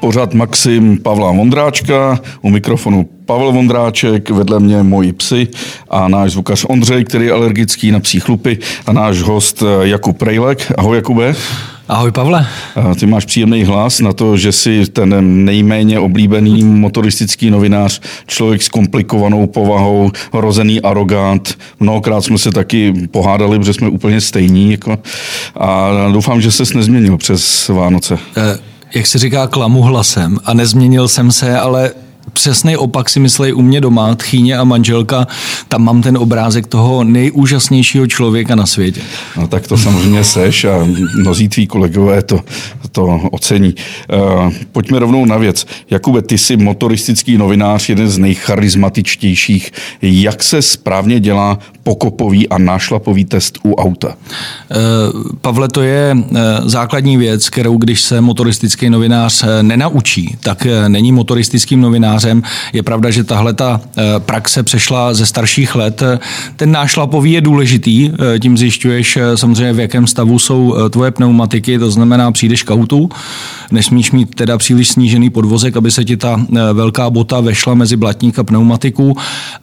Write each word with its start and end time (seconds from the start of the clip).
pořád 0.00 0.34
Maxim 0.34 0.98
Pavla 0.98 1.32
Vondráčka, 1.32 2.20
u 2.42 2.50
mikrofonu 2.50 3.08
Pavel 3.26 3.52
Vondráček, 3.52 4.30
vedle 4.30 4.60
mě 4.60 4.82
moji 4.82 5.12
psy 5.12 5.48
a 5.90 6.08
náš 6.08 6.32
zvukař 6.32 6.64
Ondřej, 6.68 7.04
který 7.04 7.26
je 7.26 7.32
alergický 7.32 7.90
na 7.90 8.00
psí 8.00 8.20
chlupy 8.20 8.58
a 8.86 8.92
náš 8.92 9.18
host 9.18 9.62
Jakub 9.82 10.18
Prejlek. 10.18 10.72
Ahoj 10.78 10.96
Jakube. 10.96 11.34
Ahoj 11.88 12.12
Pavle. 12.12 12.46
Ty 13.00 13.06
máš 13.06 13.24
příjemný 13.24 13.64
hlas 13.64 14.00
na 14.00 14.12
to, 14.12 14.36
že 14.36 14.52
jsi 14.52 14.86
ten 14.86 15.44
nejméně 15.44 15.98
oblíbený 15.98 16.64
motoristický 16.64 17.50
novinář, 17.50 18.00
člověk 18.26 18.62
s 18.62 18.68
komplikovanou 18.68 19.46
povahou, 19.46 20.10
rozený 20.32 20.80
arrogant. 20.80 21.58
Mnohokrát 21.80 22.20
jsme 22.20 22.38
se 22.38 22.50
taky 22.50 22.92
pohádali, 23.10 23.58
protože 23.58 23.72
jsme 23.72 23.88
úplně 23.88 24.20
stejní. 24.20 24.70
Jako, 24.70 24.98
a 25.56 25.90
doufám, 26.12 26.40
že 26.40 26.52
ses 26.52 26.74
nezměnil 26.74 27.16
přes 27.16 27.68
Vánoce. 27.68 28.18
Eh, 28.36 28.69
jak 28.94 29.06
se 29.06 29.18
říká, 29.18 29.46
klamu 29.46 29.82
hlasem 29.82 30.38
a 30.44 30.54
nezměnil 30.54 31.08
jsem 31.08 31.32
se, 31.32 31.58
ale 31.58 31.90
přesný 32.32 32.76
opak 32.76 33.10
si 33.10 33.20
myslej 33.20 33.54
u 33.54 33.62
mě 33.62 33.80
doma, 33.80 34.14
tchýně 34.14 34.56
a 34.56 34.64
manželka, 34.64 35.26
tam 35.68 35.84
mám 35.84 36.02
ten 36.02 36.16
obrázek 36.16 36.66
toho 36.66 37.04
nejúžasnějšího 37.04 38.06
člověka 38.06 38.54
na 38.54 38.66
světě. 38.66 39.00
No 39.36 39.48
tak 39.48 39.66
to 39.66 39.78
samozřejmě 39.78 40.24
seš 40.24 40.64
a 40.64 40.88
mnozí 41.16 41.48
tví 41.48 41.66
kolegové 41.66 42.22
to, 42.22 42.40
to 42.92 43.20
ocení. 43.30 43.74
Uh, 44.12 44.52
pojďme 44.72 44.98
rovnou 44.98 45.24
na 45.24 45.36
věc. 45.36 45.66
Jakube, 45.90 46.22
ty 46.22 46.38
jsi 46.38 46.56
motoristický 46.56 47.38
novinář, 47.38 47.88
jeden 47.88 48.08
z 48.08 48.18
nejcharizmatičtějších. 48.18 49.72
Jak 50.02 50.42
se 50.42 50.62
správně 50.62 51.20
dělá 51.20 51.58
pokopový 51.82 52.48
a 52.48 52.58
nášlapový 52.58 53.24
test 53.24 53.58
u 53.62 53.74
auta? 53.74 54.08
Uh, 54.08 55.22
Pavle, 55.40 55.68
to 55.68 55.82
je 55.82 56.14
uh, 56.14 56.38
základní 56.64 57.16
věc, 57.16 57.48
kterou 57.48 57.76
když 57.76 58.00
se 58.00 58.20
motoristický 58.20 58.90
novinář 58.90 59.44
nenaučí, 59.62 60.36
tak 60.40 60.66
není 60.88 61.12
motoristickým 61.12 61.80
novinářem. 61.80 62.42
Je 62.72 62.82
pravda, 62.82 63.10
že 63.10 63.24
tahle 63.24 63.54
ta 63.54 63.80
eh, 63.80 64.02
praxe 64.18 64.62
přešla 64.62 65.14
ze 65.14 65.26
starších 65.26 65.74
let. 65.74 66.02
Ten 66.56 66.72
nášlapový 66.72 67.32
je 67.32 67.40
důležitý, 67.40 68.10
eh, 68.10 68.38
tím 68.38 68.58
zjišťuješ 68.58 69.16
eh, 69.16 69.36
samozřejmě, 69.36 69.72
v 69.72 69.80
jakém 69.80 70.06
stavu 70.06 70.38
jsou 70.38 70.74
tvoje 70.90 71.10
pneumatiky, 71.10 71.78
to 71.78 71.90
znamená, 71.90 72.32
přijdeš 72.32 72.62
k 72.62 72.70
autu, 72.70 73.10
nesmíš 73.70 74.12
mít 74.12 74.34
teda 74.34 74.58
příliš 74.58 74.88
snížený 74.88 75.30
podvozek, 75.30 75.76
aby 75.76 75.90
se 75.90 76.04
ti 76.04 76.16
ta 76.16 76.40
velká 76.72 77.10
bota 77.10 77.40
vešla 77.40 77.74
mezi 77.74 77.96
blatník 77.96 78.38
a 78.38 78.44
pneumatiku 78.44 79.16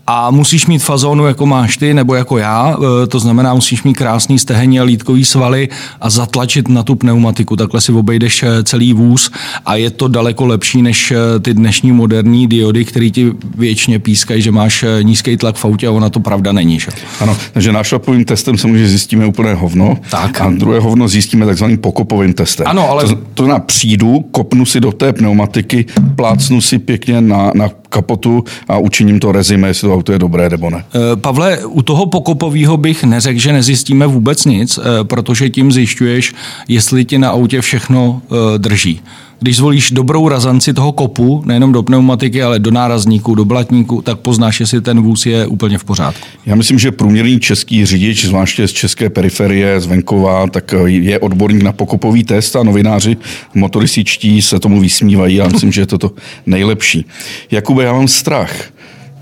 a 0.07 0.31
musíš 0.31 0.67
mít 0.67 0.79
fazónu, 0.79 1.25
jako 1.25 1.45
máš 1.45 1.77
ty, 1.77 1.93
nebo 1.93 2.06
jako 2.13 2.37
já, 2.37 2.77
to 3.07 3.19
znamená, 3.19 3.53
musíš 3.53 3.83
mít 3.83 3.93
krásný 3.93 4.39
stehení 4.39 4.79
a 4.79 4.83
lítkový 4.83 5.25
svaly 5.25 5.69
a 6.01 6.09
zatlačit 6.09 6.67
na 6.67 6.83
tu 6.83 6.95
pneumatiku. 6.95 7.55
Takhle 7.55 7.81
si 7.81 7.91
obejdeš 7.91 8.43
celý 8.63 8.93
vůz 8.93 9.31
a 9.65 9.75
je 9.75 9.89
to 9.89 10.07
daleko 10.07 10.45
lepší 10.45 10.81
než 10.81 11.13
ty 11.41 11.53
dnešní 11.53 11.91
moderní 11.91 12.47
diody, 12.47 12.85
které 12.85 13.09
ti 13.09 13.31
věčně 13.57 13.99
pískají, 13.99 14.41
že 14.41 14.51
máš 14.51 14.85
nízký 15.01 15.37
tlak 15.37 15.55
v 15.55 15.65
autě 15.65 15.87
a 15.87 15.91
ona 15.91 16.09
to 16.09 16.19
pravda 16.19 16.51
není. 16.51 16.79
Že? 16.79 16.91
Ano, 17.19 17.37
takže 17.53 17.71
nášlapovým 17.71 18.25
testem 18.25 18.57
se 18.57 18.67
může 18.67 18.87
zjistíme 18.87 19.25
úplné 19.25 19.53
hovno 19.53 19.97
tak. 20.11 20.41
a 20.41 20.49
druhé 20.49 20.79
hovno 20.79 21.07
zjistíme 21.07 21.45
takzvaným 21.45 21.77
pokopovým 21.77 22.33
testem. 22.33 22.67
Ano, 22.69 22.89
ale... 22.89 23.03
To, 23.03 23.15
to 23.15 23.43
znamená, 23.43 23.59
přijdu, 23.59 24.19
kopnu 24.31 24.65
si 24.65 24.79
do 24.79 24.91
té 24.91 25.13
pneumatiky, 25.13 25.85
plácnu 26.15 26.61
si 26.61 26.79
pěkně 26.79 27.21
na, 27.21 27.51
na 27.55 27.69
kapotu 27.97 28.43
a 28.67 28.77
učiním 28.77 29.19
to 29.19 29.31
rezime, 29.31 29.67
jestli 29.67 29.87
to 29.87 29.93
auto 29.93 30.11
je 30.11 30.19
dobré 30.19 30.49
nebo 30.49 30.69
ne. 30.69 30.85
Eh, 30.85 31.15
Pavle, 31.15 31.65
u 31.65 31.81
toho 31.81 32.05
pokopového 32.05 32.77
bych 32.77 33.03
neřekl, 33.03 33.39
že 33.39 33.53
nezjistíme 33.53 34.07
vůbec 34.07 34.45
nic, 34.45 34.77
eh, 34.77 35.03
protože 35.03 35.49
tím 35.49 35.71
zjišťuješ, 35.71 36.33
jestli 36.67 37.05
ti 37.05 37.17
na 37.17 37.29
autě 37.29 37.61
všechno 37.61 38.21
drží 38.57 39.01
když 39.39 39.57
zvolíš 39.57 39.91
dobrou 39.91 40.29
razanci 40.29 40.73
toho 40.73 40.91
kopu, 40.91 41.43
nejenom 41.45 41.71
do 41.71 41.83
pneumatiky, 41.83 42.43
ale 42.43 42.59
do 42.59 42.71
nárazníku, 42.71 43.35
do 43.35 43.45
blatníku, 43.45 44.01
tak 44.01 44.19
poznáš, 44.19 44.59
jestli 44.59 44.81
ten 44.81 45.01
vůz 45.01 45.25
je 45.25 45.47
úplně 45.47 45.77
v 45.77 45.83
pořádku. 45.83 46.27
Já 46.45 46.55
myslím, 46.55 46.79
že 46.79 46.91
průměrný 46.91 47.39
český 47.39 47.85
řidič, 47.85 48.25
zvláště 48.25 48.67
z 48.67 48.71
české 48.71 49.09
periferie, 49.09 49.79
z 49.81 49.85
venkova, 49.85 50.47
tak 50.47 50.73
je 50.85 51.19
odborník 51.19 51.63
na 51.63 51.71
pokopový 51.71 52.23
test 52.23 52.55
a 52.55 52.63
novináři 52.63 53.17
motorističtí 53.53 54.41
se 54.41 54.59
tomu 54.59 54.81
vysmívají. 54.81 55.35
Já 55.35 55.47
myslím, 55.47 55.71
že 55.71 55.81
je 55.81 55.85
to 55.85 55.97
to 55.97 56.11
nejlepší. 56.45 57.05
Jakube, 57.51 57.83
já 57.83 57.93
mám 57.93 58.07
strach. 58.07 58.53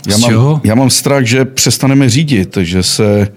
Já 0.07 0.17
mám, 0.17 0.61
já 0.63 0.75
mám 0.75 0.89
strach, 0.89 1.23
že 1.23 1.45
přestaneme 1.45 2.09
řídit, 2.09 2.57
že 2.61 2.83
se 2.83 3.27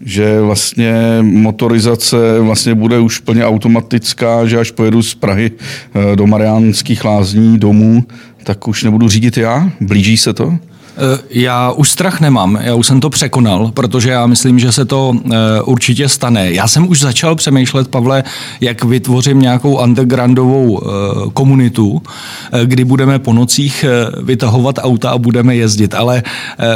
že 0.00 0.40
vlastně 0.40 1.18
motorizace 1.22 2.40
vlastně 2.40 2.74
bude 2.74 2.98
už 2.98 3.18
plně 3.18 3.46
automatická, 3.46 4.46
že 4.46 4.58
až 4.58 4.70
pojedu 4.70 5.02
z 5.02 5.14
Prahy 5.14 5.50
eh, 5.50 6.16
do 6.16 6.26
Mariánských 6.26 7.04
lázní 7.04 7.58
domů, 7.58 8.04
tak 8.44 8.68
už 8.68 8.84
nebudu 8.84 9.08
řídit 9.08 9.36
já? 9.36 9.70
Blíží 9.80 10.16
se 10.16 10.32
to? 10.32 10.54
Eh, 10.96 11.18
já 11.30 11.70
už 11.72 11.90
strach 11.90 12.20
nemám, 12.20 12.58
já 12.62 12.74
už 12.74 12.86
jsem 12.86 13.00
to 13.00 13.10
překonal, 13.10 13.70
protože 13.74 14.10
já 14.10 14.26
myslím, 14.26 14.58
že 14.58 14.72
se 14.72 14.84
to 14.84 15.14
eh, 15.14 15.62
určitě 15.62 16.08
stane. 16.08 16.52
Já 16.52 16.68
jsem 16.68 16.88
už 16.88 17.00
začal 17.00 17.34
přemýšlet, 17.34 17.88
Pavle, 17.88 18.24
jak 18.60 18.84
vytvořím 18.84 19.40
nějakou 19.40 19.82
undergroundovou 19.82 20.80
komunitu, 21.32 22.02
kdy 22.64 22.84
budeme 22.84 23.18
po 23.18 23.32
nocích 23.32 23.84
vytahovat 24.22 24.78
auta 24.82 25.10
a 25.10 25.18
budeme 25.18 25.56
jezdit. 25.56 25.94
Ale 25.94 26.22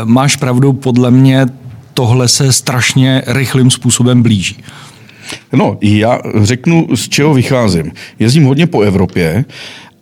máš 0.04 0.36
pravdu, 0.36 0.72
podle 0.72 1.10
mě 1.10 1.46
tohle 1.94 2.28
se 2.28 2.52
strašně 2.52 3.22
rychlým 3.26 3.70
způsobem 3.70 4.22
blíží. 4.22 4.64
No, 5.52 5.78
já 5.80 6.18
řeknu, 6.42 6.86
z 6.94 7.08
čeho 7.08 7.34
vycházím. 7.34 7.92
Jezdím 8.18 8.44
hodně 8.44 8.66
po 8.66 8.80
Evropě 8.80 9.44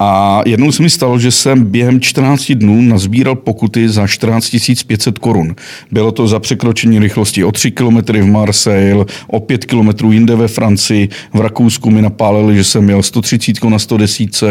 a 0.03 0.43
jednou 0.47 0.73
se 0.73 0.83
mi 0.83 0.91
stalo, 0.91 1.19
že 1.19 1.31
jsem 1.31 1.65
během 1.65 2.01
14 2.01 2.53
dnů 2.53 2.83
nazbíral 2.83 3.35
pokuty 3.35 3.89
za 3.89 4.07
14 4.07 4.57
500 4.87 5.19
korun. 5.19 5.55
Bylo 5.91 6.13
to 6.13 6.29
za 6.29 6.39
překročení 6.39 6.99
rychlosti 6.99 7.45
o 7.45 7.53
3 7.53 7.71
km 7.71 7.97
v 8.13 8.27
Marseille, 8.27 9.05
o 9.27 9.41
5 9.41 9.65
km 9.65 10.13
jinde 10.13 10.37
ve 10.37 10.49
Francii. 10.49 11.09
V 11.35 11.41
Rakousku 11.41 11.91
mi 11.91 12.03
napálili, 12.03 12.57
že 12.57 12.65
jsem 12.65 12.85
měl 12.85 13.03
130 13.03 13.65
na 13.65 13.79
110. 13.79 14.43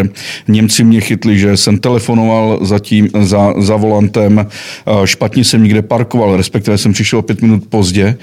Němci 0.48 0.84
mě 0.84 1.02
chytli, 1.02 1.40
že 1.40 1.58
jsem 1.58 1.78
telefonoval 1.78 2.60
zatím, 2.62 3.10
za, 3.20 3.54
za 3.58 3.76
volantem. 3.76 4.48
Špatně 5.06 5.44
jsem 5.44 5.64
někde 5.64 5.82
parkoval, 5.82 6.38
respektive 6.38 6.78
jsem 6.78 6.94
přišel 6.94 7.20
o 7.20 7.22
5 7.22 7.42
minut 7.42 7.64
pozdě. 7.70 8.18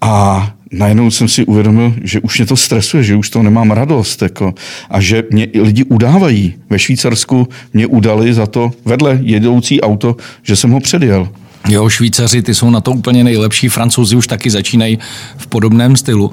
A 0.00 0.46
najednou 0.72 1.10
jsem 1.10 1.28
si 1.28 1.44
uvědomil, 1.44 1.94
že 2.02 2.20
už 2.20 2.38
mě 2.38 2.46
to 2.46 2.56
stresuje, 2.56 3.02
že 3.02 3.16
už 3.16 3.30
to 3.30 3.42
nemám 3.42 3.70
radost. 3.70 4.22
Jako, 4.22 4.54
a 4.90 5.00
že 5.00 5.24
mě 5.30 5.48
lidi 5.62 5.84
udávají. 5.84 6.54
Ve 6.70 6.78
Švýcarsku 6.78 7.48
mě 7.72 7.86
udali 7.86 8.34
za 8.34 8.46
to 8.46 8.72
vedle 8.84 9.18
jedoucí 9.22 9.80
auto, 9.80 10.16
že 10.42 10.56
jsem 10.56 10.70
ho 10.70 10.80
předjel. 10.80 11.28
Jo, 11.68 11.88
Švýcaři, 11.88 12.42
ty 12.42 12.54
jsou 12.54 12.70
na 12.70 12.80
to 12.80 12.92
úplně 12.92 13.24
nejlepší, 13.24 13.68
Francouzi 13.68 14.16
už 14.16 14.26
taky 14.26 14.50
začínají 14.50 14.98
v 15.36 15.46
podobném 15.46 15.96
stylu. 15.96 16.32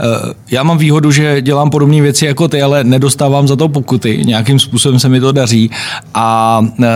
Eh, 0.00 0.04
já 0.50 0.62
mám 0.62 0.78
výhodu, 0.78 1.10
že 1.10 1.42
dělám 1.42 1.70
podobné 1.70 2.00
věci 2.00 2.26
jako 2.26 2.48
ty, 2.48 2.62
ale 2.62 2.84
nedostávám 2.84 3.48
za 3.48 3.56
to 3.56 3.68
pokuty, 3.68 4.22
nějakým 4.24 4.58
způsobem 4.58 4.98
se 4.98 5.08
mi 5.08 5.20
to 5.20 5.32
daří 5.32 5.70
a 6.14 6.60
eh, 6.82 6.86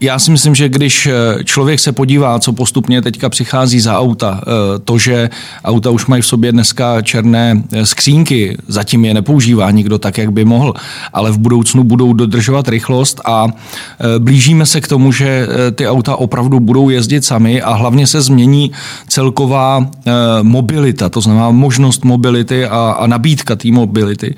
já 0.00 0.18
si 0.18 0.30
myslím, 0.30 0.54
že 0.54 0.68
když 0.68 1.06
eh, 1.06 1.44
člověk 1.44 1.80
se 1.80 1.92
podívá, 1.92 2.38
co 2.38 2.52
postupně 2.52 3.02
teďka 3.02 3.28
přichází 3.28 3.80
za 3.80 3.98
auta, 3.98 4.40
to, 4.84 4.98
že 4.98 5.30
auta 5.64 5.90
už 5.90 6.06
mají 6.06 6.22
v 6.22 6.26
sobě 6.26 6.52
dneska 6.52 7.02
černé 7.02 7.62
skřínky, 7.84 8.56
zatím 8.68 9.04
je 9.04 9.14
nepoužívá 9.14 9.70
nikdo 9.70 9.98
tak, 9.98 10.18
jak 10.18 10.32
by 10.32 10.44
mohl, 10.44 10.74
ale 11.12 11.30
v 11.30 11.38
budoucnu 11.38 11.84
budou 11.84 12.12
dodržovat 12.12 12.68
rychlost 12.68 13.20
a 13.24 13.48
blížíme 14.18 14.66
se 14.66 14.80
k 14.80 14.88
tomu, 14.88 15.12
že 15.12 15.48
ty 15.74 15.88
auta 15.88 16.16
opravdu 16.16 16.60
budou 16.60 16.88
jezdit 16.90 17.15
jezdit 17.16 17.28
sami 17.28 17.62
a 17.62 17.72
hlavně 17.74 18.06
se 18.06 18.20
změní 18.20 18.72
celková 19.08 19.80
eh, 19.80 20.12
mobilita, 20.42 21.08
to 21.08 21.20
znamená 21.20 21.50
možnost 21.50 22.04
mobility 22.04 22.66
a, 22.66 22.96
a 22.98 23.06
nabídka 23.06 23.56
té 23.56 23.72
mobility. 23.72 24.34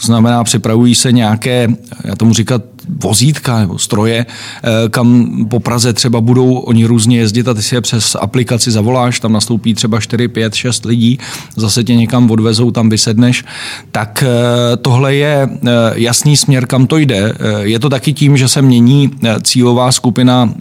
To 0.00 0.06
znamená, 0.06 0.44
připravují 0.44 0.94
se 0.94 1.12
nějaké, 1.12 1.68
já 2.04 2.16
tomu 2.16 2.32
říkat, 2.34 2.71
vozítka 2.88 3.58
nebo 3.58 3.78
stroje, 3.78 4.26
eh, 4.26 4.88
kam 4.88 5.28
po 5.50 5.60
Praze 5.60 5.92
třeba 5.92 6.20
budou 6.20 6.54
oni 6.54 6.84
různě 6.84 7.18
jezdit 7.18 7.48
a 7.48 7.54
ty 7.54 7.62
si 7.62 7.74
je 7.74 7.80
přes 7.80 8.16
aplikaci 8.20 8.70
zavoláš, 8.70 9.20
tam 9.20 9.32
nastoupí 9.32 9.74
třeba 9.74 10.00
4, 10.00 10.28
5, 10.28 10.54
6 10.54 10.84
lidí, 10.84 11.18
zase 11.56 11.84
tě 11.84 11.94
někam 11.94 12.30
odvezou, 12.30 12.70
tam 12.70 12.88
vysedneš, 12.88 13.44
tak 13.92 14.24
eh, 14.26 14.76
tohle 14.76 15.14
je 15.14 15.48
jasný 15.94 16.36
směr, 16.36 16.66
kam 16.66 16.86
to 16.86 16.96
jde. 16.96 17.34
Je 17.60 17.78
to 17.78 17.88
taky 17.88 18.12
tím, 18.12 18.36
že 18.36 18.48
se 18.48 18.62
mění 18.62 19.10
cílová 19.42 19.92
skupina 19.92 20.54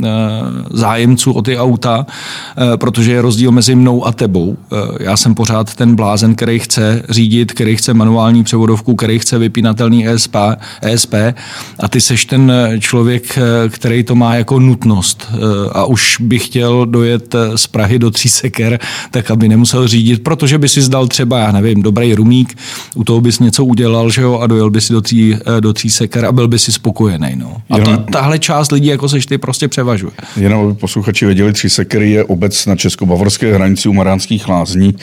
zájemců 0.72 1.32
o 1.32 1.42
ty 1.42 1.58
auta, 1.58 2.06
eh, 2.06 2.78
protože 2.78 3.12
je 3.12 3.22
rozdíl 3.22 3.52
mezi 3.52 3.76
mnou 3.76 4.06
a 4.08 4.12
tebou. 4.12 4.58
Eh, 4.58 5.04
já 5.04 5.18
jsem 5.18 5.36
pořád 5.36 5.76
ten 5.76 5.96
blázen, 5.96 6.36
který 6.36 6.60
chce 6.60 7.04
řídit, 7.10 7.52
který 7.52 7.76
chce 7.76 7.94
manuální 7.94 8.44
převodovku, 8.44 8.96
který 8.96 9.20
chce 9.20 9.38
vypínatelný 9.38 10.08
ESP, 10.08 10.36
ESP 10.82 11.14
a 11.80 11.88
ty 11.88 12.02
seš 12.12 12.26
ten 12.26 12.52
člověk, 12.80 13.40
který 13.70 14.04
to 14.04 14.16
má 14.16 14.36
jako 14.36 14.60
nutnost 14.60 15.32
a 15.72 15.86
už 15.86 16.18
by 16.20 16.40
chtěl 16.40 16.86
dojet 16.86 17.36
z 17.56 17.68
Prahy 17.68 18.00
do 18.00 18.12
Tříseker, 18.12 18.80
tak 19.12 19.32
aby 19.32 19.50
nemusel 19.50 19.88
řídit, 19.88 20.24
protože 20.24 20.58
by 20.58 20.70
si 20.70 20.82
zdal 20.82 21.08
třeba, 21.08 21.40
já 21.40 21.52
nevím, 21.52 21.82
dobrý 21.82 22.16
rumík, 22.16 22.58
u 22.96 23.04
toho 23.04 23.22
bys 23.22 23.40
něco 23.40 23.66
udělal, 23.66 24.10
že 24.10 24.22
jo, 24.22 24.40
a 24.40 24.48
dojel 24.48 24.70
by 24.70 24.82
si 24.82 24.94
do, 24.94 25.02
tří, 25.02 25.36
do 25.60 25.74
Tříseker 25.74 26.26
a 26.26 26.32
byl 26.32 26.48
by 26.48 26.60
si 26.60 26.72
spokojený. 26.72 27.36
No. 27.36 27.58
A 27.70 27.80
ta, 27.80 27.98
tahle 27.98 28.40
část 28.40 28.72
lidí, 28.72 28.88
jako 28.88 29.10
seš 29.10 29.26
ty, 29.26 29.38
prostě 29.38 29.68
převažuje. 29.68 30.12
Jenom 30.36 30.66
aby 30.66 30.74
posluchači 30.74 31.26
věděli, 31.26 31.54
Třísekery 31.54 32.12
je 32.12 32.24
obec 32.24 32.66
na 32.66 32.76
česko-bavorské 32.76 33.54
hranici 33.54 33.90
u 33.90 33.94
Maránských 33.94 34.48
lázní, 34.48 34.96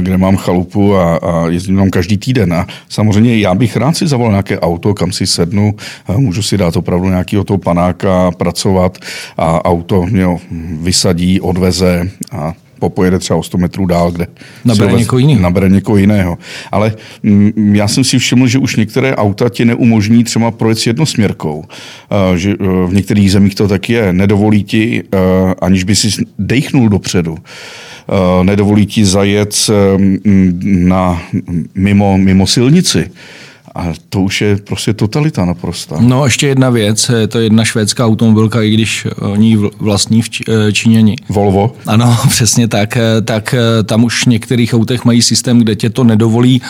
kde 0.00 0.18
mám 0.18 0.36
chalupu 0.36 0.96
a, 0.96 1.16
a 1.16 1.48
jezdím 1.48 1.76
tam 1.76 1.90
každý 1.90 2.16
týden. 2.16 2.52
A 2.52 2.66
samozřejmě 2.88 3.38
já 3.38 3.54
bych 3.54 3.76
rád 3.76 3.96
si 3.96 4.06
zavolal 4.06 4.32
nějaké 4.32 4.60
auto, 4.60 4.94
kam 4.94 5.12
si 5.12 5.26
sednu, 5.26 5.74
můžu 6.16 6.42
si 6.42 6.53
dát 6.58 6.76
opravdu 6.76 7.08
nějakého 7.08 7.44
toho 7.44 7.58
panáka, 7.58 8.30
pracovat 8.30 8.98
a 9.36 9.64
auto 9.64 10.02
mě 10.02 10.26
vysadí, 10.80 11.40
odveze 11.40 12.10
a 12.32 12.54
popojede 12.84 13.18
třeba 13.18 13.38
o 13.38 13.42
100 13.42 13.58
metrů 13.58 13.86
dál, 13.86 14.10
kde 14.10 14.26
nabere 14.64 14.92
někoho 14.92 15.18
jiného. 15.18 15.40
Nabere 15.40 15.68
někoho 15.68 15.96
jiného. 15.96 16.38
Ale 16.72 16.92
m, 17.22 17.52
mm, 17.56 17.74
já 17.74 17.88
jsem 17.88 18.04
si 18.04 18.18
všiml, 18.18 18.46
že 18.46 18.58
už 18.58 18.76
některé 18.76 19.16
auta 19.16 19.48
ti 19.48 19.64
neumožní 19.64 20.24
třeba 20.24 20.50
projet 20.50 20.78
s 20.78 20.86
jednosměrkou. 20.86 21.64
Uh, 21.64 22.36
že 22.36 22.56
uh, 22.56 22.90
v 22.90 22.94
některých 22.94 23.32
zemích 23.32 23.54
to 23.54 23.68
tak 23.68 23.90
je. 23.90 24.12
Nedovolí 24.12 24.64
ti, 24.64 25.02
uh, 25.02 25.52
aniž 25.62 25.84
by 25.84 25.96
si 25.96 26.08
dejchnul 26.38 26.88
dopředu. 26.88 27.32
Uh, 27.32 28.44
nedovolí 28.44 28.86
ti 28.86 29.04
zajet 29.04 29.70
na, 30.64 31.22
mimo, 31.74 32.18
mimo 32.18 32.46
silnici. 32.46 33.10
A 33.74 33.92
to 34.08 34.20
už 34.20 34.40
je 34.40 34.56
prostě 34.56 34.92
totalita 34.92 35.44
naprosto. 35.44 35.96
No 36.00 36.24
ještě 36.24 36.46
jedna 36.46 36.70
věc, 36.70 37.10
je 37.18 37.26
to 37.26 37.40
jedna 37.40 37.64
švédská 37.64 38.06
automobilka, 38.06 38.62
i 38.62 38.70
když 38.70 39.06
oni 39.20 39.56
vlastní 39.78 40.22
v 40.22 40.28
eh, 40.48 40.72
Číňani. 40.72 41.16
Volvo? 41.28 41.76
Ano, 41.86 42.18
přesně 42.28 42.68
tak. 42.68 42.96
Eh, 42.96 43.20
tak 43.22 43.54
eh, 43.54 43.82
tam 43.82 44.04
už 44.04 44.22
v 44.22 44.26
některých 44.26 44.74
autech 44.74 45.04
mají 45.04 45.22
systém, 45.22 45.58
kde 45.58 45.76
tě 45.76 45.90
to 45.90 46.04
nedovolí 46.04 46.62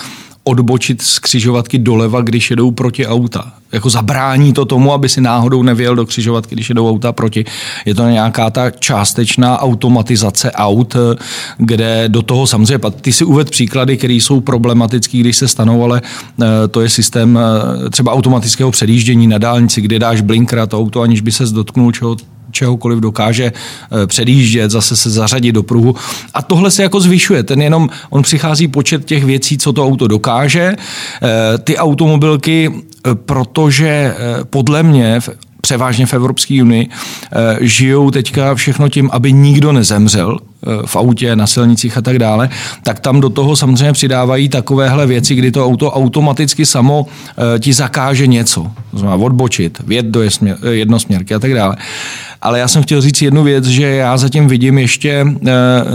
odbočit 0.44 1.02
z 1.02 1.18
křižovatky 1.18 1.78
doleva, 1.78 2.20
když 2.20 2.50
jedou 2.50 2.70
proti 2.70 3.06
auta. 3.06 3.52
Jako 3.72 3.90
zabrání 3.90 4.52
to 4.52 4.64
tomu, 4.64 4.92
aby 4.92 5.08
si 5.08 5.20
náhodou 5.20 5.62
nevěl 5.62 5.96
do 5.96 6.06
křižovatky, 6.06 6.54
když 6.54 6.68
jedou 6.68 6.90
auta 6.90 7.12
proti. 7.12 7.44
Je 7.86 7.94
to 7.94 8.08
nějaká 8.08 8.50
ta 8.50 8.70
částečná 8.70 9.58
automatizace 9.58 10.52
aut, 10.52 10.96
kde 11.58 12.08
do 12.08 12.22
toho 12.22 12.46
samozřejmě, 12.46 12.90
ty 13.00 13.12
si 13.12 13.24
uved 13.24 13.50
příklady, 13.50 13.96
které 13.96 14.14
jsou 14.14 14.40
problematické, 14.40 15.18
když 15.18 15.36
se 15.36 15.48
stanou, 15.48 15.84
ale 15.84 16.02
eh, 16.42 16.68
to 16.68 16.80
je 16.80 16.88
systém 16.88 17.38
eh, 17.38 17.90
třeba 17.90 18.12
automatického 18.12 18.70
předjíždění 18.70 19.26
na 19.26 19.38
dálnici, 19.38 19.80
kde 19.80 19.98
dáš 19.98 20.20
blinker 20.20 20.58
a 20.58 20.66
to 20.66 20.78
auto, 20.78 21.00
aniž 21.00 21.20
by 21.20 21.32
se 21.32 21.46
dotknul 21.46 21.92
čeho, 21.92 22.16
čehokoliv 22.54 22.98
dokáže 22.98 23.52
eh, 23.52 24.06
předjíždět, 24.06 24.70
zase 24.70 24.96
se 24.96 25.10
zařadit 25.10 25.52
do 25.52 25.62
pruhu. 25.62 25.94
A 26.34 26.42
tohle 26.42 26.70
se 26.70 26.82
jako 26.82 27.00
zvyšuje. 27.00 27.42
Ten 27.42 27.62
jenom, 27.62 27.88
on 28.10 28.22
přichází 28.22 28.68
počet 28.68 29.04
těch 29.04 29.24
věcí, 29.24 29.58
co 29.58 29.72
to 29.72 29.86
auto 29.86 30.08
dokáže. 30.08 30.76
Eh, 30.76 31.58
ty 31.58 31.76
automobilky, 31.76 32.70
eh, 32.72 33.14
protože 33.14 34.14
podle 34.50 34.82
mě 34.82 35.20
převážně 35.60 36.06
v 36.06 36.14
Evropské 36.14 36.62
unii, 36.62 36.88
žijou 37.60 38.10
teďka 38.10 38.54
všechno 38.54 38.88
tím, 38.88 39.08
aby 39.12 39.32
nikdo 39.32 39.72
nezemřel 39.72 40.38
v 40.86 40.96
autě, 40.96 41.36
na 41.36 41.46
silnicích 41.46 41.96
a 41.96 42.02
tak 42.02 42.18
dále, 42.18 42.48
tak 42.82 43.00
tam 43.00 43.20
do 43.20 43.28
toho 43.28 43.56
samozřejmě 43.56 43.92
přidávají 43.92 44.48
takovéhle 44.48 45.06
věci, 45.06 45.34
kdy 45.34 45.50
to 45.50 45.66
auto 45.66 45.90
automaticky 45.92 46.66
samo 46.66 47.06
ti 47.58 47.72
zakáže 47.72 48.26
něco. 48.26 48.70
Znamená 48.92 49.24
odbočit, 49.24 49.78
vjet 49.86 50.06
do 50.06 50.22
jednosměrky 50.70 51.34
a 51.34 51.38
tak 51.38 51.54
dále. 51.54 51.76
Ale 52.44 52.58
já 52.58 52.68
jsem 52.68 52.82
chtěl 52.82 53.00
říct 53.00 53.22
jednu 53.22 53.42
věc, 53.42 53.64
že 53.64 53.86
já 53.86 54.16
zatím 54.16 54.48
vidím 54.48 54.78
ještě 54.78 55.26
eh, 55.46 55.52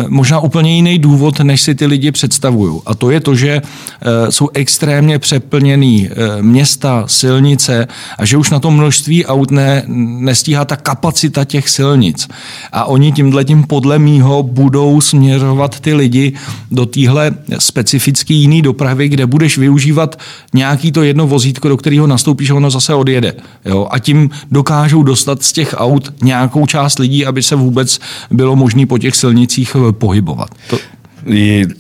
možná 0.08 0.40
úplně 0.40 0.76
jiný 0.76 1.00
důvod, 1.00 1.40
než 1.40 1.62
si 1.62 1.76
ty 1.76 1.86
lidi 1.86 2.12
představují. 2.12 2.82
A 2.86 2.96
to 2.96 3.12
je 3.12 3.20
to, 3.20 3.36
že 3.36 3.50
eh, 3.62 4.32
jsou 4.32 4.50
extrémně 4.54 5.20
přeplněný 5.20 6.10
eh, 6.10 6.42
města, 6.42 7.04
silnice 7.08 7.88
a 8.18 8.26
že 8.26 8.38
už 8.38 8.50
na 8.50 8.60
to 8.60 8.72
množství 8.72 9.26
aut 9.26 9.52
ne, 9.52 9.84
nestíhá 9.88 10.66
ta 10.66 10.76
kapacita 10.76 11.46
těch 11.46 11.70
silnic. 11.70 12.28
A 12.72 12.86
oni 12.86 13.12
tímhle 13.12 13.46
tím 13.46 13.64
podle 13.64 14.00
mýho 14.00 14.44
budou 14.60 15.02
směřovat 15.02 15.80
ty 15.80 15.94
lidi 15.94 16.34
do 16.72 16.86
téhle 16.86 17.32
specifické 17.60 18.34
jiný 18.34 18.62
dopravy, 18.62 19.10
kde 19.10 19.26
budeš 19.26 19.58
využívat 19.58 20.20
nějaký 20.54 20.92
to 20.92 21.04
jedno 21.04 21.28
vozítko, 21.28 21.70
do 21.70 21.78
kterého 21.78 22.08
nastoupíš 22.08 22.50
a 22.50 22.56
ono 22.56 22.70
zase 22.70 22.94
odjede. 22.94 23.34
Jo? 23.66 23.88
A 23.92 24.00
tím 24.00 24.30
dokážou 24.52 25.04
dostat 25.04 25.44
z 25.44 25.54
těch 25.54 25.76
aut 25.78 26.14
nějak 26.24 26.50
nějakou 26.50 26.66
část 26.66 27.00
lidí, 27.00 27.26
aby 27.26 27.44
se 27.44 27.56
vůbec 27.56 28.00
bylo 28.32 28.56
možné 28.56 28.86
po 28.86 28.98
těch 28.98 29.16
silnicích 29.16 29.76
eh, 29.76 29.92
pohybovat. 29.92 30.50
To... 30.70 30.78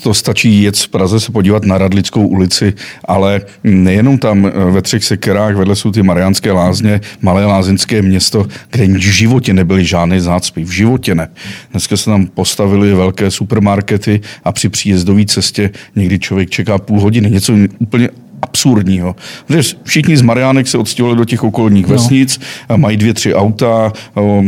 To 0.04 0.14
stačí 0.14 0.64
jet 0.64 0.76
z 0.76 0.88
Praze 0.88 1.20
se 1.20 1.32
podívat 1.32 1.66
na 1.66 1.78
Radlickou 1.78 2.28
ulici, 2.28 2.74
ale 3.06 3.42
nejenom 3.64 4.18
tam 4.18 4.46
eh, 4.46 4.52
ve 4.72 4.82
třech 4.82 5.04
sekerách, 5.04 5.56
vedle 5.56 5.76
jsou 5.76 5.92
ty 5.92 6.04
Mariánské 6.04 6.52
lázně, 6.52 7.02
malé 7.22 7.46
lázeňské 7.46 8.02
město, 8.02 8.48
kde 8.72 8.88
v 8.88 8.98
životě 8.98 9.54
nebyly 9.54 9.86
žádné 9.86 10.22
zácpy. 10.22 10.64
V 10.64 10.72
životě 10.72 11.16
ne. 11.16 11.30
Dneska 11.72 11.98
se 11.98 12.06
tam 12.06 12.28
postavily 12.28 12.94
velké 12.94 13.32
supermarkety 13.32 14.22
a 14.44 14.52
při 14.52 14.70
příjezdové 14.70 15.26
cestě 15.26 15.70
někdy 15.96 16.20
člověk 16.20 16.50
čeká 16.50 16.78
půl 16.78 17.00
hodiny. 17.00 17.32
Něco 17.32 17.54
úplně 17.80 18.10
absurdního. 18.42 19.16
Protože 19.48 19.74
všichni 19.84 20.18
z 20.18 20.22
Mariánek 20.22 20.68
se 20.68 20.78
odstěhovali 20.78 21.18
do 21.18 21.26
těch 21.26 21.44
okolních 21.44 21.88
no. 21.88 21.94
vesnic, 21.94 22.40
mají 22.76 22.98
dvě, 22.98 23.14
tři 23.14 23.36
auta, 23.36 23.94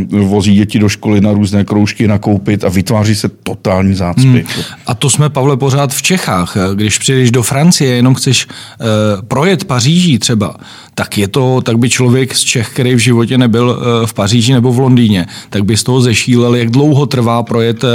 vozí 0.07 0.55
děti 0.55 0.79
do 0.79 0.89
školy 0.89 1.21
na 1.21 1.33
různé 1.33 1.63
kroužky 1.63 2.07
nakoupit 2.07 2.63
a 2.63 2.69
vytváří 2.69 3.15
se 3.15 3.29
totální 3.43 3.93
zácpy. 3.93 4.27
Hmm. 4.27 4.63
A 4.87 4.93
to 4.93 5.09
jsme, 5.09 5.29
Pavle, 5.29 5.57
pořád 5.57 5.93
v 5.93 6.01
Čechách. 6.01 6.57
Když 6.75 6.97
přijdeš 6.97 7.31
do 7.31 7.43
Francie, 7.43 7.95
jenom 7.95 8.15
chceš 8.15 8.45
uh, 8.45 8.85
projet 9.27 9.63
Paříží 9.63 10.19
třeba, 10.19 10.55
tak 10.95 11.17
je 11.17 11.27
to, 11.27 11.61
tak 11.61 11.77
by 11.77 11.89
člověk 11.89 12.35
z 12.35 12.39
Čech, 12.39 12.69
který 12.69 12.95
v 12.95 12.97
životě 12.97 13.37
nebyl 13.37 13.69
uh, 13.69 14.05
v 14.05 14.13
Paříži 14.13 14.53
nebo 14.53 14.73
v 14.73 14.79
Londýně, 14.79 15.25
tak 15.49 15.65
by 15.65 15.77
z 15.77 15.83
toho 15.83 16.01
zešílel, 16.01 16.55
jak 16.55 16.69
dlouho 16.69 17.05
trvá 17.05 17.43
projet 17.43 17.83
uh, 17.83 17.89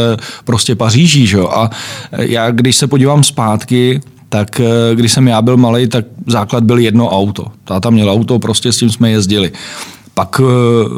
prostě 0.44 0.74
Paříží. 0.74 1.26
Že? 1.26 1.38
A 1.40 1.70
já, 2.18 2.50
když 2.50 2.76
se 2.76 2.86
podívám 2.86 3.24
zpátky, 3.24 4.00
tak 4.28 4.60
eh, 4.60 4.94
když 4.94 5.12
jsem 5.12 5.28
já 5.28 5.42
byl 5.42 5.56
malý, 5.56 5.88
tak 5.88 6.04
základ 6.26 6.64
byl 6.64 6.78
jedno 6.78 7.08
auto. 7.08 7.46
Táta 7.64 7.90
měl 7.90 8.10
auto, 8.10 8.38
prostě 8.38 8.72
s 8.72 8.78
tím 8.78 8.90
jsme 8.90 9.10
jezdili. 9.10 9.52
Pak 10.14 10.40
eh, 10.40 10.88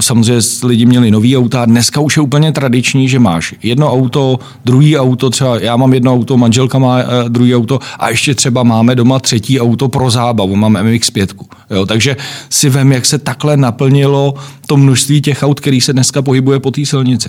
samozřejmě 0.00 0.42
lidi 0.64 0.86
měli 0.86 1.10
nový 1.10 1.36
auta. 1.36 1.64
Dneska 1.64 2.00
už 2.00 2.16
je 2.16 2.22
úplně 2.22 2.52
tradiční, 2.52 3.08
že 3.08 3.18
máš 3.18 3.54
jedno 3.62 3.92
auto, 3.92 4.38
druhý 4.64 4.98
auto, 4.98 5.30
třeba 5.30 5.60
já 5.60 5.76
mám 5.76 5.94
jedno 5.94 6.12
auto, 6.12 6.36
manželka 6.36 6.78
má 6.78 6.98
eh, 7.00 7.04
druhý 7.28 7.56
auto 7.56 7.78
a 7.98 8.08
ještě 8.08 8.34
třeba 8.34 8.62
máme 8.62 8.94
doma 8.94 9.18
třetí 9.18 9.60
auto 9.60 9.88
pro 9.88 10.10
zábavu, 10.10 10.56
mám 10.56 10.74
MX-5. 10.76 11.28
Jo, 11.70 11.86
takže 11.86 12.16
si 12.50 12.70
vem, 12.70 12.92
jak 12.92 13.06
se 13.06 13.18
takhle 13.18 13.56
naplnilo 13.56 14.34
to 14.66 14.76
množství 14.76 15.20
těch 15.20 15.42
aut, 15.42 15.60
který 15.60 15.80
se 15.80 15.92
dneska 15.92 16.22
pohybuje 16.22 16.60
po 16.60 16.70
té 16.70 16.86
silnici. 16.86 17.28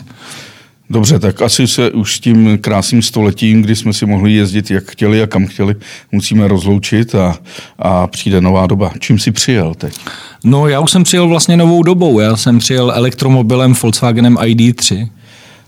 Dobře, 0.92 1.20
tak 1.20 1.42
asi 1.42 1.68
se 1.68 1.92
už 1.92 2.16
s 2.16 2.20
tím 2.20 2.58
krásným 2.58 3.02
stoletím, 3.02 3.62
kdy 3.62 3.76
jsme 3.76 3.94
si 3.94 4.06
mohli 4.06 4.34
jezdit 4.34 4.72
jak 4.72 4.92
chtěli 4.92 5.22
a 5.22 5.28
kam 5.28 5.48
chtěli, 5.48 5.76
musíme 6.12 6.48
rozloučit 6.48 7.16
a, 7.16 7.36
a 7.80 8.08
přijde 8.08 8.42
nová 8.42 8.68
doba. 8.68 8.92
Čím 9.00 9.20
jsi 9.20 9.32
přijel 9.32 9.74
teď? 9.74 9.96
No 10.44 10.68
já 10.68 10.80
už 10.80 10.92
jsem 10.92 11.04
přijel 11.04 11.28
vlastně 11.28 11.58
novou 11.58 11.84
dobou. 11.84 12.20
Já 12.20 12.38
jsem 12.38 12.60
přijel 12.60 12.92
elektromobilem 12.96 13.74
Volkswagenem 13.82 14.36
ID3. 14.36 15.10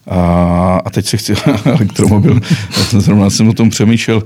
A, 0.08 0.82
a 0.86 0.90
teď 0.90 1.06
se 1.06 1.18
chci 1.18 1.34
elektromobil, 1.66 2.40
zrovna 2.90 3.30
jsem 3.30 3.50
o 3.50 3.54
tom 3.54 3.70
přemýšlel, 3.70 4.24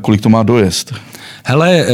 kolik 0.00 0.20
to 0.20 0.28
má 0.28 0.42
dojezd. 0.42 0.94
Hele, 1.46 1.70
eh, 1.70 1.86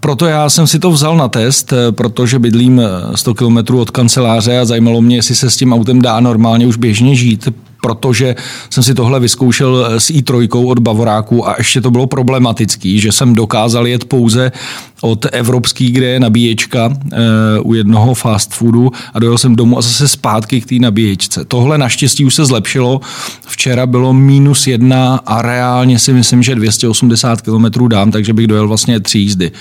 proto 0.00 0.26
já 0.26 0.50
jsem 0.50 0.66
si 0.66 0.78
to 0.78 0.90
vzal 0.90 1.16
na 1.16 1.28
test, 1.28 1.72
eh, 1.72 1.92
protože 1.92 2.38
bydlím 2.38 2.82
100 3.14 3.30
eh, 3.30 3.34
kilometrů 3.34 3.80
od 3.80 3.90
kanceláře 3.90 4.58
a 4.58 4.64
zajímalo 4.64 5.02
mě, 5.02 5.16
jestli 5.16 5.34
se 5.34 5.50
s 5.50 5.56
tím 5.56 5.72
autem 5.72 6.02
dá 6.02 6.20
normálně 6.20 6.66
už 6.66 6.76
běžně 6.76 7.14
žít, 7.14 7.48
protože 7.86 8.34
jsem 8.70 8.82
si 8.82 8.94
tohle 8.94 9.20
vyzkoušel 9.20 9.86
s 9.98 10.10
i3 10.10 10.68
od 10.68 10.78
Bavoráku 10.78 11.48
a 11.48 11.54
ještě 11.58 11.80
to 11.80 11.90
bylo 11.90 12.06
problematický, 12.06 13.00
že 13.00 13.12
jsem 13.12 13.34
dokázal 13.34 13.86
jet 13.86 14.04
pouze 14.04 14.52
od 15.00 15.26
evropský, 15.32 15.90
kde 15.90 16.06
je 16.06 16.20
nabíječka 16.20 16.90
e, 16.90 17.60
u 17.60 17.74
jednoho 17.74 18.14
fast 18.14 18.54
foodu 18.54 18.90
a 19.14 19.18
dojel 19.18 19.38
jsem 19.38 19.56
domů 19.56 19.78
a 19.78 19.82
zase 19.82 20.08
zpátky 20.08 20.60
k 20.60 20.66
té 20.66 20.74
nabíječce. 20.74 21.44
Tohle 21.44 21.78
naštěstí 21.78 22.24
už 22.24 22.34
se 22.34 22.44
zlepšilo. 22.44 23.00
Včera 23.46 23.86
bylo 23.86 24.12
minus 24.12 24.66
jedna 24.66 25.20
a 25.26 25.42
reálně 25.42 25.98
si 25.98 26.12
myslím, 26.12 26.42
že 26.42 26.54
280 26.54 27.42
km 27.42 27.88
dám, 27.88 28.10
takže 28.10 28.32
bych 28.32 28.46
dojel 28.46 28.68
vlastně 28.68 29.00
tři 29.00 29.18
jízdy 29.18 29.52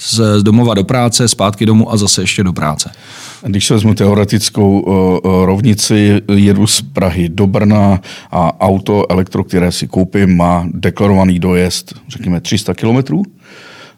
z 0.00 0.42
domova 0.42 0.74
do 0.74 0.84
práce, 0.84 1.28
zpátky 1.28 1.66
domů 1.66 1.92
a 1.92 1.96
zase 1.96 2.22
ještě 2.22 2.42
do 2.42 2.52
práce. 2.52 2.90
Když 3.46 3.66
se 3.66 3.74
vezmu 3.74 3.94
teoretickou 3.94 4.84
rovnici, 5.46 6.22
jedu 6.34 6.66
z 6.66 6.82
Prahy 6.82 7.28
do 7.28 7.46
Brna 7.46 8.00
a 8.30 8.60
auto, 8.60 9.12
elektro, 9.12 9.44
které 9.44 9.72
si 9.72 9.86
koupím, 9.86 10.36
má 10.36 10.68
deklarovaný 10.74 11.38
dojezd, 11.38 11.94
řekněme 12.08 12.40
300 12.40 12.74
kilometrů 12.74 13.22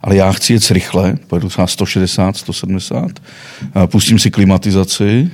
ale 0.03 0.17
já 0.17 0.33
chci 0.33 0.53
jet 0.53 0.71
rychle, 0.71 1.17
pojedu 1.27 1.49
třeba 1.49 1.67
160, 1.67 2.37
170, 2.37 3.11
pustím 3.87 4.19
si 4.19 4.31
klimatizaci, 4.31 5.31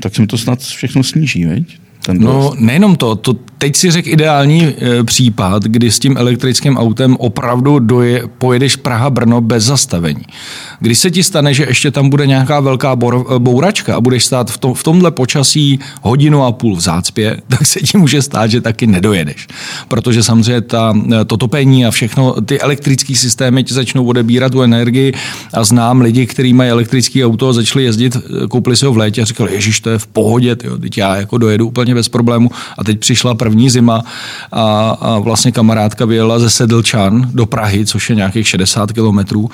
tak 0.00 0.14
se 0.14 0.20
mi 0.20 0.26
to 0.26 0.38
snad 0.38 0.60
všechno 0.60 1.02
sníží, 1.02 1.44
veď? 1.44 1.78
Ten 2.02 2.18
No 2.20 2.52
nejenom 2.58 2.96
to, 2.96 3.16
to 3.16 3.36
teď 3.62 3.76
si 3.76 3.90
řekl 3.90 4.08
ideální 4.08 4.64
e, 4.64 5.04
případ, 5.04 5.62
kdy 5.62 5.90
s 5.90 5.98
tím 5.98 6.16
elektrickým 6.16 6.76
autem 6.76 7.16
opravdu 7.16 7.78
doje, 7.78 8.22
pojedeš 8.38 8.76
Praha-Brno 8.76 9.40
bez 9.40 9.64
zastavení. 9.64 10.22
Když 10.80 10.98
se 10.98 11.10
ti 11.10 11.22
stane, 11.22 11.54
že 11.54 11.64
ještě 11.68 11.90
tam 11.90 12.10
bude 12.10 12.26
nějaká 12.26 12.60
velká 12.60 12.96
bor, 12.96 13.26
e, 13.36 13.38
bouračka 13.38 13.96
a 13.96 14.00
budeš 14.00 14.24
stát 14.24 14.50
v, 14.50 14.58
tom, 14.58 14.74
v 14.74 14.82
tomhle 14.82 15.10
počasí 15.10 15.78
hodinu 16.02 16.44
a 16.44 16.52
půl 16.52 16.76
v 16.76 16.80
zácpě, 16.80 17.36
tak 17.48 17.66
se 17.66 17.80
ti 17.80 17.98
může 17.98 18.22
stát, 18.22 18.50
že 18.50 18.60
taky 18.60 18.86
nedojedeš. 18.86 19.48
Protože 19.88 20.22
samozřejmě 20.22 20.60
ta, 20.60 20.94
e, 21.20 21.24
to 21.24 21.36
topení 21.36 21.86
a 21.86 21.90
všechno, 21.90 22.40
ty 22.40 22.60
elektrické 22.60 23.14
systémy 23.14 23.64
ti 23.64 23.74
začnou 23.74 24.04
odebírat 24.04 24.52
tu 24.52 24.62
energii 24.62 25.12
a 25.54 25.64
znám 25.64 26.00
lidi, 26.00 26.26
kteří 26.26 26.52
mají 26.52 26.70
elektrický 26.70 27.24
auto 27.24 27.48
a 27.48 27.52
začali 27.52 27.84
jezdit, 27.84 28.16
e, 28.16 28.48
koupili 28.48 28.76
si 28.76 28.86
ho 28.86 28.92
v 28.92 28.96
létě 28.96 29.22
a 29.22 29.24
říkali, 29.24 29.52
ježiš, 29.52 29.80
to 29.80 29.90
je 29.90 29.98
v 29.98 30.06
pohodě, 30.06 30.56
tyjo, 30.56 30.78
teď 30.78 30.98
já 30.98 31.16
jako 31.16 31.38
dojedu 31.38 31.66
úplně 31.66 31.91
bez 31.94 32.08
problému. 32.08 32.50
A 32.78 32.84
teď 32.84 32.98
přišla 32.98 33.34
první 33.34 33.70
zima 33.70 34.02
a, 34.52 34.90
a 35.00 35.18
vlastně 35.18 35.52
kamarádka 35.52 36.04
vyjela 36.04 36.38
ze 36.38 36.50
Sedlčan 36.50 37.28
do 37.34 37.46
Prahy, 37.46 37.86
což 37.86 38.10
je 38.10 38.16
nějakých 38.16 38.48
60 38.48 38.92
kilometrů. 38.92 39.50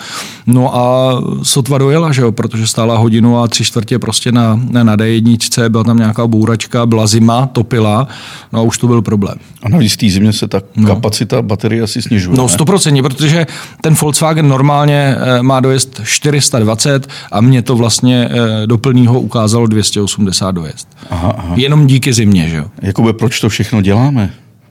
No 0.47 0.77
a 0.77 1.15
sotva 1.43 1.79
dojela, 1.79 2.13
že 2.13 2.23
jo, 2.23 2.33
protože 2.33 2.67
stála 2.67 2.99
hodinu 2.99 3.39
a 3.39 3.49
tři 3.49 3.65
čtvrtě 3.65 3.99
prostě 3.99 4.33
na, 4.33 4.61
na 4.73 4.97
D1, 4.97 5.69
byla 5.69 5.85
tam 5.85 5.99
nějaká 5.99 6.27
bouračka, 6.27 6.87
byla 6.87 7.07
zima, 7.07 7.47
topila, 7.47 8.09
no 8.53 8.59
a 8.59 8.63
už 8.63 8.79
to 8.79 8.87
byl 8.87 9.03
problém. 9.03 9.39
A 9.63 9.69
navíc 9.69 9.97
té 9.97 10.09
zimě 10.09 10.33
se 10.33 10.49
ta 10.49 10.61
no. 10.77 10.89
kapacita 10.89 11.43
baterie 11.43 11.83
asi 11.83 12.03
snižuje. 12.03 12.37
No, 12.37 12.49
stoprocentně, 12.49 13.03
protože 13.03 13.47
ten 13.81 13.95
Volkswagen 13.95 14.49
normálně 14.49 15.17
eh, 15.19 15.43
má 15.43 15.61
dojezd 15.61 16.01
420 16.05 17.09
a 17.33 17.41
mě 17.41 17.63
to 17.63 17.77
vlastně 17.77 18.29
eh, 18.31 18.67
do 18.67 18.79
plného 18.79 19.21
ukázalo 19.21 19.67
280 19.67 20.51
dojezd. 20.51 20.89
Aha, 21.11 21.35
aha. 21.39 21.55
Jenom 21.57 21.87
díky 21.87 22.13
zimě, 22.13 22.28
že 22.37 22.57
jo. 22.57 22.65
Jakoby 22.83 23.13
proč 23.13 23.41
to 23.41 23.49
všechno 23.49 23.81
děláme? 23.81 24.31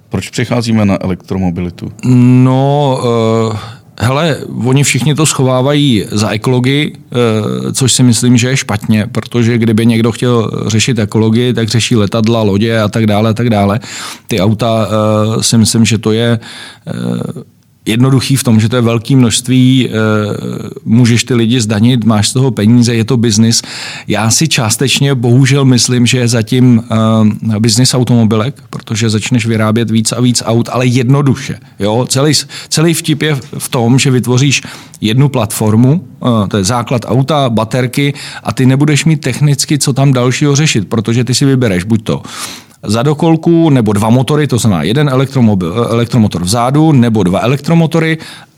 Proč 0.10 0.30
přecházíme 0.30 0.86
na 0.86 0.98
elektromobilitu? 1.04 1.92
No, 2.44 3.00
uh, 3.50 3.58
hele, 4.00 4.38
oni 4.66 4.84
všichni 4.84 5.16
to 5.16 5.26
schovávají 5.26 6.06
za 6.12 6.30
ekologii, 6.30 6.94
uh, 6.96 7.72
což 7.72 7.94
si 7.94 8.04
myslím, 8.04 8.38
že 8.38 8.50
je 8.50 8.58
špatně, 8.58 9.08
protože 9.12 9.58
kdyby 9.58 9.86
někdo 9.86 10.12
chtěl 10.12 10.52
řešit 10.68 11.00
ekologii, 11.00 11.54
tak 11.54 11.70
řeší 11.70 11.96
letadla, 11.96 12.42
lodě 12.42 12.80
a 12.80 12.88
tak 12.88 13.08
dále, 13.08 13.30
a 13.30 13.34
tak 13.34 13.50
dále. 13.50 13.80
Ty 14.28 14.42
auta 14.42 14.88
uh, 14.88 15.42
si 15.42 15.58
myslím, 15.58 15.86
že 15.86 15.98
to 15.98 16.12
je 16.12 16.40
uh, 16.86 17.44
jednoduchý 17.88 18.36
v 18.36 18.44
tom, 18.44 18.60
že 18.60 18.70
to 18.70 18.76
je 18.76 18.82
velké 18.82 19.16
množství, 19.16 19.90
eh, 19.90 19.94
můžeš 20.86 21.24
ty 21.24 21.34
lidi 21.34 21.62
zdanit, 21.62 22.04
máš 22.04 22.30
z 22.30 22.34
toho 22.34 22.52
peníze, 22.52 22.96
je 22.96 23.04
to 23.04 23.18
biznis. 23.18 23.62
Já 24.08 24.30
si 24.30 24.48
částečně 24.48 25.16
bohužel 25.16 25.66
myslím, 25.66 26.06
že 26.06 26.18
je 26.18 26.28
zatím 26.28 26.84
eh, 27.56 27.60
biznis 27.60 27.94
automobilek, 27.94 28.64
protože 28.70 29.10
začneš 29.10 29.46
vyrábět 29.46 29.92
víc 29.92 30.12
a 30.12 30.22
víc 30.22 30.44
aut, 30.46 30.70
ale 30.72 30.86
jednoduše. 30.86 31.60
Jo? 31.80 32.06
Celý, 32.10 32.34
celý 32.70 32.94
vtip 32.94 33.22
je 33.22 33.38
v 33.58 33.70
tom, 33.70 34.00
že 34.00 34.12
vytvoříš 34.12 34.62
jednu 35.02 35.30
platformu, 35.30 36.08
eh, 36.22 36.48
to 36.48 36.58
je 36.58 36.64
základ 36.64 37.06
auta, 37.06 37.50
baterky 37.50 38.14
a 38.44 38.54
ty 38.54 38.66
nebudeš 38.66 39.06
mít 39.06 39.22
technicky 39.22 39.78
co 39.80 39.94
tam 39.94 40.14
dalšího 40.14 40.56
řešit, 40.56 40.88
protože 40.90 41.24
ty 41.24 41.34
si 41.34 41.46
vybereš 41.46 41.84
buď 41.84 42.04
to 42.04 42.22
za 42.84 43.04
dokolku 43.04 43.70
nebo 43.70 43.94
dva 43.94 44.10
motory, 44.10 44.48
to 44.48 44.58
znamená 44.58 44.84
jeden 44.84 45.10
elektromobil, 45.10 45.88
elektromotor 45.90 46.44
vzadu 46.44 46.92
nebo 46.92 47.24
dva 47.24 47.40
elektromotory 47.40 48.18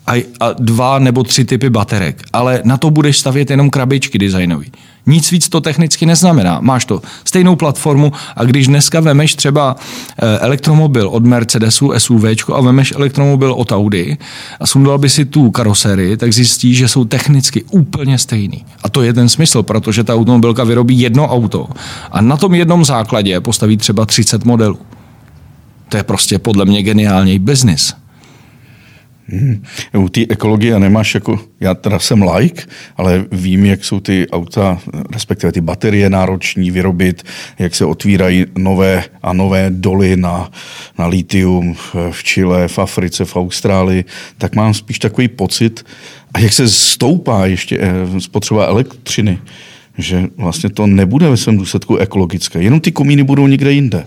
a, 0.09 0.25
a 0.39 0.53
dva 0.59 0.99
nebo 0.99 1.23
tři 1.23 1.45
typy 1.45 1.69
baterek. 1.69 2.23
Ale 2.33 2.61
na 2.65 2.77
to 2.77 2.89
budeš 2.89 3.17
stavět 3.17 3.49
jenom 3.49 3.69
krabičky 3.69 4.17
designový. 4.17 4.71
Nic 5.05 5.31
víc 5.31 5.49
to 5.49 5.61
technicky 5.61 6.05
neznamená. 6.05 6.59
Máš 6.61 6.85
to 6.85 7.01
stejnou 7.25 7.55
platformu 7.55 8.11
a 8.35 8.43
když 8.43 8.67
dneska 8.67 8.99
vemeš 8.99 9.35
třeba 9.35 9.75
eh, 9.75 10.39
elektromobil 10.39 11.07
od 11.07 11.25
Mercedesu 11.25 11.91
SUV 11.97 12.23
a 12.53 12.61
vemeš 12.61 12.93
elektromobil 12.95 13.53
od 13.53 13.71
Audi 13.71 14.17
a 14.59 14.67
sundal 14.67 14.97
by 14.97 15.09
si 15.09 15.25
tu 15.25 15.51
karoserii, 15.51 16.17
tak 16.17 16.33
zjistíš, 16.33 16.77
že 16.77 16.87
jsou 16.87 17.05
technicky 17.05 17.63
úplně 17.63 18.17
stejný. 18.17 18.65
A 18.83 18.89
to 18.89 19.01
je 19.01 19.13
ten 19.13 19.29
smysl, 19.29 19.63
protože 19.63 20.03
ta 20.03 20.15
automobilka 20.15 20.63
vyrobí 20.63 20.99
jedno 20.99 21.27
auto 21.27 21.67
a 22.11 22.21
na 22.21 22.37
tom 22.37 22.55
jednom 22.55 22.85
základě 22.85 23.39
postaví 23.39 23.77
třeba 23.77 24.05
30 24.05 24.45
modelů. 24.45 24.79
To 25.89 25.97
je 25.97 26.03
prostě 26.03 26.39
podle 26.39 26.65
mě 26.65 26.83
geniální 26.83 27.39
biznis. 27.39 27.93
Hmm. 29.31 29.63
U 29.98 30.09
té 30.09 30.21
ekologie 30.29 30.79
nemáš 30.79 31.15
jako, 31.15 31.39
já 31.59 31.74
teda 31.74 32.00
jsem 32.00 32.24
like, 32.36 32.63
ale 32.98 33.25
vím, 33.31 33.65
jak 33.65 33.86
jsou 33.86 34.00
ty 34.00 34.27
auta, 34.31 34.79
respektive 35.13 35.51
ty 35.51 35.62
baterie 35.62 36.09
nároční 36.09 36.71
vyrobit, 36.71 37.24
jak 37.59 37.75
se 37.75 37.86
otvírají 37.86 38.45
nové 38.57 39.03
a 39.24 39.33
nové 39.33 39.65
doly 39.69 40.17
na, 40.17 40.51
na 41.00 41.07
litium 41.07 41.75
v 42.12 42.24
Chile, 42.24 42.67
v 42.67 42.79
Africe, 42.79 43.25
v 43.25 43.36
Austrálii, 43.36 44.05
tak 44.38 44.55
mám 44.55 44.74
spíš 44.74 45.00
takový 45.00 45.27
pocit, 45.27 45.86
a 46.33 46.39
jak 46.39 46.53
se 46.53 46.69
stoupá 46.69 47.45
ještě 47.45 47.77
eh, 47.81 48.21
spotřeba 48.21 48.65
elektřiny, 48.65 49.39
že 49.98 50.24
vlastně 50.38 50.69
to 50.69 50.88
nebude 50.88 51.29
ve 51.29 51.38
svém 51.38 51.57
důsledku 51.57 51.98
ekologické. 51.98 52.62
Jenom 52.62 52.79
ty 52.79 52.91
komíny 52.91 53.24
budou 53.24 53.48
někde 53.48 53.71
jinde. 53.71 54.05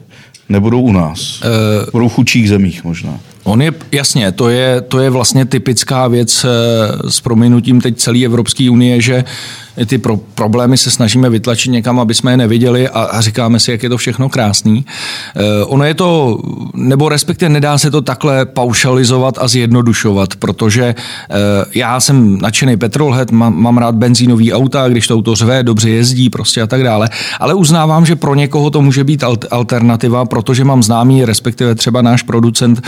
Nebudou 0.49 0.81
u 0.81 0.93
nás. 0.93 1.41
Uh, 1.41 1.91
budou 1.93 2.09
v 2.09 2.13
chudších 2.13 2.49
zemích 2.49 2.85
možná. 2.85 3.21
On 3.45 3.63
je, 3.63 3.73
jasně, 3.93 4.33
to 4.33 4.49
je, 4.49 4.81
to 4.81 5.01
je 5.01 5.11
vlastně 5.11 5.45
typická 5.45 6.09
věc 6.09 6.45
eh, 6.45 7.11
s 7.11 7.21
prominutím 7.21 7.81
teď 7.81 7.97
celé 7.97 8.25
Evropské 8.25 8.71
unie, 8.71 9.01
že 9.01 9.25
ty 9.87 9.99
pro, 9.99 10.17
problémy 10.17 10.79
se 10.79 10.91
snažíme 10.91 11.31
vytlačit 11.31 11.71
někam, 11.71 12.01
aby 12.01 12.15
jsme 12.15 12.33
je 12.33 12.37
neviděli 12.37 12.89
a, 12.89 13.03
a 13.03 13.21
říkáme 13.21 13.61
si, 13.61 13.71
jak 13.71 13.83
je 13.83 13.89
to 13.89 13.97
všechno 13.97 14.29
krásný. 14.29 14.85
E, 15.37 15.65
ono 15.65 15.85
je 15.85 15.95
to, 15.95 16.39
nebo 16.75 17.09
respektive 17.09 17.49
nedá 17.49 17.79
se 17.79 17.91
to 17.91 18.03
takhle 18.03 18.47
paušalizovat 18.47 19.39
a 19.39 19.49
zjednodušovat, 19.49 20.37
protože 20.37 20.85
e, 20.85 20.95
já 21.75 22.01
jsem 22.01 22.39
nadšený 22.39 22.77
petrolhead, 22.77 23.31
mám, 23.31 23.63
mám 23.63 23.79
rád 23.79 23.95
benzínový 23.95 24.53
auta, 24.53 24.89
když 24.89 25.07
to 25.07 25.15
auto 25.15 25.35
řve, 25.35 25.63
dobře 25.63 25.91
jezdí 25.91 26.31
prostě 26.31 26.63
a 26.63 26.67
tak 26.67 26.83
dále, 26.83 27.09
ale 27.41 27.55
uznávám, 27.55 28.07
že 28.07 28.17
pro 28.17 28.35
někoho 28.35 28.71
to 28.71 28.83
může 28.83 29.05
být 29.05 29.25
alternativa, 29.51 30.25
protože 30.25 30.65
mám 30.65 30.83
známý, 30.83 31.25
respektive 31.25 31.75
třeba 31.75 32.03
náš 32.03 32.23
producent, 32.23 32.83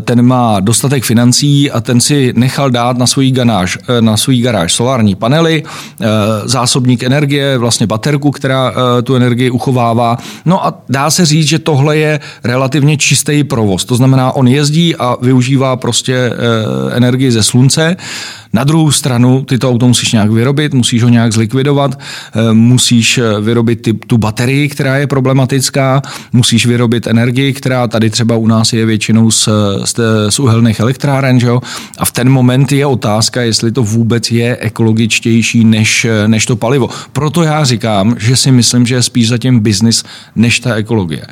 ten 0.00 0.22
má 0.22 0.60
dostatek 0.60 1.04
financí 1.04 1.70
a 1.70 1.80
ten 1.80 2.00
si 2.00 2.32
nechal 2.36 2.70
dát 2.70 2.98
na 2.98 3.06
svůj 3.06 3.30
garáž, 3.30 3.78
na 4.00 4.16
svůj 4.16 4.40
garáž 4.40 4.74
solární 4.74 5.14
panely, 5.14 5.62
Eh, 6.00 6.48
zásobník 6.48 7.02
energie, 7.02 7.58
vlastně 7.58 7.86
baterku, 7.86 8.30
která 8.30 8.72
eh, 8.72 9.02
tu 9.02 9.14
energii 9.16 9.50
uchovává. 9.50 10.18
No 10.44 10.66
a 10.66 10.74
dá 10.88 11.10
se 11.10 11.26
říct, 11.26 11.48
že 11.48 11.58
tohle 11.58 11.96
je 11.96 12.20
relativně 12.44 12.96
čistý 12.96 13.44
provoz. 13.44 13.84
To 13.84 13.96
znamená, 13.96 14.32
on 14.32 14.48
jezdí 14.48 14.96
a 14.96 15.16
využívá 15.22 15.76
prostě 15.76 16.14
eh, 16.14 16.96
energii 16.96 17.32
ze 17.32 17.42
slunce. 17.42 17.96
Na 18.54 18.64
druhou 18.64 18.90
stranu 18.90 19.44
ty 19.44 19.58
to 19.58 19.70
auto 19.70 19.88
musíš 19.88 20.12
nějak 20.12 20.30
vyrobit, 20.30 20.74
musíš 20.74 21.02
ho 21.02 21.08
nějak 21.08 21.32
zlikvidovat, 21.32 21.98
musíš 22.52 23.20
vyrobit 23.40 23.82
ty, 23.82 23.92
tu 23.92 24.18
baterii, 24.18 24.68
která 24.68 24.96
je 24.96 25.06
problematická, 25.06 26.02
musíš 26.32 26.66
vyrobit 26.66 27.06
energii, 27.06 27.52
která 27.52 27.88
tady 27.88 28.10
třeba 28.10 28.36
u 28.36 28.46
nás 28.46 28.72
je 28.72 28.86
většinou 28.86 29.30
z, 29.30 29.48
z, 29.84 30.00
z 30.28 30.38
uhelných 30.38 30.80
elektráren, 30.80 31.40
že 31.40 31.46
jo? 31.46 31.60
a 31.98 32.04
v 32.04 32.12
ten 32.12 32.28
moment 32.28 32.72
je 32.72 32.86
otázka, 32.86 33.42
jestli 33.42 33.72
to 33.72 33.82
vůbec 33.82 34.30
je 34.30 34.56
ekologičtější 34.56 35.64
než 35.64 35.84
než, 35.84 36.06
než 36.26 36.46
to 36.46 36.56
palivo. 36.56 36.88
Proto 37.12 37.42
já 37.42 37.64
říkám, 37.64 38.16
že 38.18 38.36
si 38.36 38.50
myslím, 38.52 38.86
že 38.86 38.94
je 38.94 39.02
spíš 39.02 39.28
zatím 39.28 39.60
biznis 39.60 40.04
než 40.36 40.60
ta 40.60 40.74
ekologie. 40.74 41.26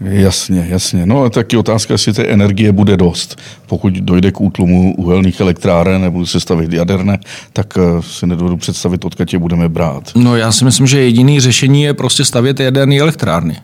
Jasně, 0.00 0.66
jasně. 0.68 1.06
No 1.06 1.24
a 1.24 1.30
taky 1.30 1.56
otázka, 1.56 1.94
jestli 1.94 2.12
té 2.12 2.24
energie 2.24 2.72
bude 2.72 2.96
dost. 2.96 3.38
Pokud 3.66 3.92
dojde 3.92 4.32
k 4.32 4.40
útlumu 4.40 4.94
uhelných 4.96 5.40
elektráren 5.40 6.00
nebo 6.02 6.26
se 6.26 6.40
stavit 6.40 6.72
jaderné, 6.72 7.18
tak 7.52 7.78
eh, 7.78 8.02
si 8.02 8.26
nedovedu 8.26 8.56
představit, 8.56 9.04
odkud 9.04 9.32
je 9.32 9.38
budeme 9.38 9.68
brát. 9.68 10.12
No 10.16 10.36
já 10.36 10.52
si 10.52 10.64
myslím, 10.64 10.86
že 10.86 11.00
jediný 11.00 11.40
řešení 11.40 11.82
je 11.82 11.94
prostě 11.94 12.24
stavět 12.24 12.60
jaderné 12.60 12.98
elektrárny. 12.98 13.56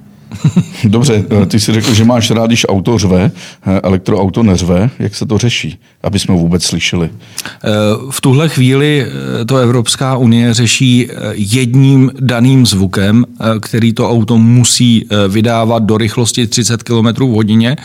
Dobře, 0.84 1.24
eh, 1.42 1.46
ty 1.46 1.60
si 1.60 1.72
řekl, 1.72 1.94
že 1.94 2.04
máš 2.04 2.30
rád, 2.30 2.46
když 2.46 2.66
auto 2.68 2.98
řve, 2.98 3.30
eh, 3.66 3.80
elektroauto 3.80 4.42
neřve. 4.42 4.90
Jak 4.98 5.14
se 5.14 5.26
to 5.26 5.38
řeší, 5.38 5.80
aby 6.02 6.18
jsme 6.18 6.34
vůbec 6.34 6.64
slyšeli? 6.64 7.10
Eh, 7.10 7.68
v 8.10 8.20
tuhle 8.20 8.48
chvíli 8.48 9.06
to 9.46 9.56
Evropská 9.56 10.16
unie 10.16 10.54
řeší 10.54 11.08
jedním 11.32 12.10
daným 12.20 12.66
zvukem, 12.66 13.24
který 13.60 13.92
to 13.92 14.10
auto 14.10 14.38
musí 14.38 15.08
vydávat 15.28 15.82
do 15.82 15.98
rychlosti 15.98 16.46
30 16.46 16.82
km 16.82 17.06
v 17.06 17.34
hodině. 17.34 17.76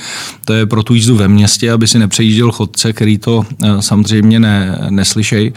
To 0.46 0.54
je 0.54 0.66
pro 0.66 0.84
tu 0.84 0.94
jízdu 0.94 1.16
ve 1.16 1.28
městě, 1.28 1.72
aby 1.72 1.88
si 1.88 2.00
nepřejížděl 2.00 2.52
chodce, 2.52 2.94
který 2.94 3.18
to 3.18 3.46
samozřejmě 3.80 4.40
ne, 4.40 4.80
neslyšej. 4.90 5.54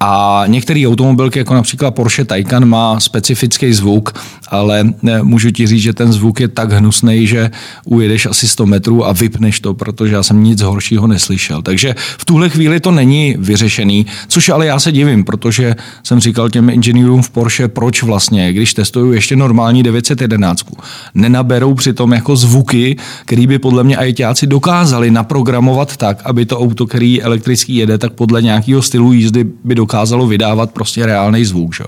A 0.00 0.44
některé 0.46 0.84
automobilky, 0.86 1.38
jako 1.38 1.54
například 1.54 1.90
Porsche 1.90 2.24
Taycan, 2.24 2.64
má 2.64 3.00
specifický 3.00 3.72
zvuk, 3.72 4.12
ale 4.48 4.84
můžu 5.22 5.50
ti 5.50 5.66
říct, 5.66 5.82
že 5.82 5.92
ten 5.92 6.12
zvuk 6.12 6.26
zvuk 6.26 6.40
je 6.40 6.48
tak 6.48 6.72
hnusný, 6.72 7.26
že 7.26 7.50
ujedeš 7.84 8.26
asi 8.26 8.48
100 8.48 8.66
metrů 8.66 9.06
a 9.06 9.12
vypneš 9.12 9.60
to, 9.60 9.74
protože 9.74 10.14
já 10.14 10.22
jsem 10.22 10.42
nic 10.42 10.60
horšího 10.60 11.06
neslyšel. 11.06 11.62
Takže 11.62 11.94
v 11.96 12.24
tuhle 12.24 12.48
chvíli 12.48 12.80
to 12.80 12.90
není 12.90 13.34
vyřešený, 13.38 14.06
což 14.28 14.48
ale 14.48 14.66
já 14.66 14.78
se 14.78 14.92
divím, 14.92 15.24
protože 15.24 15.74
jsem 16.02 16.20
říkal 16.20 16.50
těm 16.50 16.70
inženýrům 16.70 17.22
v 17.22 17.30
Porsche, 17.30 17.68
proč 17.68 18.02
vlastně, 18.02 18.52
když 18.52 18.74
testují 18.74 19.14
ještě 19.14 19.36
normální 19.36 19.82
911, 19.82 20.66
nenaberou 21.14 21.74
přitom 21.74 22.12
jako 22.12 22.36
zvuky, 22.36 22.96
který 23.24 23.46
by 23.46 23.58
podle 23.58 23.84
mě 23.84 23.96
ajťáci 23.96 24.46
dokázali 24.46 25.10
naprogramovat 25.10 25.96
tak, 25.96 26.22
aby 26.24 26.46
to 26.46 26.60
auto, 26.60 26.86
který 26.86 27.22
elektrický 27.22 27.76
jede, 27.76 27.98
tak 27.98 28.12
podle 28.12 28.42
nějakého 28.42 28.82
stylu 28.82 29.12
jízdy 29.12 29.44
by 29.64 29.74
dokázalo 29.74 30.26
vydávat 30.26 30.70
prostě 30.70 31.06
reálný 31.06 31.44
zvuk. 31.44 31.74
Že? 31.74 31.84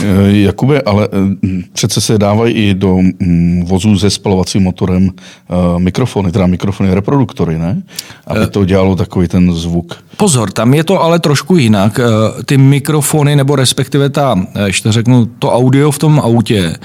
Eh, 0.00 0.06
Jakube, 0.30 0.80
ale 0.80 1.08
eh, 1.12 1.62
přece 1.72 2.00
se 2.00 2.18
dávají 2.18 2.54
i 2.54 2.74
do 2.74 2.96
mm, 2.96 3.64
vozů 3.64 3.98
se 3.98 4.10
spalovacím 4.10 4.62
motorem 4.62 5.10
eh, 5.10 5.78
mikrofony, 5.78 6.32
teda 6.32 6.46
mikrofony 6.46 6.94
reproduktory, 6.94 7.58
ne? 7.58 7.82
Aby 8.26 8.46
to 8.46 8.64
dělalo 8.64 8.96
takový 8.96 9.28
ten 9.34 9.50
zvuk. 9.50 9.98
Pozor, 10.16 10.54
tam 10.54 10.74
je 10.74 10.84
to 10.84 11.02
ale 11.02 11.18
trošku 11.18 11.56
jinak. 11.56 12.00
Ty 12.46 12.58
mikrofony, 12.58 13.36
nebo 13.36 13.56
respektive 13.56 14.08
ta, 14.08 14.38
ještě 14.66 14.92
řeknu, 14.92 15.26
to 15.38 15.52
audio 15.52 15.90
v 15.90 15.98
tom 15.98 16.20
autě, 16.20 16.76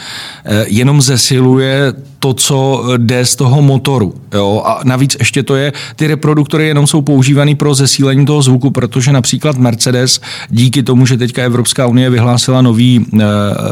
jenom 0.65 1.01
zesiluje 1.01 1.94
to, 2.19 2.33
co 2.33 2.85
jde 2.97 3.25
z 3.25 3.35
toho 3.35 3.61
motoru. 3.61 4.13
Jo? 4.33 4.63
A 4.65 4.79
navíc 4.83 5.15
ještě 5.19 5.43
to 5.43 5.55
je, 5.55 5.73
ty 5.95 6.07
reproduktory 6.07 6.67
jenom 6.67 6.88
jsou 6.88 7.01
používané 7.01 7.55
pro 7.55 7.75
zesílení 7.75 8.25
toho 8.25 8.41
zvuku, 8.41 8.71
protože 8.71 9.11
například 9.11 9.57
Mercedes 9.57 10.21
díky 10.49 10.83
tomu, 10.83 11.05
že 11.05 11.17
teďka 11.17 11.43
Evropská 11.43 11.88
unie 11.88 12.09
vyhlásila 12.09 12.61
nový 12.61 13.05
e, 13.13 13.25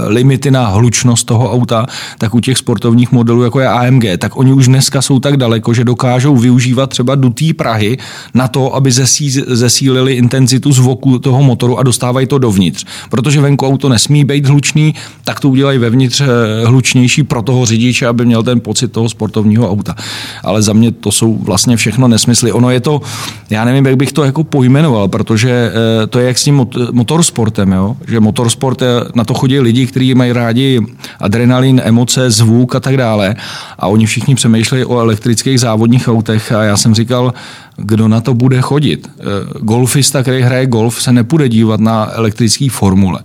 limity 0.08 0.52
na 0.52 0.68
hlučnost 0.68 1.28
toho 1.28 1.52
auta, 1.52 1.86
tak 2.18 2.36
u 2.36 2.40
těch 2.40 2.58
sportovních 2.58 3.12
modelů, 3.12 3.44
jako 3.44 3.60
je 3.60 3.68
AMG, 3.68 4.04
tak 4.18 4.38
oni 4.38 4.54
už 4.54 4.68
dneska 4.68 5.02
jsou 5.02 5.20
tak 5.20 5.38
daleko, 5.38 5.74
že 5.74 5.84
dokážou 5.84 6.38
využívat 6.38 6.90
třeba 6.90 7.16
dutý 7.16 7.54
Prahy 7.54 7.98
na 8.34 8.48
to, 8.48 8.76
aby 8.76 8.92
zesí, 8.92 9.32
zesílili 9.48 10.14
intenzitu 10.14 10.72
zvuku 10.72 11.20
toho 11.20 11.44
motoru 11.44 11.80
a 11.80 11.84
dostávají 11.84 12.28
to 12.28 12.38
dovnitř. 12.38 12.86
Protože 13.10 13.42
venku 13.42 13.68
auto 13.68 13.90
nesmí 13.90 14.24
být 14.24 14.46
hlučný, 14.46 14.96
tak 15.24 15.40
to 15.40 15.50
udělají 15.50 15.80
vevnitř 15.80 16.22
eh, 16.22 16.26
hlučnější 16.66 17.24
pro 17.24 17.42
toho 17.42 17.66
řidiče, 17.66 18.08
aby 18.08 18.26
měl 18.26 18.37
měl 18.38 18.44
ten 18.44 18.60
pocit 18.60 18.92
toho 18.92 19.10
sportovního 19.10 19.72
auta. 19.72 19.96
Ale 20.44 20.62
za 20.62 20.74
mě 20.74 20.92
to 20.92 21.12
jsou 21.12 21.38
vlastně 21.38 21.78
všechno 21.78 22.08
nesmysly. 22.08 22.52
Ono 22.52 22.70
je 22.70 22.80
to, 22.80 23.02
já 23.50 23.66
nevím, 23.66 23.86
jak 23.86 23.98
bych 23.98 24.14
to 24.14 24.24
jako 24.24 24.44
pojmenoval, 24.44 25.08
protože 25.08 25.50
eh, 25.50 26.08
to 26.08 26.20
je 26.20 26.28
jak 26.28 26.38
s 26.38 26.44
tím 26.44 26.68
motorsportem, 26.92 27.72
jo? 27.72 27.98
že 28.08 28.20
motorsport, 28.20 28.82
eh, 28.82 28.86
na 29.16 29.24
to 29.24 29.34
chodí 29.34 29.60
lidi, 29.60 29.88
kteří 29.88 30.16
mají 30.16 30.32
rádi 30.32 30.82
adrenalin, 31.20 31.82
emoce, 31.84 32.32
zvuk 32.32 32.76
a 32.76 32.80
tak 32.80 32.98
dále. 32.98 33.36
A 33.80 33.88
oni 33.88 34.06
všichni 34.06 34.36
přemýšlejí 34.36 34.86
o 34.86 35.00
elektrických 35.00 35.60
závodních 35.60 36.08
autech 36.08 36.52
a 36.52 36.64
já 36.64 36.78
jsem 36.78 36.94
říkal, 36.94 37.34
kdo 37.78 38.08
na 38.08 38.22
to 38.22 38.34
bude 38.34 38.62
chodit. 38.62 39.10
Eh, 39.20 39.24
golfista, 39.60 40.22
který 40.22 40.42
hraje 40.42 40.66
golf, 40.66 41.02
se 41.02 41.14
nepůjde 41.14 41.50
dívat 41.50 41.80
na 41.80 42.10
elektrický 42.12 42.70
formule. 42.70 43.20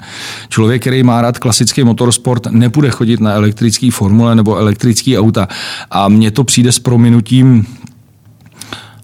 Člověk, 0.49 0.81
který 0.81 1.03
má 1.03 1.21
rád 1.21 1.39
klasický 1.39 1.85
motorsport, 1.85 2.47
nepůjde 2.47 2.91
chodit 2.91 3.21
na 3.21 3.33
elektrický 3.33 3.91
formule 3.91 4.35
nebo 4.35 4.57
elektrický 4.57 5.19
auta. 5.19 5.49
A 5.91 6.09
mně 6.09 6.31
to 6.31 6.45
přijde 6.45 6.73
s 6.73 6.79
prominutím 6.79 7.67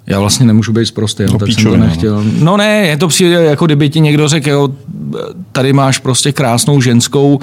já 0.06 0.20
vlastně 0.20 0.46
nemůžu 0.46 0.72
být 0.72 0.86
zprostý, 0.86 1.24
no, 1.32 1.38
tak 1.38 1.52
jsem 1.52 1.64
to 1.64 1.76
no. 1.76 1.76
nechtěl. 1.76 2.24
No 2.38 2.56
ne, 2.56 2.86
je 2.86 2.96
to 2.96 3.08
přijde, 3.08 3.44
jako 3.44 3.66
kdyby 3.66 3.90
ti 3.90 4.00
někdo 4.00 4.28
řekl, 4.28 4.50
jo, 4.50 4.68
tady 5.52 5.72
máš 5.72 5.98
prostě 5.98 6.32
krásnou 6.32 6.80
ženskou, 6.80 7.40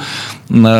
ne, 0.50 0.72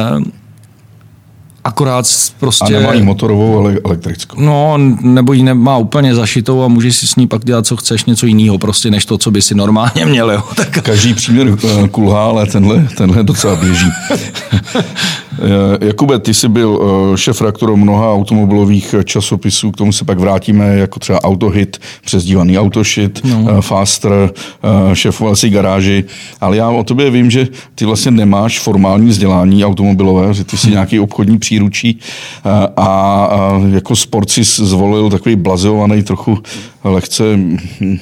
akorát 1.66 2.06
prostě... 2.40 2.78
A 2.78 2.80
nemá 2.80 2.94
jí 2.94 3.02
motorovou, 3.02 3.60
ale 3.60 3.78
elektrickou. 3.86 4.42
No, 4.42 4.78
nebo 5.02 5.34
ji 5.34 5.44
nemá 5.44 5.78
úplně 5.78 6.16
zašitou 6.16 6.64
a 6.64 6.68
můžeš 6.68 6.96
si 6.96 7.08
s 7.08 7.16
ní 7.16 7.28
pak 7.28 7.46
dělat, 7.46 7.66
co 7.66 7.78
chceš, 7.78 8.06
něco 8.06 8.26
jiného, 8.26 8.58
prostě, 8.58 8.92
než 8.92 9.06
to, 9.06 9.18
co 9.18 9.32
by 9.32 9.42
si 9.42 9.56
normálně 9.56 10.06
měl. 10.06 10.32
Jo. 10.32 10.44
Tak... 10.56 10.84
Každý 10.84 11.14
příměr 11.14 11.58
eh, 11.64 11.88
kulhá, 11.88 12.26
ale 12.26 12.46
tenhle, 12.46 12.88
tenhle 12.98 13.24
docela 13.24 13.56
běží. 13.56 13.88
Eh, 15.40 15.86
Jakube, 15.86 16.20
ty 16.20 16.34
jsi 16.34 16.48
byl 16.48 16.82
eh, 17.14 17.18
šéf 17.18 17.42
reaktorem 17.42 17.80
mnoha 17.80 18.14
automobilových 18.14 18.96
časopisů, 19.04 19.72
k 19.72 19.78
tomu 19.78 19.92
se 19.92 20.06
pak 20.06 20.20
vrátíme, 20.20 20.78
jako 20.78 21.00
třeba 21.00 21.24
Autohit, 21.24 21.78
přezdívaný 22.06 22.60
Autoshit, 22.60 23.22
no. 23.24 23.62
Faster, 23.62 24.32
šéfoval 24.94 25.36
si 25.36 25.50
garáži, 25.50 26.04
ale 26.42 26.58
já 26.58 26.70
o 26.70 26.84
tobě 26.84 27.10
vím, 27.10 27.32
že 27.32 27.48
ty 27.76 27.86
vlastně 27.86 28.12
nemáš 28.12 28.60
formální 28.60 29.10
vzdělání 29.10 29.66
automobilové, 29.66 30.34
že 30.34 30.44
ty 30.44 30.58
jsi 30.58 30.68
hm. 30.68 30.72
nějaký 30.72 31.00
obchodní 31.00 31.38
příručí 31.38 32.00
a, 32.78 33.62
jako 33.74 33.96
sport 33.96 34.30
si 34.30 34.44
zvolil 34.44 35.10
takový 35.10 35.36
blazeovaný, 35.36 36.04
trochu 36.04 36.38
lehce 36.84 37.24
hm, 37.36 37.98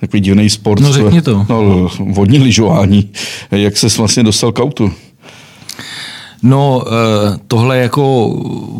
takový 0.00 0.20
divný 0.20 0.50
sport. 0.50 0.80
No 0.80 0.92
řekni 0.92 1.22
to. 1.22 1.46
No, 1.48 1.88
vodní 1.98 2.38
lyžování. 2.38 3.10
Jak 3.50 3.76
se 3.76 3.86
vlastně 3.98 4.22
dostal 4.22 4.52
k 4.52 4.58
autu? 4.58 4.92
No, 6.42 6.84
eh, 6.86 7.38
tohle 7.48 7.78
jako 7.78 8.26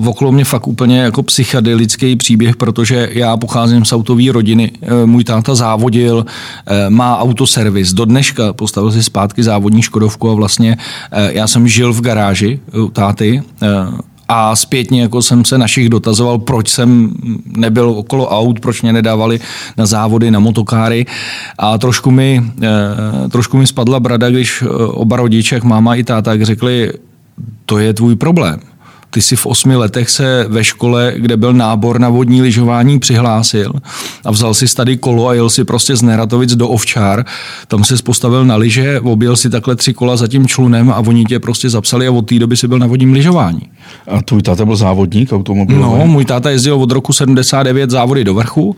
okolo 0.07 0.33
mě 0.33 0.45
fakt 0.45 0.67
úplně 0.67 1.01
jako 1.01 1.23
psychedelický 1.23 2.17
příběh, 2.17 2.57
protože 2.57 3.09
já 3.13 3.37
pocházím 3.37 3.85
z 3.85 3.93
autové 3.93 4.33
rodiny. 4.33 4.73
Eh, 4.83 5.07
můj 5.07 5.25
táta 5.25 5.55
závodil, 5.55 6.27
eh, 6.67 6.91
má 6.91 7.19
autoservis. 7.19 7.93
Do 7.93 8.05
dneška 8.05 8.53
postavil 8.53 8.93
si 8.93 9.03
zpátky 9.03 9.43
závodní 9.43 9.83
Škodovku 9.83 10.31
a 10.31 10.35
vlastně 10.35 10.77
já 11.29 11.47
jsem 11.47 11.69
žil 11.69 11.93
v 11.93 12.01
garáži 12.01 12.61
u 12.83 12.89
táty 12.89 13.43
a 14.29 14.57
zpětně 14.57 15.03
jako 15.03 15.23
jsem 15.23 15.45
se 15.45 15.59
našich 15.59 15.89
dotazoval, 15.89 16.39
proč 16.39 16.69
jsem 16.69 17.11
nebyl 17.47 17.91
okolo 17.91 18.29
aut, 18.29 18.61
proč 18.61 18.83
mě 18.83 18.93
nedávali 18.93 19.41
na 19.77 19.87
závody, 19.87 20.31
na 20.31 20.39
motokáry 20.39 21.07
a 21.59 21.79
trošku 21.79 22.11
mi, 22.11 22.43
trošku 23.31 23.57
mi 23.57 23.67
spadla 23.67 24.01
brada, 24.01 24.31
když 24.31 24.65
oba 24.89 25.17
rodiče, 25.17 25.61
máma 25.65 25.95
i 25.95 26.05
táta, 26.05 26.45
řekli, 26.45 26.93
to 27.67 27.79
je 27.79 27.95
tvůj 27.95 28.17
problém. 28.17 28.61
Ty 29.11 29.23
si 29.23 29.37
v 29.37 29.47
osmi 29.47 29.77
letech 29.77 30.11
se 30.11 30.47
ve 30.49 30.65
škole, 30.65 31.15
kde 31.17 31.37
byl 31.37 31.53
nábor 31.53 32.01
na 32.01 32.09
vodní 32.09 32.43
lyžování, 32.43 32.99
přihlásil 32.99 33.73
a 34.25 34.31
vzal 34.31 34.55
si 34.55 34.75
tady 34.75 34.97
kolo 34.97 35.29
a 35.29 35.35
jel 35.35 35.51
si 35.51 35.65
prostě 35.65 35.97
z 35.97 36.03
Neratovic 36.03 36.55
do 36.55 36.69
Ovčár. 36.69 37.25
Tam 37.69 37.85
se 37.85 37.95
postavil 38.03 38.45
na 38.45 38.57
lyže, 38.57 39.01
objel 39.01 39.37
si 39.37 39.51
takhle 39.51 39.77
tři 39.77 39.95
kola 39.95 40.17
za 40.17 40.29
tím 40.29 40.49
člunem 40.49 40.91
a 40.91 40.99
oni 40.99 41.25
tě 41.25 41.39
prostě 41.41 41.71
zapsali 41.71 42.07
a 42.07 42.13
od 42.13 42.23
té 42.23 42.39
doby 42.39 42.57
si 42.57 42.69
byl 42.69 42.79
na 42.79 42.87
vodním 42.87 43.13
lyžování. 43.13 43.63
A 44.09 44.23
tvůj 44.23 44.43
táta 44.43 44.65
byl 44.65 44.77
závodník 44.77 45.33
automobilový? 45.33 45.83
No, 45.83 46.07
můj 46.07 46.25
táta 46.25 46.51
jezdil 46.51 46.75
od 46.75 46.91
roku 46.91 47.13
79 47.13 47.91
závody 47.91 48.25
do 48.25 48.35
vrchu 48.35 48.77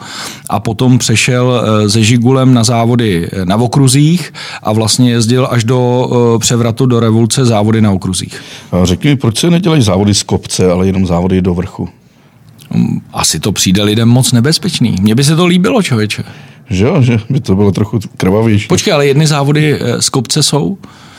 a 0.49 0.61
potom 0.61 0.99
přešel 0.99 1.63
eh, 1.85 1.91
se 1.91 2.03
Žigulem 2.03 2.55
na 2.55 2.65
závody 2.65 3.31
na 3.45 3.57
okruzích 3.57 4.33
a 4.63 4.73
vlastně 4.73 5.11
jezdil 5.11 5.49
až 5.51 5.65
do 5.65 6.11
eh, 6.11 6.39
převratu 6.39 6.87
do 6.87 7.01
revoluce 7.01 7.45
závody 7.45 7.81
na 7.81 7.91
okruzích. 7.91 8.41
A 8.73 8.85
řekni 8.85 9.11
mi, 9.11 9.17
proč 9.17 9.39
se 9.39 9.51
nedělají 9.51 9.83
závody 9.83 10.15
z 10.19 10.23
kopce, 10.23 10.71
ale 10.71 10.87
jenom 10.87 11.07
závody 11.07 11.43
do 11.43 11.55
vrchu? 11.55 11.89
Mm, 12.75 13.01
asi 13.13 13.41
to 13.41 13.53
přijde 13.53 13.83
lidem 13.83 14.09
moc 14.09 14.33
nebezpečný. 14.33 14.97
Mně 15.01 15.15
by 15.15 15.25
se 15.25 15.37
to 15.37 15.47
líbilo, 15.47 15.83
člověče. 15.83 16.25
Že 16.71 16.85
jo, 16.85 17.03
že 17.03 17.19
by 17.31 17.41
to 17.41 17.55
bylo 17.57 17.73
trochu 17.73 17.99
krvavější. 18.17 18.69
Počkej, 18.69 18.93
ale 18.93 19.07
jedny 19.07 19.27
závody 19.27 19.79
eh, 19.81 20.03
z 20.03 20.09
kopce 20.09 20.43
jsou 20.43 20.79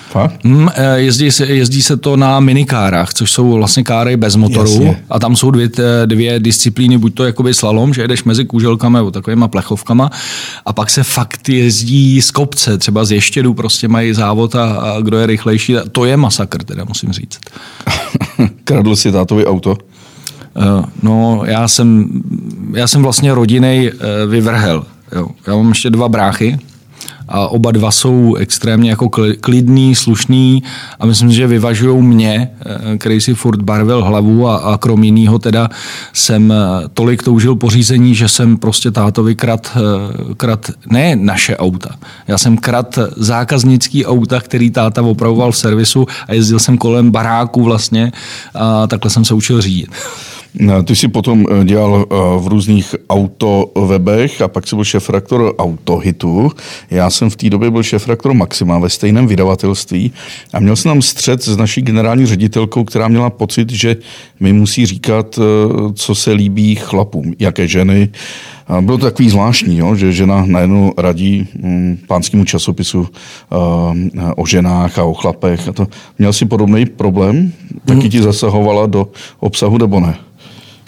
Fakt? 0.09 0.45
Hmm, 0.45 0.69
jezdí, 0.95 1.31
se, 1.31 1.45
jezdí 1.45 1.81
se 1.81 1.97
to 1.97 2.17
na 2.17 2.39
minikárách, 2.39 3.13
což 3.13 3.31
jsou 3.31 3.51
vlastně 3.51 3.83
káry 3.83 4.17
bez 4.17 4.35
motoru. 4.35 4.71
Jasně. 4.71 5.03
A 5.09 5.19
tam 5.19 5.35
jsou 5.35 5.51
dvě, 5.51 5.69
dvě 6.05 6.39
disciplíny, 6.39 6.97
buď 6.97 7.13
to 7.13 7.25
jakoby 7.25 7.53
slalom, 7.53 7.93
že 7.93 8.01
jedeš 8.01 8.23
mezi 8.23 8.45
kůželkami 8.45 8.97
nebo 8.97 9.11
takovýma 9.11 9.47
plechovkama, 9.47 10.09
a 10.65 10.73
pak 10.73 10.89
se 10.89 11.03
fakt 11.03 11.49
jezdí 11.49 12.21
z 12.21 12.31
kopce, 12.31 12.77
třeba 12.77 13.05
z 13.05 13.11
ještědu 13.11 13.53
prostě 13.53 13.87
mají 13.87 14.13
závod 14.13 14.55
a, 14.55 14.65
a 14.65 15.01
kdo 15.01 15.17
je 15.17 15.25
rychlejší. 15.25 15.75
To 15.91 16.05
je 16.05 16.17
masakr, 16.17 16.63
teda 16.63 16.83
musím 16.87 17.11
říct. 17.11 17.39
Kradl 18.63 18.95
si 18.95 19.11
tátovi 19.11 19.45
auto? 19.45 19.77
Uh, 20.55 20.85
no, 21.03 21.41
já 21.45 21.67
jsem, 21.67 22.09
já 22.73 22.87
jsem 22.87 23.03
vlastně 23.03 23.33
rodinej 23.33 23.91
uh, 23.93 24.31
vyvrhel. 24.31 24.85
Jo. 25.15 25.27
Já 25.47 25.55
mám 25.55 25.69
ještě 25.69 25.89
dva 25.89 26.09
bráchy, 26.09 26.59
a 27.29 27.47
oba 27.47 27.71
dva 27.71 27.91
jsou 27.91 28.35
extrémně 28.35 28.89
jako 28.89 29.09
klidný, 29.41 29.95
slušný 29.95 30.63
a 30.99 31.05
myslím, 31.05 31.31
že 31.31 31.47
vyvažují 31.47 32.03
mě, 32.03 32.51
eh, 32.65 32.97
který 32.97 33.21
si 33.21 33.33
furt 33.33 33.61
barvil 33.61 34.03
hlavu 34.03 34.47
a, 34.47 34.57
a 34.57 34.77
krom 34.77 35.03
jiného 35.03 35.39
teda 35.39 35.69
jsem 36.13 36.51
eh, 36.51 36.55
tolik 36.93 37.23
toužil 37.23 37.55
pořízení, 37.55 38.15
že 38.15 38.27
jsem 38.27 38.57
prostě 38.57 38.91
tátovi 38.91 39.35
krat, 39.35 39.77
eh, 39.77 40.33
krat 40.33 40.71
ne 40.91 41.15
naše 41.15 41.57
auta. 41.57 41.95
Já 42.27 42.37
jsem 42.37 42.57
krat 42.57 42.99
zákaznický 43.17 44.05
auta, 44.05 44.39
který 44.39 44.71
táta 44.71 45.01
opravoval 45.01 45.51
v 45.51 45.57
servisu 45.57 46.05
a 46.27 46.33
jezdil 46.33 46.59
jsem 46.59 46.77
kolem 46.77 47.11
baráku 47.11 47.63
vlastně 47.63 48.11
a 48.55 48.87
takhle 48.87 49.11
jsem 49.11 49.25
se 49.25 49.33
učil 49.33 49.61
řídit. 49.61 49.89
Ty 50.83 50.95
jsi 50.95 51.07
potom 51.07 51.45
dělal 51.63 52.05
v 52.39 52.47
různých 52.47 52.95
autovebech 53.09 54.41
a 54.41 54.47
pak 54.47 54.67
jsi 54.67 54.75
byl 54.75 54.85
šefraktor 54.85 55.55
Autohitu. 55.57 56.51
Já 56.91 57.09
jsem 57.09 57.29
v 57.29 57.35
té 57.35 57.49
době 57.49 57.71
byl 57.71 57.83
šefraktor 57.83 58.33
Maxima 58.33 58.79
ve 58.79 58.89
stejném 58.89 59.27
vydavatelství 59.27 60.11
a 60.53 60.59
měl 60.59 60.75
jsem 60.75 60.89
tam 60.89 61.01
střed 61.01 61.43
s 61.43 61.57
naší 61.57 61.81
generální 61.81 62.25
ředitelkou, 62.25 62.83
která 62.83 63.07
měla 63.07 63.29
pocit, 63.29 63.69
že 63.69 63.95
mi 64.39 64.53
musí 64.53 64.85
říkat, 64.85 65.39
co 65.93 66.15
se 66.15 66.31
líbí 66.31 66.75
chlapům, 66.75 67.33
jaké 67.39 67.67
ženy, 67.67 68.09
bylo 68.81 68.97
to 68.97 69.05
takový 69.05 69.29
zvláštní, 69.29 69.77
jo, 69.77 69.95
že 69.95 70.13
žena 70.13 70.45
najednou 70.45 70.93
radí 70.97 71.47
mm, 71.61 71.97
pánskému 72.07 72.45
časopisu 72.45 73.07
o 74.35 74.45
ženách 74.45 74.99
a 74.99 75.03
o 75.03 75.13
chlapech. 75.13 75.67
A 75.67 75.73
to. 75.73 75.87
Měl 76.19 76.33
jsi 76.33 76.45
podobný 76.45 76.85
problém? 76.85 77.51
Taky 77.85 78.01
hmm. 78.01 78.09
ti 78.09 78.21
zasahovala 78.21 78.85
do 78.85 79.07
obsahu 79.39 79.77
nebo 79.77 79.99
ne? 79.99 80.15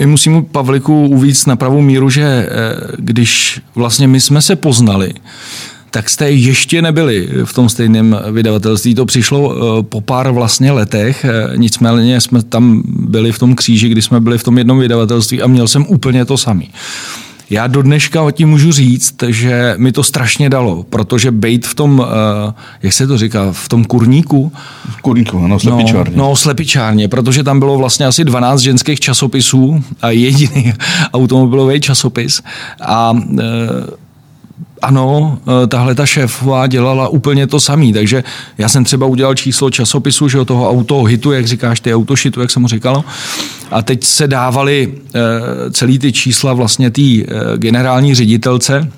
Musím 0.05 0.45
Pavliku 0.45 1.07
uvíct 1.07 1.47
na 1.47 1.55
pravou 1.55 1.81
míru, 1.81 2.09
že 2.09 2.21
eh, 2.23 2.47
když 2.97 3.61
vlastně 3.75 4.07
my 4.07 4.21
jsme 4.21 4.41
se 4.41 4.55
poznali, 4.55 5.13
tak 5.91 6.09
jste 6.09 6.31
ještě 6.31 6.81
nebyli 6.81 7.29
v 7.43 7.53
tom 7.53 7.69
stejném 7.69 8.19
vydavatelství. 8.31 8.95
To 8.95 9.05
přišlo 9.05 9.55
eh, 9.55 9.83
po 9.83 10.01
pár 10.01 10.31
vlastně 10.31 10.71
letech, 10.71 11.25
nicméně 11.55 12.21
jsme 12.21 12.43
tam 12.43 12.83
byli 12.85 13.31
v 13.31 13.39
tom 13.39 13.55
kříži, 13.55 13.89
kdy 13.89 14.01
jsme 14.01 14.19
byli 14.19 14.37
v 14.37 14.43
tom 14.43 14.57
jednom 14.57 14.79
vydavatelství 14.79 15.41
a 15.41 15.47
měl 15.47 15.67
jsem 15.67 15.85
úplně 15.87 16.25
to 16.25 16.37
samý. 16.37 16.69
Já 17.51 17.67
do 17.67 17.81
dneška 17.81 18.31
ti 18.31 18.45
můžu 18.45 18.71
říct, 18.71 19.15
že 19.27 19.75
mi 19.77 19.91
to 19.91 20.03
strašně 20.03 20.49
dalo, 20.49 20.83
protože 20.83 21.31
bejt 21.31 21.67
v 21.67 21.75
tom, 21.75 22.05
eh, 22.05 22.53
jak 22.83 22.93
se 22.93 23.07
to 23.07 23.17
říká, 23.17 23.51
v 23.51 23.69
tom 23.69 23.85
kurníku. 23.85 24.51
Kurníku, 25.01 25.45
ano, 25.45 25.59
slepičárně. 25.59 26.17
No, 26.17 26.29
no, 26.29 26.35
slepičárně, 26.35 27.07
protože 27.07 27.43
tam 27.43 27.59
bylo 27.59 27.77
vlastně 27.77 28.05
asi 28.05 28.23
12 28.23 28.59
ženských 28.59 28.99
časopisů 28.99 29.83
a 30.01 30.09
jediný 30.09 30.73
automobilový 31.13 31.81
časopis. 31.81 32.41
A 32.81 33.13
e, 33.39 33.43
ano, 34.81 35.37
eh, 35.63 35.67
tahle 35.67 35.95
ta 35.95 36.05
šéfová 36.05 36.67
dělala 36.67 37.07
úplně 37.07 37.47
to 37.47 37.59
samý, 37.59 37.93
takže 37.93 38.23
já 38.57 38.69
jsem 38.69 38.83
třeba 38.83 39.05
udělal 39.05 39.35
číslo 39.35 39.69
časopisu, 39.69 40.29
že 40.29 40.45
toho 40.45 40.69
auto 40.69 41.03
hitu, 41.03 41.31
jak 41.31 41.47
říkáš, 41.47 41.79
ty 41.79 41.95
autošitu, 41.95 42.41
jak 42.41 42.51
jsem 42.51 42.61
mu 42.61 42.67
říkal, 42.67 43.03
a 43.71 43.81
teď 43.81 44.03
se 44.03 44.27
dávali 44.27 44.93
eh, 44.93 45.19
celý 45.71 45.99
ty 45.99 46.11
čísla 46.11 46.53
vlastně 46.53 46.91
té 46.91 47.01
eh, 47.01 47.25
generální 47.57 48.15
ředitelce, 48.15 48.91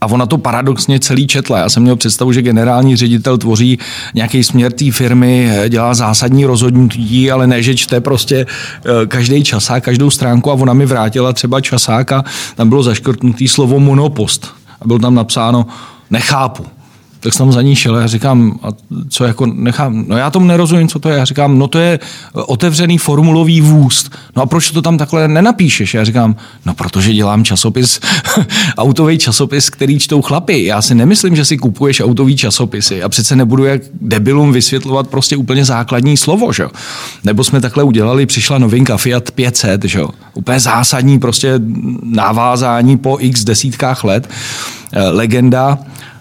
a 0.00 0.06
ona 0.06 0.26
to 0.26 0.38
paradoxně 0.38 1.00
celý 1.00 1.26
četla. 1.26 1.58
Já 1.58 1.68
jsem 1.68 1.82
měl 1.82 1.96
představu, 1.96 2.32
že 2.32 2.42
generální 2.42 2.96
ředitel 2.96 3.38
tvoří 3.38 3.78
nějaký 4.14 4.44
směr 4.44 4.72
té 4.72 4.90
firmy, 4.90 5.50
dělá 5.68 5.94
zásadní 5.94 6.44
rozhodnutí, 6.44 7.30
ale 7.30 7.46
ne, 7.46 7.62
že 7.62 7.74
čte 7.74 8.00
prostě 8.00 8.46
každý 9.08 9.44
časák, 9.44 9.84
každou 9.84 10.10
stránku 10.10 10.50
a 10.50 10.54
ona 10.54 10.72
mi 10.72 10.86
vrátila 10.86 11.32
třeba 11.32 11.60
časák 11.60 12.12
a 12.12 12.24
tam 12.56 12.68
bylo 12.68 12.82
zaškrtnutý 12.82 13.48
slovo 13.48 13.80
monopost 13.80 14.54
a 14.80 14.86
bylo 14.86 14.98
tam 14.98 15.14
napsáno 15.14 15.66
nechápu. 16.10 16.66
Tak 17.26 17.34
jsem 17.34 17.52
za 17.52 17.62
ní 17.62 17.76
šel 17.76 17.96
a 17.96 18.06
říkám, 18.06 18.58
a 18.62 18.68
co 19.08 19.24
jako 19.24 19.46
nechám, 19.46 20.04
no 20.08 20.16
já 20.16 20.30
tomu 20.30 20.46
nerozumím, 20.46 20.88
co 20.88 20.98
to 20.98 21.08
je. 21.08 21.18
Já 21.18 21.24
říkám, 21.24 21.58
no 21.58 21.68
to 21.68 21.78
je 21.78 21.98
otevřený 22.32 22.98
formulový 22.98 23.60
vůz. 23.60 24.10
No 24.36 24.42
a 24.42 24.46
proč 24.46 24.70
to 24.70 24.82
tam 24.82 24.98
takhle 24.98 25.28
nenapíšeš? 25.28 25.94
Já 25.94 26.04
říkám, 26.04 26.36
no 26.66 26.74
protože 26.74 27.12
dělám 27.12 27.44
časopis, 27.44 28.00
autový 28.78 29.18
časopis, 29.18 29.70
který 29.70 29.98
čtou 29.98 30.22
chlapy. 30.22 30.64
Já 30.64 30.82
si 30.82 30.94
nemyslím, 30.94 31.36
že 31.36 31.44
si 31.44 31.58
kupuješ 31.58 32.00
autový 32.00 32.36
časopisy. 32.36 33.02
A 33.02 33.08
přece 33.08 33.36
nebudu 33.36 33.64
jak 33.64 33.82
debilům 34.00 34.52
vysvětlovat 34.52 35.08
prostě 35.08 35.36
úplně 35.36 35.64
základní 35.64 36.16
slovo, 36.16 36.52
že? 36.52 36.66
Nebo 37.24 37.44
jsme 37.44 37.60
takhle 37.60 37.84
udělali, 37.84 38.26
přišla 38.26 38.58
novinka 38.58 38.96
Fiat 38.96 39.30
500, 39.30 39.84
že? 39.84 40.00
Úplně 40.34 40.60
zásadní 40.60 41.18
prostě 41.18 41.54
navázání 42.02 42.98
po 42.98 43.16
x 43.20 43.44
desítkách 43.44 44.04
let. 44.04 44.28
Eh, 44.92 45.08
legenda. 45.08 45.78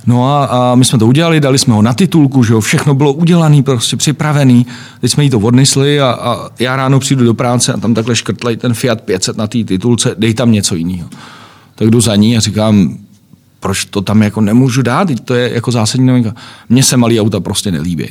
No 0.08 0.28
a, 0.28 0.46
a 0.46 0.76
my 0.76 0.86
jsme 0.86 1.00
to 1.00 1.08
udělali, 1.08 1.40
dali 1.40 1.58
jsme 1.58 1.74
ho 1.74 1.82
na 1.82 1.94
titulku, 1.94 2.44
že 2.44 2.54
jo, 2.54 2.62
všechno 2.62 2.96
bylo 2.96 3.14
udělané, 3.14 3.64
prostě 3.64 3.98
připravený. 3.98 4.66
Teď 5.02 5.12
jsme 5.12 5.24
jí 5.24 5.30
to 5.30 5.40
odnesli 5.40 6.02
a, 6.02 6.12
a 6.12 6.50
já 6.60 6.76
ráno 6.76 7.00
přijdu 7.00 7.26
do 7.26 7.34
práce 7.34 7.74
a 7.74 7.78
tam 7.78 7.94
takhle 7.94 8.16
škrtlej 8.16 8.58
ten 8.58 8.74
Fiat 8.74 9.02
500 9.02 9.38
na 9.38 9.48
té 9.48 9.64
titulce, 9.64 10.16
dej 10.18 10.34
tam 10.34 10.52
něco 10.52 10.76
jiného. 10.76 11.10
Tak 11.76 11.90
jdu 11.90 12.02
za 12.02 12.16
ní 12.16 12.38
a 12.38 12.40
říkám, 12.40 12.98
proč 13.60 13.86
to 13.86 14.02
tam 14.02 14.22
jako 14.22 14.42
nemůžu 14.42 14.82
dát, 14.82 15.08
to 15.26 15.34
je 15.34 15.54
jako 15.54 15.72
zásadní 15.72 16.08
novinka. 16.08 16.36
Mně 16.70 16.84
se 16.84 16.98
malý 16.98 17.22
auta 17.22 17.40
prostě 17.40 17.72
nelíbí. 17.72 18.08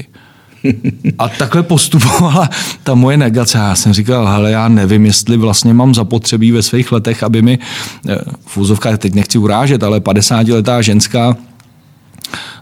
A 1.19 1.29
takhle 1.29 1.63
postupovala 1.63 2.49
ta 2.83 2.95
moje 2.95 3.17
negace. 3.17 3.59
Já 3.59 3.75
jsem 3.75 3.93
říkal, 3.93 4.27
hele, 4.27 4.51
já 4.51 4.69
nevím, 4.69 5.07
jestli 5.07 5.37
vlastně 5.37 5.75
mám 5.75 5.95
zapotřebí 5.95 6.53
ve 6.53 6.63
svých 6.63 6.93
letech, 6.93 7.23
aby 7.23 7.43
mi, 7.43 7.59
eh, 8.09 8.19
v 8.47 8.57
úzovkách 8.57 8.99
teď 8.99 9.15
nechci 9.15 9.39
urážet, 9.39 9.83
ale 9.83 10.01
50-letá 10.01 10.81
ženská 10.81 11.37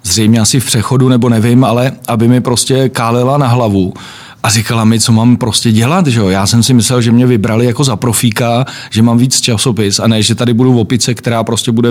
zřejmě 0.03 0.41
asi 0.41 0.61
v 0.61 0.67
přechodu, 0.67 1.09
nebo 1.09 1.29
nevím, 1.29 1.65
ale 1.65 1.93
aby 2.09 2.29
mi 2.29 2.41
prostě 2.41 2.88
kálela 2.88 3.38
na 3.38 3.47
hlavu 3.47 3.95
a 4.43 4.51
říkala 4.51 4.85
mi, 4.85 5.01
co 5.01 5.12
mám 5.12 5.37
prostě 5.37 5.73
dělat. 5.73 6.07
Že 6.07 6.21
jo? 6.21 6.29
Já 6.29 6.47
jsem 6.47 6.62
si 6.62 6.75
myslel, 6.75 7.03
že 7.03 7.12
mě 7.12 7.27
vybrali 7.27 7.67
jako 7.67 7.85
za 7.85 7.97
profíka, 7.97 8.65
že 8.91 9.03
mám 9.03 9.19
víc 9.19 9.41
časopis 9.41 10.01
a 10.01 10.07
ne, 10.07 10.23
že 10.23 10.35
tady 10.35 10.55
budu 10.55 10.73
v 10.73 10.79
opice, 10.79 11.15
která 11.15 11.45
prostě 11.45 11.73
bude 11.73 11.88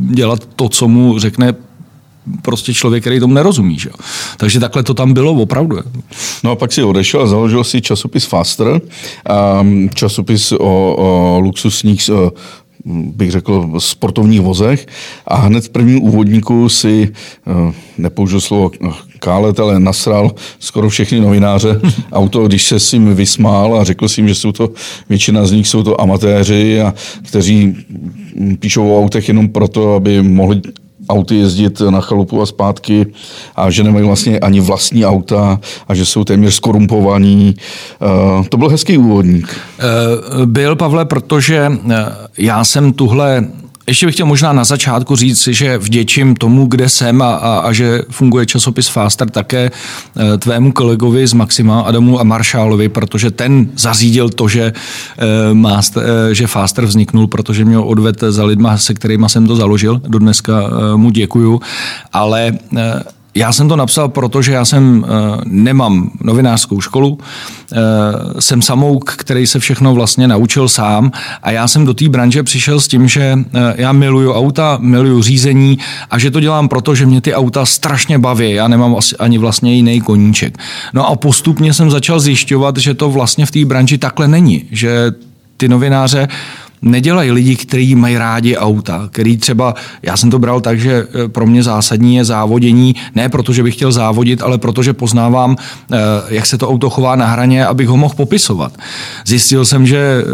dělat 0.00 0.48
to, 0.56 0.68
co 0.68 0.88
mu 0.88 1.18
řekne 1.18 1.54
prostě 2.42 2.74
člověk, 2.74 3.02
který 3.02 3.20
tomu 3.20 3.34
nerozumí. 3.34 3.78
Že? 3.78 3.90
Takže 4.36 4.60
takhle 4.60 4.82
to 4.82 4.94
tam 4.94 5.12
bylo 5.12 5.32
opravdu. 5.32 5.78
No 6.44 6.50
a 6.50 6.56
pak 6.56 6.72
si 6.72 6.82
odešel 6.82 7.22
a 7.22 7.26
založil 7.26 7.64
si 7.64 7.80
časopis 7.80 8.24
Faster, 8.24 8.80
časopis 9.94 10.52
o, 10.52 10.56
o 10.98 11.38
luxusních 11.40 12.10
bych 12.84 13.30
řekl, 13.30 13.70
sportovních 13.78 14.40
vozech. 14.40 14.86
A 15.26 15.36
hned 15.36 15.64
v 15.64 15.68
prvním 15.68 16.02
úvodníku 16.02 16.68
si, 16.68 17.12
eh, 17.46 17.72
nepoužil 17.98 18.40
slovo 18.40 18.70
kálet, 19.18 19.60
ale 19.60 19.80
nasral 19.80 20.34
skoro 20.58 20.88
všechny 20.88 21.20
novináře 21.20 21.80
auto, 22.12 22.46
když 22.46 22.64
se 22.64 22.80
s 22.80 22.92
ním 22.92 23.14
vysmál 23.14 23.80
a 23.80 23.84
řekl 23.84 24.08
si 24.08 24.20
jim, 24.20 24.28
že 24.28 24.34
jsou 24.34 24.52
to, 24.52 24.70
většina 25.08 25.46
z 25.46 25.52
nich 25.52 25.68
jsou 25.68 25.82
to 25.82 26.00
amatéři, 26.00 26.80
a 26.80 26.94
kteří 27.22 27.76
píšou 28.58 28.90
o 28.90 29.00
autech 29.02 29.28
jenom 29.28 29.48
proto, 29.48 29.94
aby 29.94 30.22
mohli 30.22 30.60
auty 31.10 31.36
jezdit 31.36 31.80
na 31.80 32.00
chalupu 32.00 32.42
a 32.42 32.46
zpátky 32.46 33.06
a 33.56 33.70
že 33.70 33.84
nemají 33.84 34.06
vlastně 34.06 34.38
ani 34.38 34.60
vlastní 34.60 35.06
auta 35.06 35.60
a 35.88 35.94
že 35.94 36.06
jsou 36.06 36.24
téměř 36.24 36.54
skorumpovaní. 36.54 37.54
Eh, 37.54 38.48
to 38.48 38.56
byl 38.56 38.68
hezký 38.68 38.98
úvodník. 38.98 39.56
Eh, 39.78 40.46
byl, 40.46 40.76
Pavle, 40.76 41.04
protože 41.04 41.72
eh, 41.90 41.94
já 42.38 42.64
jsem 42.64 42.92
tuhle 42.92 43.44
ještě 43.90 44.06
bych 44.06 44.14
chtěl 44.14 44.26
možná 44.26 44.52
na 44.52 44.64
začátku 44.64 45.16
říct, 45.16 45.48
že 45.48 45.78
vděčím 45.78 46.36
tomu, 46.36 46.66
kde 46.66 46.88
jsem 46.88 47.22
a, 47.22 47.34
a, 47.34 47.58
a 47.58 47.72
že 47.72 48.02
funguje 48.10 48.46
časopis 48.46 48.88
Faster 48.88 49.30
také 49.30 49.70
e, 49.70 50.38
tvému 50.38 50.72
kolegovi 50.72 51.26
z 51.26 51.32
Maxima, 51.32 51.80
Adamu 51.80 52.20
a 52.20 52.24
Maršálovi, 52.24 52.88
protože 52.88 53.30
ten 53.30 53.70
zařídil 53.76 54.28
to, 54.28 54.48
že, 54.48 54.72
e, 55.18 55.54
master, 55.54 56.02
e, 56.30 56.34
že 56.34 56.46
Faster 56.46 56.84
vzniknul, 56.84 57.26
protože 57.26 57.64
mě 57.64 57.78
odved 57.78 58.20
za 58.28 58.44
lidma, 58.44 58.78
se 58.78 58.94
kterými 58.94 59.26
jsem 59.28 59.46
to 59.46 59.56
založil. 59.56 60.02
Do 60.08 60.18
dneska 60.18 60.70
mu 60.96 61.10
děkuju. 61.10 61.60
Ale 62.12 62.52
já 63.34 63.52
jsem 63.52 63.68
to 63.68 63.76
napsal, 63.76 64.08
protože 64.08 64.52
já 64.52 64.64
jsem 64.64 65.02
uh, 65.02 65.08
nemám 65.44 66.10
novinářskou 66.22 66.80
školu, 66.80 67.08
uh, 67.08 67.18
jsem 68.38 68.62
samouk, 68.62 69.14
který 69.16 69.46
se 69.46 69.58
všechno 69.58 69.94
vlastně 69.94 70.28
naučil 70.28 70.68
sám 70.68 71.10
a 71.42 71.50
já 71.50 71.68
jsem 71.68 71.84
do 71.84 71.94
té 71.94 72.08
branže 72.08 72.42
přišel 72.42 72.80
s 72.80 72.88
tím, 72.88 73.08
že 73.08 73.34
uh, 73.34 73.60
já 73.74 73.92
miluju 73.92 74.32
auta, 74.32 74.78
miluju 74.80 75.22
řízení 75.22 75.78
a 76.10 76.18
že 76.18 76.30
to 76.30 76.40
dělám 76.40 76.68
proto, 76.68 76.94
že 76.94 77.06
mě 77.06 77.20
ty 77.20 77.34
auta 77.34 77.66
strašně 77.66 78.18
baví. 78.18 78.52
Já 78.52 78.68
nemám 78.68 78.96
ani 79.18 79.38
vlastně 79.38 79.74
jiný 79.74 80.00
koníček. 80.00 80.58
No 80.92 81.08
a 81.08 81.16
postupně 81.16 81.74
jsem 81.74 81.90
začal 81.90 82.20
zjišťovat, 82.20 82.76
že 82.76 82.94
to 82.94 83.10
vlastně 83.10 83.46
v 83.46 83.50
té 83.50 83.64
branži 83.64 83.98
takhle 83.98 84.28
není, 84.28 84.64
že 84.70 85.12
ty 85.56 85.68
novináře 85.68 86.28
nedělají 86.82 87.30
lidi, 87.30 87.56
kteří 87.56 87.94
mají 87.94 88.18
rádi 88.18 88.56
auta, 88.56 89.08
který 89.12 89.36
třeba, 89.36 89.74
já 90.02 90.16
jsem 90.16 90.30
to 90.30 90.38
bral 90.38 90.60
tak, 90.60 90.80
že 90.80 91.06
eh, 91.24 91.28
pro 91.28 91.46
mě 91.46 91.62
zásadní 91.62 92.16
je 92.16 92.24
závodění, 92.24 92.94
ne 93.14 93.28
proto, 93.28 93.52
že 93.52 93.62
bych 93.62 93.74
chtěl 93.74 93.92
závodit, 93.92 94.42
ale 94.42 94.58
protože 94.58 94.92
poznávám, 94.92 95.56
eh, 95.92 95.96
jak 96.28 96.46
se 96.46 96.58
to 96.58 96.68
auto 96.68 96.90
chová 96.90 97.16
na 97.16 97.26
hraně, 97.26 97.66
abych 97.66 97.88
ho 97.88 97.96
mohl 97.96 98.14
popisovat. 98.14 98.72
Zjistil 99.26 99.64
jsem, 99.64 99.86
že 99.86 100.24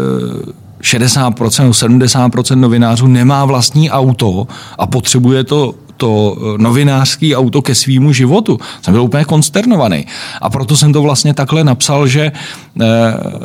60%, 0.81 1.69
eh, 1.69 1.73
70% 1.73 2.61
novinářů 2.61 3.07
nemá 3.07 3.45
vlastní 3.45 3.91
auto 3.91 4.47
a 4.77 4.87
potřebuje 4.87 5.43
to 5.43 5.75
to 5.97 6.37
novinářský 6.57 7.35
auto 7.35 7.61
ke 7.61 7.75
svýmu 7.75 8.13
životu. 8.13 8.59
Jsem 8.81 8.93
byl 8.93 9.01
úplně 9.01 9.25
konsternovaný. 9.25 10.05
A 10.41 10.49
proto 10.49 10.77
jsem 10.77 10.93
to 10.93 11.01
vlastně 11.01 11.33
takhle 11.33 11.63
napsal, 11.63 12.07
že, 12.07 12.31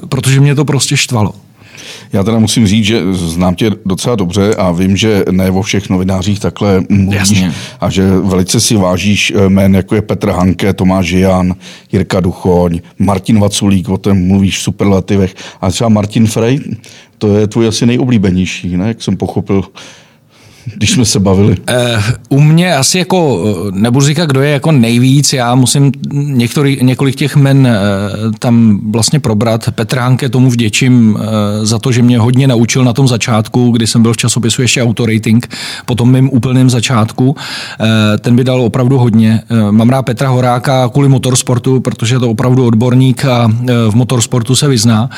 protože 0.09 0.41
mě 0.41 0.55
to 0.55 0.65
prostě 0.65 0.97
štvalo. 0.97 1.33
Já 2.13 2.23
teda 2.23 2.39
musím 2.39 2.67
říct, 2.67 2.85
že 2.85 3.15
znám 3.15 3.55
tě 3.55 3.71
docela 3.87 4.17
dobře 4.17 4.55
a 4.55 4.73
vím, 4.73 4.97
že 4.97 5.25
ne 5.31 5.51
vo 5.51 5.63
všech 5.63 5.91
novinářích 5.91 6.41
takhle 6.41 6.83
mluvíš 6.89 7.19
Jasně. 7.19 7.53
a 7.81 7.91
že 7.91 8.11
velice 8.21 8.61
si 8.61 8.77
vážíš 8.77 9.33
eh, 9.37 9.49
jmén, 9.49 9.75
jako 9.75 9.95
je 9.95 10.03
Petr 10.03 10.31
Hanke, 10.31 10.73
Tomáš 10.73 11.11
Jan, 11.11 11.55
Jirka 11.93 12.21
Duchoň, 12.21 12.81
Martin 12.99 13.41
Vaculík, 13.41 13.89
o 13.89 13.99
tom 13.99 14.27
mluvíš 14.27 14.59
v 14.59 14.63
superlativech 14.63 15.35
a 15.61 15.71
třeba 15.71 15.89
Martin 15.89 16.27
Frey, 16.27 16.61
to 17.19 17.37
je 17.37 17.47
tvůj 17.47 17.69
asi 17.69 17.87
nejoblíbenější, 17.87 18.77
ne? 18.77 18.89
jak 18.89 19.03
jsem 19.03 19.17
pochopil 19.17 19.65
když 20.77 20.91
jsme 20.91 21.05
se 21.05 21.21
bavili? 21.21 21.57
Uh, 21.57 22.03
u 22.29 22.41
mě 22.41 22.77
asi 22.77 22.99
jako, 22.99 23.45
eh, 23.69 23.71
nebudu 23.73 24.07
říkat, 24.07 24.27
kdo 24.27 24.43
je 24.43 24.51
jako 24.51 24.73
nejvíc, 24.73 25.33
já 25.33 25.55
musím 25.55 25.93
některý, 26.13 26.79
několik 26.83 27.17
těch 27.17 27.37
men 27.37 27.59
uh, 27.59 28.33
tam 28.39 28.81
vlastně 28.91 29.21
probrat. 29.21 29.71
Petr 29.71 29.99
Hanke 29.99 30.29
tomu 30.29 30.51
vděčím 30.51 31.15
uh, 31.15 31.21
za 31.63 31.79
to, 31.79 31.93
že 31.93 32.03
mě 32.03 32.19
hodně 32.19 32.47
naučil 32.47 32.85
na 32.85 32.93
tom 32.93 33.09
začátku, 33.09 33.71
kdy 33.71 33.87
jsem 33.87 34.03
byl 34.03 34.13
v 34.13 34.17
časopisu 34.17 34.63
ještě 34.63 34.83
autorating, 34.83 35.49
po 35.87 35.95
tom 35.95 36.13
mým 36.13 36.31
úplném 36.33 36.71
začátku. 36.71 37.31
Uh, 37.31 37.37
ten 38.21 38.37
by 38.37 38.45
dal 38.45 38.61
opravdu 38.61 38.99
hodně. 38.99 39.43
Uh, 39.51 39.73
mám 39.73 39.89
rád 39.89 40.03
Petra 40.03 40.29
Horáka 40.29 40.89
kvůli 40.89 41.09
motorsportu, 41.09 41.81
protože 41.81 42.15
je 42.15 42.19
to 42.19 42.31
opravdu 42.31 42.67
odborník 42.67 43.25
a 43.25 43.47
uh, 43.47 43.71
v 43.91 43.95
motorsportu 43.95 44.55
se 44.57 44.69
vyzná. 44.69 45.11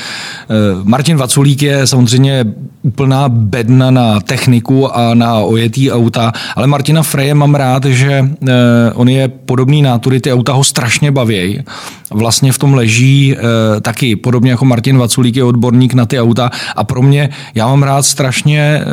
Uh, 0.81 0.89
Martin 0.89 1.17
Vaculík 1.17 1.63
je 1.63 1.87
samozřejmě 1.87 2.45
úplná 2.83 3.29
bedna 3.29 3.91
na 3.91 4.21
techniku 4.21 4.97
a 4.97 5.15
na 5.15 5.34
ojetý 5.41 5.93
auta, 5.93 6.33
ale 6.57 6.67
Martina 6.67 7.03
Freje 7.03 7.35
mám 7.35 7.55
rád, 7.55 7.85
že 7.85 8.25
eh, 8.49 8.53
on 8.95 9.09
je 9.09 9.29
podobný 9.29 9.83
nátury, 9.83 10.21
ty 10.21 10.33
auta 10.33 10.53
ho 10.53 10.65
strašně 10.65 11.11
baví. 11.13 11.63
Vlastně 12.11 12.53
v 12.53 12.59
tom 12.59 12.75
leží 12.75 13.37
eh, 13.37 13.81
taky, 13.81 14.17
podobně 14.17 14.51
jako 14.51 14.65
Martin 14.65 14.99
Vaculík 14.99 15.37
je 15.37 15.45
odborník 15.45 15.95
na 15.95 16.07
ty 16.07 16.21
auta 16.21 16.51
a 16.77 16.85
pro 16.85 17.03
mě, 17.03 17.31
já 17.55 17.67
mám 17.67 17.83
rád 17.83 18.03
strašně 18.03 18.61
eh, 18.61 18.85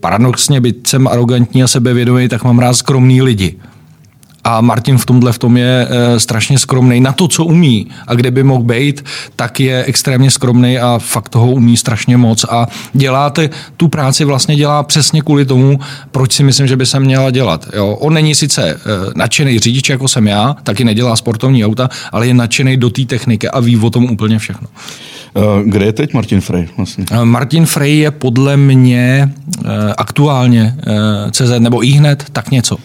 paradoxně, 0.00 0.60
byť 0.60 0.86
jsem 0.86 1.08
arrogantní 1.08 1.62
a 1.62 1.68
sebevědomý, 1.68 2.28
tak 2.28 2.44
mám 2.44 2.58
rád 2.58 2.74
skromný 2.74 3.22
lidi. 3.22 3.54
A 4.46 4.60
Martin 4.60 4.98
v 4.98 5.06
tomhle 5.06 5.32
v 5.32 5.38
tom 5.38 5.56
je 5.56 5.88
e, 5.90 6.20
strašně 6.20 6.58
skromný 6.58 7.00
na 7.00 7.12
to, 7.12 7.28
co 7.28 7.44
umí 7.44 7.86
a 8.06 8.14
kde 8.14 8.30
by 8.30 8.42
mohl 8.42 8.62
být, 8.62 9.04
tak 9.36 9.60
je 9.60 9.84
extrémně 9.84 10.30
skromný 10.30 10.78
a 10.78 10.98
fakt 10.98 11.28
toho 11.28 11.50
umí 11.50 11.76
strašně 11.76 12.16
moc. 12.16 12.44
A 12.44 12.66
děláte 12.92 13.50
tu 13.76 13.88
práci 13.88 14.24
vlastně 14.24 14.56
dělá 14.56 14.82
přesně 14.82 15.22
kvůli 15.22 15.44
tomu, 15.44 15.80
proč 16.10 16.32
si 16.32 16.42
myslím, 16.42 16.66
že 16.66 16.76
by 16.76 16.86
se 16.86 17.00
měla 17.00 17.30
dělat. 17.30 17.66
Jo? 17.74 17.88
On 18.00 18.14
není 18.14 18.34
sice 18.34 18.70
e, 18.70 18.78
nadšený 19.14 19.58
řidič, 19.58 19.88
jako 19.88 20.08
jsem 20.08 20.26
já, 20.26 20.56
taky 20.62 20.84
nedělá 20.84 21.16
sportovní 21.16 21.64
auta, 21.64 21.88
ale 22.12 22.26
je 22.26 22.34
nadšený 22.34 22.76
do 22.76 22.90
té 22.90 23.04
techniky 23.04 23.48
a 23.48 23.60
ví 23.60 23.76
o 23.76 23.90
tom 23.90 24.04
úplně 24.04 24.38
všechno. 24.38 24.68
Eh, 25.36 25.62
kde 25.64 25.84
je 25.84 25.92
teď 25.92 26.14
Martin 26.14 26.40
Frey 26.40 26.68
vlastně? 26.76 27.04
Eh, 27.10 27.24
Martin 27.24 27.66
Frey 27.66 27.98
je 27.98 28.10
podle 28.10 28.56
mě 28.56 29.32
eh, 29.64 29.94
aktuálně 29.96 30.76
CZ 31.30 31.50
nebo 31.58 31.84
i 31.84 31.88
hned, 31.88 32.24
tak 32.32 32.50
něco. 32.50 32.76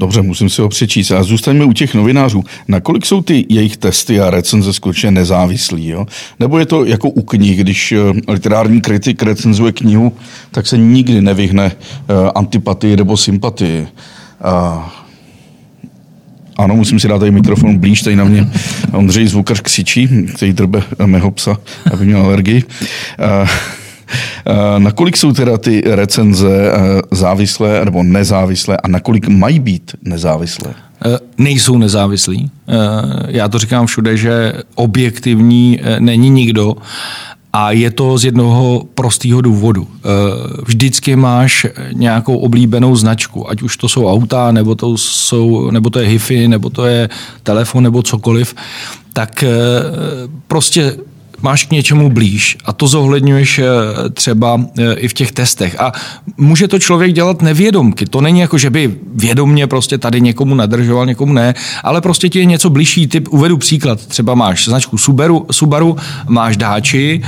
Dobře, 0.00 0.22
musím 0.22 0.48
si 0.48 0.62
ho 0.62 0.68
přečíst. 0.68 1.10
A 1.10 1.22
zůstaňme 1.22 1.64
u 1.64 1.72
těch 1.72 1.94
novinářů. 1.94 2.44
Nakolik 2.68 3.06
jsou 3.06 3.22
ty 3.22 3.46
jejich 3.48 3.76
testy 3.76 4.20
a 4.20 4.30
recenze 4.30 4.72
skutečně 4.72 5.10
nezávislí? 5.10 5.88
Jo? 5.88 6.06
Nebo 6.40 6.58
je 6.58 6.66
to 6.66 6.84
jako 6.84 7.08
u 7.08 7.22
knih, 7.22 7.60
když 7.60 7.94
literární 8.28 8.80
kritik 8.80 9.22
recenzuje 9.22 9.72
knihu, 9.72 10.12
tak 10.50 10.66
se 10.66 10.78
nikdy 10.78 11.20
nevyhne 11.20 11.72
antipatii 12.34 12.96
nebo 12.96 13.16
sympatii. 13.16 13.86
Ano, 16.58 16.76
musím 16.76 17.00
si 17.00 17.08
dát 17.08 17.18
tady 17.18 17.30
mikrofon 17.30 17.78
blíž, 17.78 18.02
tady 18.02 18.16
na 18.16 18.24
mě 18.24 18.48
Ondřej 18.92 19.26
Zvukař 19.26 19.60
křičí, 19.60 20.08
který 20.34 20.52
drbe 20.52 20.82
mého 21.06 21.30
psa, 21.30 21.58
aby 21.92 22.06
měl 22.06 22.20
alergii. 22.20 22.64
Nakolik 24.78 25.16
jsou 25.16 25.32
teda 25.32 25.58
ty 25.58 25.82
recenze 25.86 26.72
závislé 27.10 27.84
nebo 27.84 28.02
nezávislé 28.02 28.76
a 28.76 28.88
nakolik 28.88 29.28
mají 29.28 29.58
být 29.58 29.92
nezávislé? 30.02 30.74
E, 31.06 31.18
nejsou 31.38 31.78
nezávislí. 31.78 32.50
E, 32.68 32.76
já 33.26 33.48
to 33.48 33.58
říkám 33.58 33.86
všude, 33.86 34.16
že 34.16 34.52
objektivní 34.74 35.80
e, 35.82 36.00
není 36.00 36.30
nikdo 36.30 36.76
a 37.56 37.70
je 37.70 37.90
to 37.90 38.18
z 38.18 38.24
jednoho 38.24 38.84
prostého 38.94 39.40
důvodu. 39.40 39.86
Eh, 39.88 40.08
vždycky 40.66 41.16
máš 41.16 41.66
nějakou 41.92 42.38
oblíbenou 42.38 42.96
značku, 42.96 43.50
ať 43.50 43.62
už 43.62 43.76
to 43.76 43.88
jsou 43.88 44.08
auta, 44.08 44.52
nebo 44.52 44.74
to, 44.74 44.98
jsou, 44.98 45.70
nebo 45.70 45.90
to 45.90 45.98
je 45.98 46.08
HIFI, 46.08 46.48
nebo 46.48 46.70
to 46.70 46.86
je 46.86 47.08
telefon, 47.42 47.82
nebo 47.84 48.02
cokoliv, 48.02 48.54
tak 49.12 49.42
eh, 49.42 49.48
prostě 50.48 50.96
máš 51.42 51.64
k 51.64 51.70
něčemu 51.70 52.10
blíž 52.10 52.56
a 52.64 52.72
to 52.72 52.88
zohledňuješ 52.88 53.58
eh, 53.58 53.64
třeba 54.10 54.60
eh, 54.78 54.94
i 54.94 55.08
v 55.08 55.14
těch 55.14 55.32
testech. 55.32 55.80
A 55.80 55.92
může 56.36 56.68
to 56.68 56.78
člověk 56.78 57.12
dělat 57.12 57.42
nevědomky. 57.42 58.06
To 58.06 58.20
není 58.20 58.40
jako, 58.40 58.58
že 58.58 58.70
by 58.70 58.94
vědomně 59.14 59.66
prostě 59.66 59.98
tady 59.98 60.20
někomu 60.20 60.54
nadržoval, 60.54 61.06
někomu 61.06 61.32
ne, 61.32 61.54
ale 61.82 62.00
prostě 62.00 62.28
ti 62.28 62.38
je 62.38 62.44
něco 62.44 62.70
blížší. 62.70 63.06
Typ, 63.06 63.28
uvedu 63.30 63.56
příklad, 63.58 64.06
třeba 64.06 64.34
máš 64.34 64.64
značku 64.64 64.98
Subaru, 64.98 65.46
Subaru 65.50 65.96
máš 66.28 66.56
dáči 66.56 67.22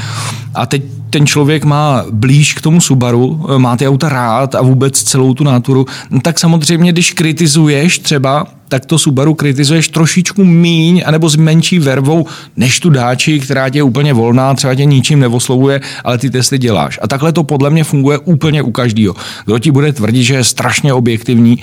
a 0.55 0.67
teď 0.67 0.83
ten 1.11 1.27
člověk 1.27 1.65
má 1.65 2.05
blíž 2.11 2.55
k 2.55 2.61
tomu 2.61 2.81
Subaru, 2.81 3.47
eh, 3.55 3.59
má 3.59 3.77
ty 3.77 3.89
auta 3.89 4.09
rád 4.09 4.55
a 4.55 4.63
vůbec 4.63 5.03
celou 5.03 5.35
tu 5.35 5.45
náturu, 5.45 5.87
tak 6.23 6.39
samozřejmě, 6.39 6.93
když 6.93 7.13
kritizuješ 7.13 7.99
třeba 7.99 8.47
tak 8.69 8.87
to 8.87 8.99
Subaru 8.99 9.35
kritizuješ 9.35 9.89
trošičku 9.89 10.45
míň 10.45 11.03
anebo 11.07 11.29
s 11.29 11.37
menší 11.37 11.79
vervou 11.79 12.27
než 12.57 12.81
tu 12.81 12.91
dáči, 12.91 13.41
která 13.41 13.69
tě 13.69 13.79
je 13.79 13.83
úplně 13.83 14.13
volná, 14.13 14.55
třeba 14.55 14.75
tě 14.75 14.85
ničím 14.85 15.21
nevoslovuje, 15.21 15.81
ale 16.05 16.19
ty 16.19 16.31
testy 16.31 16.59
děláš. 16.59 16.99
A 17.03 17.09
takhle 17.09 17.33
to 17.33 17.45
podle 17.45 17.71
mě 17.71 17.85
funguje 17.85 18.19
úplně 18.19 18.63
u 18.63 18.71
každého. 18.71 19.15
Kdo 19.45 19.59
ti 19.59 19.71
bude 19.71 19.93
tvrdit, 19.93 20.23
že 20.23 20.35
je 20.35 20.45
strašně 20.45 20.93
objektivní, 20.93 21.59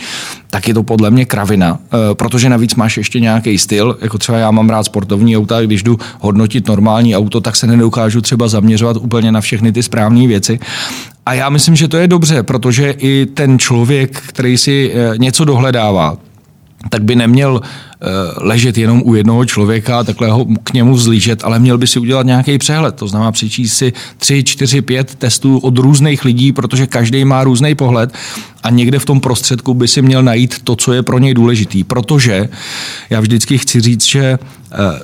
tak 0.50 0.68
je 0.68 0.74
to 0.74 0.84
podle 0.84 1.12
mě 1.12 1.26
kravina, 1.26 1.80
e, 2.12 2.16
protože 2.16 2.50
navíc 2.50 2.76
máš 2.76 2.98
ještě 2.98 3.20
nějaký 3.20 3.58
styl, 3.58 3.98
jako 4.02 4.18
třeba 4.18 4.38
já 4.38 4.52
mám 4.52 4.70
rád 4.70 4.84
sportovní 4.84 5.38
auta, 5.38 5.62
když 5.62 5.84
jdu 5.84 5.98
hodnotit 6.20 6.68
normální 6.68 7.16
auto, 7.16 7.42
tak 7.42 7.56
se 7.56 7.68
nedokážu 7.68 8.22
třeba 8.22 8.48
zaměřovat 8.48 8.98
úplně 8.98 9.32
na 9.32 9.42
všechny 9.42 9.72
ty 9.72 9.84
správné 9.84 10.28
věci. 10.28 10.60
A 11.26 11.34
já 11.34 11.50
myslím, 11.50 11.76
že 11.76 11.88
to 11.88 11.98
je 11.98 12.08
dobře, 12.08 12.44
protože 12.44 12.92
i 12.92 13.26
ten 13.26 13.60
člověk, 13.60 14.22
který 14.28 14.58
si 14.58 14.92
e, 14.94 15.18
něco 15.18 15.46
dohledává, 15.46 16.18
tak 16.90 17.04
by 17.04 17.16
neměl 17.16 17.62
ležet 18.38 18.78
jenom 18.78 19.02
u 19.06 19.16
jednoho 19.16 19.46
člověka 19.46 20.00
a 20.00 20.04
takhle 20.04 20.32
ho 20.32 20.46
k 20.64 20.74
němu 20.74 20.94
vzlížet, 20.94 21.44
ale 21.44 21.60
měl 21.60 21.78
by 21.78 21.88
si 21.88 22.00
udělat 22.00 22.26
nějaký 22.26 22.58
přehled. 22.58 22.96
To 22.96 23.08
znamená 23.08 23.32
přečíst 23.32 23.74
si 23.74 23.94
tři, 24.18 24.44
čtyři, 24.44 24.82
pět 24.82 25.16
testů 25.16 25.58
od 25.58 25.78
různých 25.78 26.26
lidí, 26.26 26.52
protože 26.52 26.88
každý 26.88 27.26
má 27.26 27.44
různý 27.44 27.76
pohled 27.76 28.14
a 28.64 28.70
někde 28.70 29.00
v 29.00 29.06
tom 29.06 29.20
prostředku 29.20 29.74
by 29.74 29.88
si 29.88 30.02
měl 30.02 30.24
najít 30.24 30.56
to, 30.64 30.76
co 30.76 30.94
je 30.94 31.04
pro 31.04 31.20
něj 31.20 31.34
důležitý. 31.34 31.84
Protože 31.84 32.50
já 33.10 33.20
vždycky 33.20 33.58
chci 33.58 33.82
říct, 33.82 34.06
že 34.06 34.24
eh, 34.24 34.38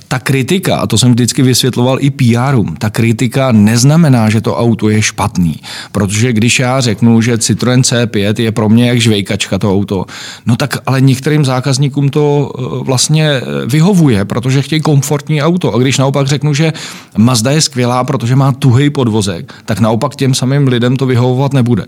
ta 0.07 0.19
kritika, 0.19 0.77
a 0.77 0.87
to 0.87 0.97
jsem 0.97 1.11
vždycky 1.11 1.41
vysvětloval 1.41 1.97
i 2.01 2.09
PRům, 2.09 2.75
ta 2.75 2.89
kritika 2.89 3.51
neznamená, 3.51 4.29
že 4.29 4.41
to 4.41 4.57
auto 4.57 4.89
je 4.89 5.01
špatný. 5.01 5.55
Protože 5.91 6.33
když 6.33 6.59
já 6.59 6.81
řeknu, 6.81 7.21
že 7.21 7.37
Citroen 7.37 7.81
C5 7.81 8.41
je 8.41 8.51
pro 8.51 8.69
mě 8.69 8.87
jak 8.87 9.01
žvejkačka 9.01 9.57
to 9.57 9.73
auto, 9.73 10.05
no 10.45 10.55
tak 10.55 10.77
ale 10.85 11.01
některým 11.01 11.45
zákazníkům 11.45 12.09
to 12.09 12.51
eh, 12.59 12.83
vlastně 12.89 13.29
eh, 13.29 13.41
vyhovuje, 13.65 14.25
protože 14.25 14.61
chtějí 14.61 14.81
komfortní 14.81 15.41
auto. 15.41 15.73
A 15.73 15.77
když 15.77 15.97
naopak 15.97 16.27
řeknu, 16.27 16.53
že 16.53 16.73
Mazda 17.17 17.51
je 17.51 17.61
skvělá, 17.61 18.03
protože 18.03 18.35
má 18.35 18.51
tuhý 18.51 18.89
podvozek, 18.89 19.53
tak 19.65 19.79
naopak 19.79 20.15
těm 20.15 20.33
samým 20.33 20.67
lidem 20.67 20.97
to 20.97 21.05
vyhovovat 21.05 21.53
nebude. 21.53 21.85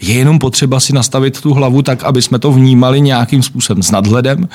Je 0.00 0.14
jenom 0.14 0.38
potřeba 0.38 0.80
si 0.80 0.92
nastavit 0.92 1.40
tu 1.40 1.54
hlavu 1.54 1.82
tak, 1.82 2.04
aby 2.04 2.22
jsme 2.22 2.38
to 2.38 2.52
vnímali 2.52 3.00
nějakým 3.00 3.42
způsobem 3.42 3.82
s 3.82 3.90
nadhledem 3.90 4.48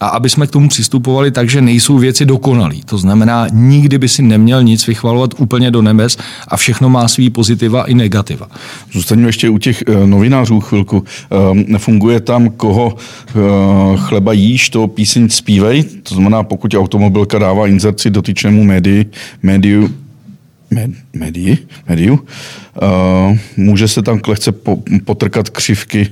a 0.00 0.08
aby 0.08 0.30
jsme 0.30 0.46
k 0.46 0.50
tomu 0.50 0.68
přistupovali 0.68 1.30
tak, 1.30 1.50
že 1.50 1.60
nejsou 1.60 1.98
věci 1.98 2.26
dokonalé. 2.26 2.74
To 2.84 2.98
znamená, 2.98 3.46
nikdy 3.52 3.98
by 3.98 4.08
si 4.08 4.22
neměl 4.22 4.62
nic 4.62 4.86
vychvalovat 4.86 5.34
úplně 5.38 5.70
do 5.70 5.82
nebes 5.82 6.18
a 6.48 6.56
všechno 6.56 6.90
má 6.90 7.08
svý 7.08 7.30
pozitiva 7.30 7.84
i 7.84 7.94
negativa. 7.94 8.46
Zůstaňme 8.92 9.28
ještě 9.28 9.48
u 9.48 9.58
těch 9.58 9.82
uh, 9.88 10.06
novinářů 10.06 10.60
chvilku. 10.60 11.04
Nefunguje 11.52 12.20
tam, 12.20 12.50
koho 12.50 12.86
uh, 12.94 13.96
chleba 13.96 14.32
jíš, 14.32 14.70
to 14.70 14.86
píseň 14.86 15.28
zpívej. 15.28 15.82
To 15.82 16.14
znamená, 16.14 16.42
pokud 16.42 16.74
automobilka 16.74 17.38
dává 17.38 17.66
inzerci 17.66 18.10
dotyčnému 18.10 18.64
médiu, 18.64 19.04
médiu 19.42 19.88
médii, 21.12 21.58
médiu, 21.88 22.14
uh, 22.14 23.38
může 23.56 23.88
se 23.88 24.02
tam 24.02 24.20
lehce 24.28 24.52
po, 24.52 24.82
potrkat 25.04 25.50
křivky 25.50 26.08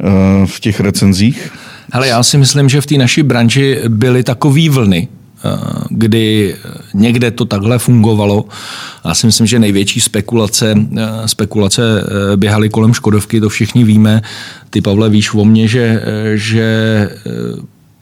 uh, 0.00 0.46
v 0.46 0.60
těch 0.60 0.80
recenzích? 0.80 1.52
Ale 1.92 2.08
já 2.08 2.22
si 2.22 2.38
myslím, 2.38 2.68
že 2.68 2.80
v 2.80 2.86
té 2.86 2.94
naší 2.94 3.22
branži 3.22 3.80
byly 3.88 4.24
takové 4.24 4.68
vlny, 4.70 5.08
eh, 5.08 5.48
kdy 5.90 6.56
někde 6.94 7.30
to 7.30 7.44
takhle 7.44 7.78
fungovalo. 7.78 8.44
Já 9.04 9.14
si 9.14 9.26
myslím, 9.26 9.46
že 9.46 9.58
největší 9.58 10.00
spekulace, 10.00 10.74
spekulace 11.26 11.82
běhaly 12.36 12.68
kolem 12.68 12.94
Škodovky, 12.94 13.40
to 13.40 13.48
všichni 13.48 13.84
víme. 13.84 14.22
Ty, 14.70 14.80
Pavle, 14.80 15.10
víš 15.10 15.34
o 15.34 15.44
mně, 15.44 15.68
že, 15.68 16.02
že 16.34 17.08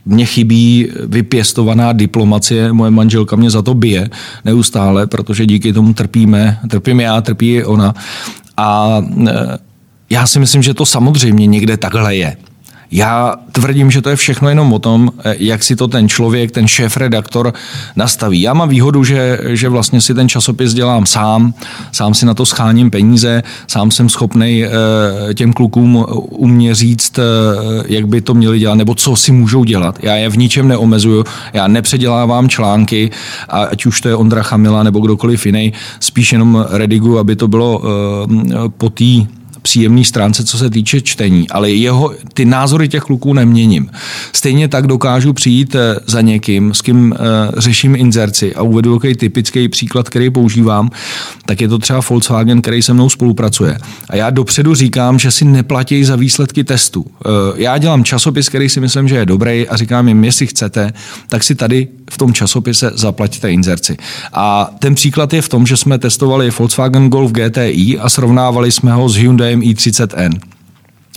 mně 0.07 0.27
chybí 0.27 0.89
vypěstovaná 1.07 1.93
diplomacie, 1.93 2.73
moje 2.73 2.91
manželka 2.91 3.37
mě 3.37 3.51
za 3.51 3.63
to 3.63 3.75
bije 3.75 4.11
neustále, 4.45 5.07
protože 5.07 5.47
díky 5.47 5.73
tomu 5.73 5.95
trpíme, 5.95 6.59
trpím 6.71 7.01
já, 7.01 7.21
trpí 7.21 7.55
i 7.55 7.65
ona. 7.65 7.95
A 8.57 9.01
e, 9.29 9.59
já 10.11 10.27
si 10.27 10.39
myslím, 10.39 10.63
že 10.63 10.75
to 10.75 10.87
samozřejmě 10.87 11.47
někde 11.47 11.77
takhle 11.77 12.17
je. 12.17 12.37
Já 12.95 13.37
tvrdím, 13.53 13.91
že 13.91 14.03
to 14.03 14.11
je 14.11 14.17
všechno 14.17 14.49
jenom 14.49 14.73
o 14.73 14.79
tom, 14.79 15.11
eh, 15.25 15.35
jak 15.39 15.63
si 15.63 15.77
to 15.77 15.89
ten 15.89 16.09
člověk, 16.09 16.51
ten 16.51 16.67
šéf-redaktor 16.67 17.53
nastaví. 17.97 18.41
Já 18.41 18.55
mám 18.55 18.69
výhodu, 18.69 19.05
že, 19.05 19.39
že 19.45 19.69
vlastně 19.69 20.01
si 20.01 20.15
ten 20.15 20.29
časopis 20.29 20.75
dělám 20.75 21.07
sám, 21.07 21.55
sám 21.93 22.15
si 22.15 22.27
na 22.27 22.35
to 22.35 22.47
scháním 22.47 22.91
peníze, 22.91 23.43
sám 23.67 23.91
jsem 23.91 24.09
schopný 24.09 24.65
eh, 24.65 25.35
těm 25.35 25.53
klukům 25.53 26.07
u 26.31 26.47
mě 26.47 26.75
říct, 26.75 27.19
eh, 27.19 27.23
jak 27.87 28.09
by 28.09 28.21
to 28.21 28.35
měli 28.35 28.59
dělat, 28.59 28.75
nebo 28.75 28.95
co 28.95 29.17
si 29.17 29.33
můžou 29.33 29.65
dělat. 29.65 29.99
Já 30.03 30.15
je 30.15 30.29
v 30.29 30.39
ničem 30.39 30.69
neomezuju, 30.69 31.25
já 31.53 31.69
nepředělávám 31.69 32.49
články, 32.49 33.11
ať 33.49 33.87
už 33.87 34.01
to 34.01 34.09
je 34.09 34.17
Ondra 34.17 34.43
Chamila 34.43 34.83
nebo 34.83 35.01
kdokoliv 35.01 35.47
jiný, 35.47 35.73
spíš 36.01 36.33
jenom 36.33 36.67
redigu, 36.71 37.19
aby 37.19 37.37
to 37.37 37.49
bylo 37.49 37.83
po 38.79 38.91
té 38.91 39.44
příjemné 39.65 40.05
stránce, 40.05 40.45
co 40.45 40.59
se 40.59 40.71
týče 40.71 41.01
čtení, 41.01 41.49
ale 41.49 41.71
jeho, 41.71 42.15
ty 42.35 42.45
názory 42.45 42.89
těch 42.89 43.03
kluků 43.03 43.33
neměním. 43.33 43.91
Stejně 44.33 44.69
tak 44.69 44.87
dokážu 44.87 45.33
přijít 45.33 45.75
eh, 45.75 45.97
za 46.07 46.21
někým, 46.21 46.75
s 46.75 46.81
kým 46.81 47.13
uh, 47.13 47.17
řeším 47.57 47.97
inzerci 47.97 48.55
a 48.55 48.63
uvedu 48.63 48.95
takový 48.95 49.15
typický 49.15 49.69
příklad, 49.69 50.09
který 50.09 50.31
používám, 50.31 50.91
tak 51.47 51.61
je 51.61 51.69
to 51.69 51.79
třeba 51.79 52.01
Volkswagen, 52.09 52.63
který 52.63 52.83
se 52.83 52.93
mnou 52.93 53.09
spolupracuje. 53.09 53.79
A 54.09 54.17
já 54.17 54.31
dopředu 54.31 54.75
říkám, 54.75 55.19
že 55.19 55.31
si 55.31 55.45
neplatí 55.45 56.05
za 56.05 56.17
výsledky 56.17 56.65
testu. 56.65 57.01
Uh, 57.01 57.09
já 57.57 57.79
dělám 57.79 58.05
časopis, 58.05 58.49
který 58.49 58.69
si 58.69 58.81
myslím, 58.81 59.09
že 59.09 59.17
je 59.17 59.27
dobrý 59.27 59.69
a 59.69 59.77
říkám 59.77 60.09
jim, 60.09 60.25
jestli 60.25 60.47
chcete, 60.47 60.93
tak 61.29 61.43
si 61.43 61.55
tady 61.55 61.89
v 62.11 62.19
tom 62.19 62.33
časopise 62.33 62.91
zaplatíte 62.95 63.53
inzerci. 63.53 63.97
A 64.33 64.71
ten 64.79 64.95
příklad 64.95 65.33
je 65.33 65.43
v 65.43 65.49
tom, 65.49 65.67
že 65.67 65.77
jsme 65.77 65.99
testovali 65.99 66.51
Volkswagen 66.51 67.09
Golf 67.09 67.33
GTI 67.33 67.99
a 67.99 68.09
srovnávali 68.09 68.73
jsme 68.73 68.93
ho 68.93 69.09
s 69.09 69.17
Hyundai 69.17 69.54
i30N. 69.61 70.39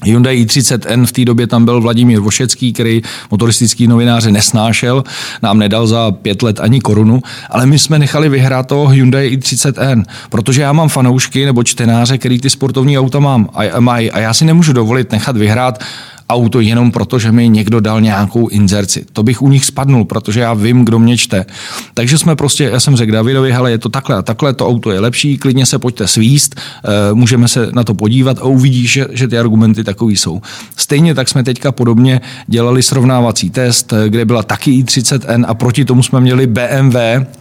Hyundai 0.03 0.45
i30N 0.45 1.05
v 1.05 1.11
té 1.11 1.25
době 1.25 1.47
tam 1.47 1.65
byl 1.65 1.81
Vladimír 1.81 2.19
Vošecký, 2.19 2.73
který 2.73 3.01
motoristický 3.31 3.87
novináře 3.87 4.31
nesnášel, 4.31 5.03
nám 5.41 5.59
nedal 5.59 5.87
za 5.87 6.11
pět 6.11 6.41
let 6.41 6.59
ani 6.59 6.81
korunu, 6.81 7.21
ale 7.49 7.65
my 7.65 7.79
jsme 7.79 7.99
nechali 7.99 8.29
vyhrát 8.29 8.67
toho 8.67 8.87
Hyundai 8.87 9.37
i30N, 9.37 10.03
protože 10.29 10.61
já 10.61 10.73
mám 10.73 10.89
fanoušky 10.89 11.45
nebo 11.45 11.63
čtenáře, 11.63 12.17
který 12.17 12.39
ty 12.39 12.49
sportovní 12.49 12.99
auta 12.99 13.19
mám 13.19 13.49
a, 13.53 13.79
mají 13.79 14.11
a 14.11 14.19
já 14.19 14.33
si 14.33 14.45
nemůžu 14.45 14.73
dovolit 14.73 15.11
nechat 15.11 15.37
vyhrát 15.37 15.83
auto 16.29 16.59
jenom 16.59 16.91
proto, 16.91 17.19
že 17.19 17.31
mi 17.31 17.49
někdo 17.49 17.79
dal 17.79 18.01
nějakou 18.01 18.47
inzerci. 18.47 19.05
To 19.13 19.23
bych 19.23 19.41
u 19.41 19.49
nich 19.49 19.65
spadnul, 19.65 20.05
protože 20.05 20.39
já 20.39 20.53
vím, 20.53 20.85
kdo 20.85 20.99
mě 20.99 21.17
čte. 21.17 21.45
Takže 21.93 22.17
jsme 22.17 22.35
prostě, 22.35 22.63
já 22.63 22.79
jsem 22.79 22.95
řekl 22.95 23.11
Davidovi, 23.11 23.51
hele, 23.51 23.71
je 23.71 23.77
to 23.77 23.89
takhle 23.89 24.15
a 24.15 24.21
takhle, 24.21 24.53
to 24.53 24.67
auto 24.67 24.91
je 24.91 24.99
lepší, 24.99 25.37
klidně 25.37 25.65
se 25.65 25.79
pojďte 25.79 26.07
svíst, 26.07 26.55
eh, 26.55 27.13
můžeme 27.13 27.47
se 27.47 27.69
na 27.73 27.83
to 27.83 27.93
podívat 27.93 28.37
a 28.37 28.43
uvidíš, 28.43 28.91
že, 28.91 29.07
že 29.11 29.27
ty 29.27 29.39
argumenty 29.39 29.83
takový 29.83 30.17
jsou. 30.17 30.41
Stejně 30.75 31.15
tak 31.15 31.29
jsme 31.29 31.43
teďka 31.43 31.71
podobně 31.71 32.21
dělali 32.47 32.83
srovnávací 32.83 33.49
test, 33.49 33.93
eh, 33.93 34.09
kde 34.09 34.25
byla 34.25 34.43
taky 34.43 34.71
i30N 34.71 35.45
a 35.47 35.53
proti 35.53 35.85
tomu 35.85 36.03
jsme 36.03 36.19
měli 36.19 36.47
BMW 36.47 36.97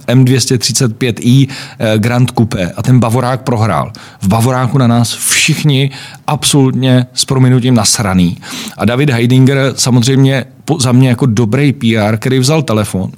M235i 0.07 1.49
eh, 1.79 1.99
Grand 1.99 2.31
Coupe 2.31 2.73
a 2.77 2.83
ten 2.83 3.01
Bavorák 3.01 3.43
prohrál. 3.43 3.93
V 4.21 4.29
Bavoráku 4.29 4.79
na 4.79 4.87
nás 4.87 5.15
všichni 5.15 5.91
absolutně 6.27 7.07
s 7.15 7.25
prominutím 7.25 7.75
nasraný. 7.75 8.37
A 8.77 8.85
David 8.85 9.11
Heidinger 9.11 9.73
samozřejmě 9.77 10.45
za 10.79 10.93
mě 10.93 11.09
jako 11.09 11.27
dobrý 11.27 11.73
PR, 11.73 12.17
který 12.17 12.39
vzal 12.39 12.63
telefon, 12.63 13.11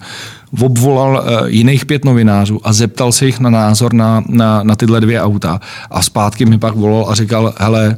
obvolal 0.61 1.25
eh, 1.27 1.51
jiných 1.51 1.87
pět 1.87 2.05
novinářů 2.05 2.61
a 2.65 2.73
zeptal 2.73 3.13
se 3.13 3.27
jich 3.27 3.41
na 3.41 3.51
názor 3.51 3.95
na, 3.95 4.25
na, 4.29 4.63
na 4.63 4.77
tyhle 4.77 5.01
dvě 5.01 5.23
auta. 5.23 5.61
A 5.91 6.03
zpátky 6.03 6.47
mi 6.47 6.59
pak 6.59 6.75
volal 6.75 7.07
a 7.11 7.15
říkal, 7.15 7.55
hele, 7.59 7.97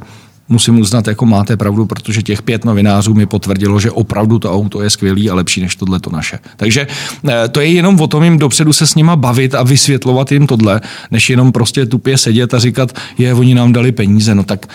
musím 0.51 0.79
uznat, 0.79 1.07
jako 1.07 1.25
máte 1.25 1.57
pravdu, 1.57 1.85
protože 1.85 2.21
těch 2.21 2.41
pět 2.41 2.65
novinářů 2.65 3.13
mi 3.13 3.25
potvrdilo, 3.25 3.79
že 3.79 3.91
opravdu 3.91 4.39
to 4.39 4.53
auto 4.53 4.81
je 4.81 4.89
skvělý 4.89 5.29
a 5.29 5.35
lepší 5.35 5.61
než 5.61 5.75
tohle 5.75 5.99
to 5.99 6.09
naše. 6.09 6.39
Takže 6.57 6.87
eh, 7.29 7.47
to 7.47 7.61
je 7.61 7.67
jenom 7.67 8.01
o 8.01 8.07
tom 8.07 8.23
jim 8.23 8.37
dopředu 8.37 8.73
se 8.73 8.87
s 8.87 8.95
nima 8.95 9.15
bavit 9.15 9.55
a 9.55 9.63
vysvětlovat 9.63 10.31
jim 10.31 10.47
tohle, 10.47 10.81
než 11.11 11.29
jenom 11.29 11.51
prostě 11.51 11.85
tupě 11.85 12.17
sedět 12.17 12.53
a 12.53 12.59
říkat, 12.59 12.91
je, 13.17 13.33
oni 13.33 13.55
nám 13.55 13.73
dali 13.73 13.91
peníze, 13.91 14.35
no 14.35 14.43
tak 14.43 14.67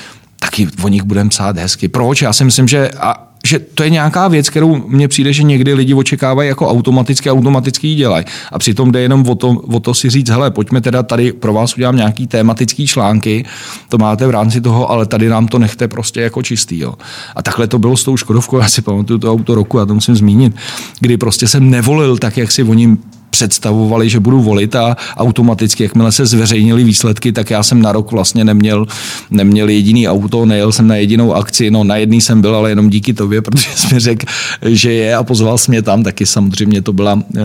taky 0.46 0.68
o 0.82 0.88
nich 0.88 1.02
budeme 1.02 1.30
psát 1.30 1.58
hezky. 1.58 1.88
Proč? 1.88 2.22
Já 2.22 2.32
si 2.32 2.44
myslím, 2.44 2.68
že, 2.68 2.90
a, 2.90 3.28
že 3.46 3.58
to 3.58 3.82
je 3.82 3.90
nějaká 3.90 4.28
věc, 4.28 4.50
kterou 4.50 4.88
mně 4.88 5.08
přijde, 5.08 5.32
že 5.32 5.42
někdy 5.42 5.74
lidi 5.74 5.94
očekávají 5.94 6.48
jako 6.48 6.68
automaticky, 6.68 7.30
automaticky 7.30 7.88
ji 7.88 7.94
dělají. 7.94 8.24
A 8.52 8.58
přitom 8.58 8.92
jde 8.92 9.00
jenom 9.00 9.28
o 9.28 9.34
to, 9.34 9.48
o 9.48 9.80
to 9.80 9.94
si 9.94 10.10
říct, 10.10 10.28
hele, 10.28 10.50
pojďme 10.50 10.80
teda 10.80 11.02
tady 11.02 11.32
pro 11.32 11.52
vás 11.52 11.76
udělám 11.76 11.96
nějaký 11.96 12.26
tematický 12.26 12.86
články, 12.86 13.44
to 13.88 13.98
máte 13.98 14.26
v 14.26 14.30
rámci 14.30 14.60
toho, 14.60 14.90
ale 14.90 15.06
tady 15.06 15.28
nám 15.28 15.48
to 15.48 15.58
nechte 15.58 15.88
prostě 15.88 16.20
jako 16.20 16.42
čistý. 16.42 16.78
Jo. 16.78 16.94
A 17.36 17.42
takhle 17.42 17.66
to 17.66 17.78
bylo 17.78 17.96
s 17.96 18.04
tou 18.04 18.16
Škodovkou, 18.16 18.58
já 18.58 18.68
si 18.68 18.82
pamatuju 18.82 19.18
to 19.18 19.32
auto 19.32 19.54
roku, 19.54 19.78
já 19.78 19.86
to 19.86 19.94
musím 19.94 20.16
zmínit, 20.16 20.56
kdy 21.00 21.16
prostě 21.16 21.48
jsem 21.48 21.70
nevolil 21.70 22.18
tak, 22.18 22.36
jak 22.36 22.52
si 22.52 22.62
oni 22.62 22.96
představovali, 23.36 24.08
že 24.08 24.20
budu 24.20 24.40
volit 24.40 24.76
a 24.76 24.96
automaticky, 25.16 25.82
jakmile 25.82 26.12
se 26.12 26.26
zveřejnili 26.26 26.84
výsledky, 26.84 27.32
tak 27.32 27.50
já 27.50 27.62
jsem 27.62 27.82
na 27.82 27.92
rok 27.92 28.12
vlastně 28.12 28.44
neměl, 28.44 28.86
neměl 29.30 29.68
jediný 29.68 30.08
auto, 30.08 30.46
nejel 30.46 30.72
jsem 30.72 30.88
na 30.88 30.96
jedinou 30.96 31.34
akci, 31.34 31.70
no 31.70 31.84
na 31.84 31.96
jedný 31.96 32.20
jsem 32.20 32.40
byl, 32.40 32.56
ale 32.56 32.70
jenom 32.70 32.90
díky 32.90 33.14
tobě, 33.14 33.42
protože 33.46 33.68
jsi 33.74 33.94
mi 33.94 34.00
řekl, 34.00 34.26
že 34.66 34.92
je 34.92 35.14
a 35.14 35.22
pozval 35.22 35.58
jsi 35.58 35.70
mě 35.70 35.82
tam, 35.82 36.02
taky 36.02 36.26
samozřejmě 36.26 36.82
to 36.82 36.92
byla 36.92 37.20
e, 37.36 37.40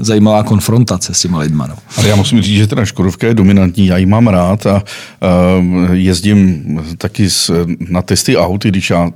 zajímavá 0.00 0.42
konfrontace 0.42 1.14
s 1.14 1.20
těma 1.20 1.38
lidma. 1.38 1.66
No. 1.66 1.74
Ale 1.96 2.08
já 2.08 2.16
musím 2.16 2.42
říct, 2.42 2.56
že 2.56 2.66
teda 2.66 2.84
Škodovka 2.84 3.26
je 3.26 3.34
dominantní, 3.34 3.86
já 3.86 3.96
ji 3.96 4.06
mám 4.06 4.28
rád 4.28 4.66
a 4.66 4.82
e, 4.82 5.96
jezdím 5.96 6.64
taky 6.98 7.30
s, 7.30 7.66
na 7.88 8.02
testy 8.02 8.36
aut, 8.36 8.64
když 8.64 8.90
já 8.90 9.10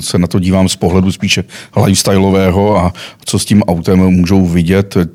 se 0.00 0.18
na 0.18 0.26
to 0.26 0.38
dívám 0.38 0.68
z 0.68 0.76
pohledu 0.76 1.12
spíše 1.12 1.44
lifestyleového 1.76 2.78
a 2.78 2.92
co 3.24 3.38
s 3.38 3.44
tím 3.44 3.62
autem 3.62 3.98
můžou 3.98 4.46
vidět 4.46 4.96
eh, 4.96 5.06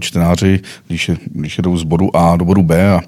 čtenáři, 0.00 0.60
když, 0.88 1.10
když 1.24 1.58
jedou 1.58 1.76
z 1.76 1.82
bodu 1.82 2.16
A 2.16 2.36
do 2.36 2.44
bodu 2.44 2.62
B. 2.62 2.92
A, 2.92 3.00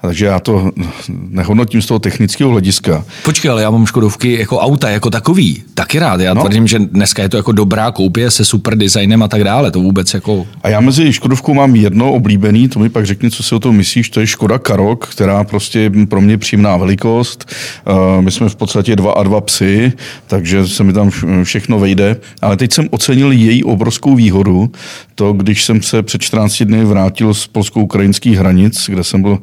takže 0.00 0.26
já 0.26 0.40
to 0.40 0.70
nehodnotím 1.08 1.82
z 1.82 1.86
toho 1.86 1.98
technického 1.98 2.50
hlediska. 2.50 3.04
Počkej, 3.24 3.50
ale 3.50 3.62
já 3.62 3.70
mám 3.70 3.86
Škodovky 3.86 4.38
jako 4.38 4.58
auta, 4.58 4.90
jako 4.90 5.10
takový, 5.10 5.62
taky 5.74 5.98
rád. 5.98 6.20
Já 6.20 6.34
no. 6.34 6.40
tvrdím, 6.40 6.66
že 6.66 6.78
dneska 6.78 7.22
je 7.22 7.28
to 7.28 7.36
jako 7.36 7.52
dobrá 7.52 7.90
koupě 7.90 8.30
se 8.30 8.44
super 8.44 8.76
designem 8.76 9.22
a 9.22 9.28
tak 9.28 9.44
dále. 9.44 9.70
To 9.70 9.80
vůbec 9.80 10.14
jako... 10.14 10.46
A 10.62 10.68
já 10.68 10.80
mezi 10.80 11.12
Škodovkou 11.12 11.54
mám 11.54 11.76
jedno 11.76 12.12
oblíbený, 12.12 12.68
to 12.68 12.78
mi 12.78 12.88
pak 12.88 13.06
řekni, 13.06 13.30
co 13.30 13.42
si 13.42 13.54
o 13.54 13.58
tom 13.58 13.76
myslíš, 13.76 14.10
to 14.10 14.20
je 14.20 14.26
Škoda 14.26 14.58
Karok, 14.58 15.06
která 15.06 15.44
prostě 15.44 15.90
pro 16.08 16.20
mě 16.20 16.38
příjemná 16.38 16.76
velikost. 16.76 17.52
Uh, 17.88 18.22
my 18.22 18.30
jsme 18.30 18.48
v 18.48 18.56
podstatě 18.56 18.96
dva 18.96 19.12
a 19.12 19.22
dva 19.22 19.40
psy, 19.40 19.92
takže 20.26 20.68
se 20.68 20.84
mi 20.84 20.92
tam 20.92 21.10
všechno 21.42 21.78
vejde. 21.78 22.16
Ale 22.42 22.56
teď 22.56 22.72
jsem 22.72 22.88
ocenil 22.90 23.32
její 23.32 23.64
obrovskou 23.64 24.14
výhodu, 24.14 24.70
to, 25.18 25.32
když 25.32 25.64
jsem 25.64 25.82
se 25.82 26.02
před 26.02 26.22
14 26.22 26.62
dny 26.62 26.84
vrátil 26.84 27.34
z 27.34 27.46
polsko-ukrajinských 27.46 28.38
hranic, 28.38 28.90
kde 28.90 29.04
jsem 29.04 29.22
byl 29.22 29.38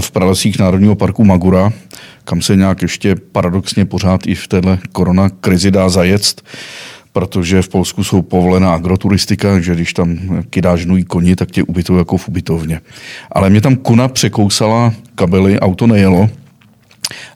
v 0.00 0.10
pralesích 0.10 0.58
Národního 0.58 0.94
parku 0.94 1.24
Magura, 1.24 1.72
kam 2.24 2.42
se 2.42 2.56
nějak 2.56 2.82
ještě 2.82 3.14
paradoxně 3.32 3.84
pořád 3.84 4.26
i 4.26 4.34
v 4.34 4.48
téhle 4.48 4.78
korona 4.92 5.28
krizi 5.28 5.70
dá 5.70 5.88
zajet, 5.88 6.42
protože 7.12 7.62
v 7.62 7.68
Polsku 7.68 8.04
jsou 8.04 8.22
povolená 8.22 8.74
agroturistika, 8.74 9.60
že 9.60 9.74
když 9.74 9.92
tam 9.92 10.18
kydáš 10.50 10.86
koni, 11.06 11.36
tak 11.36 11.50
tě 11.50 11.62
ubytují 11.62 11.98
jako 11.98 12.16
v 12.16 12.28
ubytovně. 12.28 12.80
Ale 13.32 13.50
mě 13.50 13.60
tam 13.60 13.76
kuna 13.76 14.08
překousala 14.08 14.92
kabely, 15.14 15.60
auto 15.60 15.86
nejelo 15.86 16.30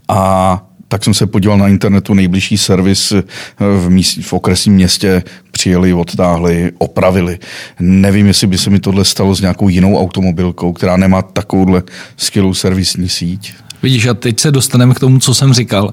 a 0.09 0.66
tak 0.89 1.05
jsem 1.05 1.15
se 1.15 1.27
podíval 1.27 1.59
na 1.59 1.69
internetu, 1.69 2.15
nejbližší 2.15 2.59
servis 2.59 3.13
eh, 3.13 3.23
v, 3.59 3.91
míst, 3.91 4.19
v 4.23 4.33
okresním 4.33 4.75
městě 4.75 5.23
přijeli, 5.51 5.93
odtáhli, 5.93 6.73
opravili. 6.79 7.39
Nevím, 7.81 8.27
jestli 8.27 8.47
by 8.47 8.59
se 8.59 8.71
mi 8.71 8.81
tohle 8.81 9.05
stalo 9.05 9.35
s 9.35 9.41
nějakou 9.41 9.69
jinou 9.69 9.99
automobilkou, 9.99 10.73
která 10.73 10.97
nemá 10.97 11.23
takovouhle 11.23 11.83
skvělou 12.17 12.55
servisní 12.55 13.09
síť. 13.09 13.55
Vidíš, 13.83 14.07
a 14.07 14.15
teď 14.15 14.41
se 14.41 14.51
dostaneme 14.51 14.95
k 14.95 15.01
tomu, 15.01 15.19
co 15.19 15.35
jsem 15.35 15.53
říkal. 15.53 15.93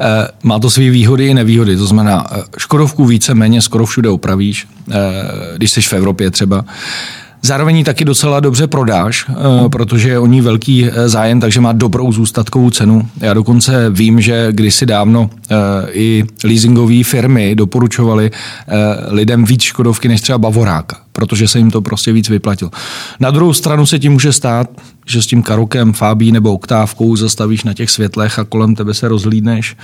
E, 0.00 0.28
má 0.42 0.58
to 0.58 0.70
své 0.70 0.90
výhody 0.90 1.26
i 1.26 1.34
nevýhody. 1.34 1.76
To 1.76 1.86
znamená, 1.86 2.26
eh, 2.30 2.42
Škodovku 2.58 3.04
více 3.04 3.34
méně 3.34 3.62
skoro 3.62 3.86
všude 3.86 4.08
opravíš, 4.08 4.66
e, 4.90 4.96
když 5.56 5.70
jsi 5.70 5.82
v 5.82 5.92
Evropě 5.92 6.30
třeba. 6.30 6.64
Zároveň 7.42 7.76
ji 7.76 7.84
taky 7.84 8.04
docela 8.04 8.40
dobře 8.40 8.66
prodáš, 8.66 9.26
eh, 9.28 9.68
protože 9.68 10.08
je 10.08 10.18
o 10.18 10.26
ní 10.26 10.40
velký 10.40 10.86
eh, 10.86 11.08
zájem, 11.08 11.40
takže 11.40 11.60
má 11.60 11.72
dobrou 11.72 12.12
zůstatkovou 12.12 12.70
cenu. 12.70 13.08
Já 13.20 13.34
dokonce 13.34 13.90
vím, 13.90 14.20
že 14.20 14.48
kdysi 14.50 14.86
dávno 14.86 15.30
eh, 15.50 15.56
i 15.92 16.24
leasingové 16.44 17.04
firmy 17.04 17.54
doporučovaly 17.54 18.30
lidem 19.08 19.44
víc 19.44 19.62
Škodovky 19.62 20.08
než 20.08 20.20
třeba 20.20 20.38
Bavoráka, 20.38 20.96
protože 21.12 21.48
se 21.48 21.58
jim 21.58 21.70
to 21.70 21.82
prostě 21.82 22.12
víc 22.12 22.28
vyplatilo. 22.28 22.70
Na 23.20 23.30
druhou 23.30 23.52
stranu 23.52 23.86
se 23.86 23.98
ti 23.98 24.08
může 24.08 24.32
stát, 24.32 24.70
že 25.06 25.22
s 25.22 25.26
tím 25.26 25.42
karokem, 25.42 25.92
fábí 25.92 26.32
nebo 26.32 26.52
oktávkou 26.52 27.16
zastavíš 27.16 27.64
na 27.64 27.74
těch 27.74 27.90
světlech 27.90 28.38
a 28.38 28.44
kolem 28.44 28.74
tebe 28.74 28.94
se 28.94 29.08
rozhlídneš 29.08 29.76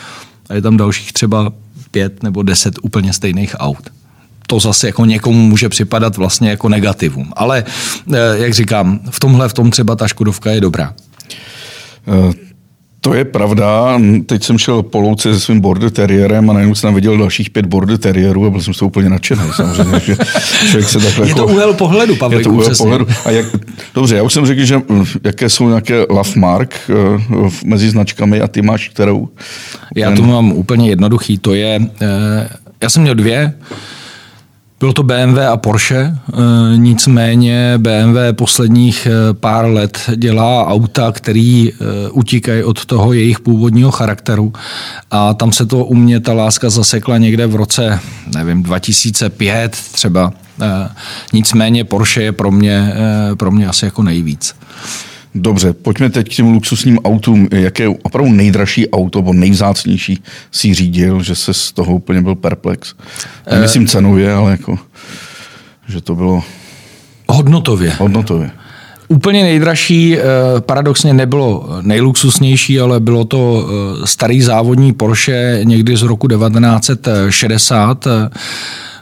a 0.48 0.54
je 0.54 0.62
tam 0.62 0.76
dalších 0.76 1.12
třeba 1.12 1.52
pět 1.90 2.22
nebo 2.22 2.42
deset 2.42 2.74
úplně 2.82 3.12
stejných 3.12 3.56
aut 3.58 3.90
to 4.46 4.60
zase 4.60 4.86
jako 4.86 5.04
někomu 5.04 5.38
může 5.38 5.68
připadat 5.68 6.16
vlastně 6.16 6.50
jako 6.50 6.68
negativum. 6.68 7.32
Ale 7.36 7.64
jak 8.34 8.54
říkám, 8.54 9.00
v 9.10 9.20
tomhle, 9.20 9.48
v 9.48 9.52
tom 9.52 9.70
třeba 9.70 9.96
ta 9.96 10.08
Škodovka 10.08 10.50
je 10.50 10.60
dobrá. 10.60 10.94
To 13.00 13.14
je 13.14 13.24
pravda. 13.24 14.00
Teď 14.26 14.44
jsem 14.44 14.58
šel 14.58 14.82
po 14.82 15.00
louce 15.00 15.34
se 15.34 15.40
svým 15.40 15.60
border 15.60 15.90
terriérem 15.90 16.50
a 16.50 16.52
najednou 16.52 16.74
jsem 16.74 16.94
viděl 16.94 17.18
dalších 17.18 17.50
pět 17.50 17.66
border 17.66 17.98
terriérů 17.98 18.46
a 18.46 18.50
byl 18.50 18.60
jsem 18.60 18.74
z 18.74 18.78
toho 18.78 18.86
úplně 18.86 19.08
nadšený. 19.08 19.42
Samozřejmě, 19.56 20.00
že 20.00 20.16
člověk 20.68 20.88
se 20.88 21.00
takhle 21.00 21.28
je 21.28 21.34
to 21.34 21.40
jako, 21.40 21.52
úhel 21.52 21.74
pohledu, 21.74 22.16
Pavel. 22.16 22.38
Je 22.38 22.44
to 22.44 22.50
úhel 22.50 22.74
pohledu. 22.76 23.06
A 23.24 23.30
jak, 23.30 23.46
dobře, 23.94 24.16
já 24.16 24.22
už 24.22 24.32
jsem 24.32 24.46
řekl, 24.46 24.64
že 24.64 24.80
jaké 25.24 25.48
jsou 25.48 25.68
nějaké 25.68 26.06
love 26.08 26.30
mark 26.36 26.90
mezi 27.64 27.90
značkami 27.90 28.40
a 28.40 28.48
ty 28.48 28.62
máš 28.62 28.88
kterou? 28.88 29.28
Já 29.96 30.10
to 30.10 30.22
mám 30.22 30.52
úplně 30.52 30.88
jednoduchý. 30.88 31.38
To 31.38 31.54
je, 31.54 31.80
já 32.82 32.90
jsem 32.90 33.02
měl 33.02 33.14
dvě, 33.14 33.54
bylo 34.80 34.92
to 34.92 35.02
BMW 35.02 35.38
a 35.52 35.56
Porsche, 35.56 35.96
e, 35.96 36.16
nicméně 36.76 37.74
BMW 37.78 38.32
posledních 38.32 39.06
e, 39.06 39.34
pár 39.34 39.64
let 39.64 40.10
dělá 40.16 40.66
auta, 40.66 41.12
který 41.12 41.72
e, 41.72 41.74
utíkají 42.10 42.62
od 42.62 42.84
toho 42.84 43.12
jejich 43.12 43.40
původního 43.40 43.90
charakteru 43.90 44.52
a 45.10 45.34
tam 45.34 45.52
se 45.52 45.66
to 45.66 45.84
u 45.84 45.94
mě 45.94 46.20
ta 46.20 46.32
láska 46.32 46.70
zasekla 46.70 47.18
někde 47.18 47.46
v 47.46 47.56
roce, 47.56 48.00
nevím, 48.34 48.62
2005 48.62 49.76
třeba. 49.92 50.32
Nicméně 51.32 51.84
Porsche 51.84 52.22
je 52.22 52.32
pro 52.32 52.50
mě, 52.50 52.94
pro 53.36 53.50
mě 53.50 53.68
asi 53.68 53.84
jako 53.84 54.02
nejvíc. 54.02 54.54
Dobře, 55.38 55.72
pojďme 55.72 56.10
teď 56.10 56.28
k 56.28 56.34
těm 56.34 56.52
luxusním 56.52 56.98
autům. 56.98 57.48
Jaké 57.52 57.88
opravdu 57.88 58.32
nejdražší 58.32 58.90
auto 58.90 59.18
nebo 59.18 59.32
nejvzácnější 59.32 60.22
si 60.52 60.74
řídil, 60.74 61.22
že 61.22 61.34
se 61.34 61.54
z 61.54 61.72
toho 61.72 61.94
úplně 61.94 62.22
byl 62.22 62.34
perplex? 62.34 62.94
Nemyslím 63.50 63.82
eh, 63.82 63.86
cenově, 63.86 64.32
ale 64.32 64.50
jako, 64.50 64.78
že 65.88 66.00
to 66.00 66.14
bylo... 66.14 66.42
Hodnotově. 67.28 67.92
Hodnotově. 67.98 68.50
Úplně 69.08 69.42
nejdražší 69.42 70.18
eh, 70.18 70.22
paradoxně 70.60 71.14
nebylo 71.14 71.68
nejluxusnější, 71.82 72.80
ale 72.80 73.00
bylo 73.00 73.24
to 73.24 73.68
eh, 73.68 74.06
starý 74.06 74.42
závodní 74.42 74.92
Porsche 74.92 75.60
někdy 75.64 75.96
z 75.96 76.02
roku 76.02 76.28
1960, 76.28 78.06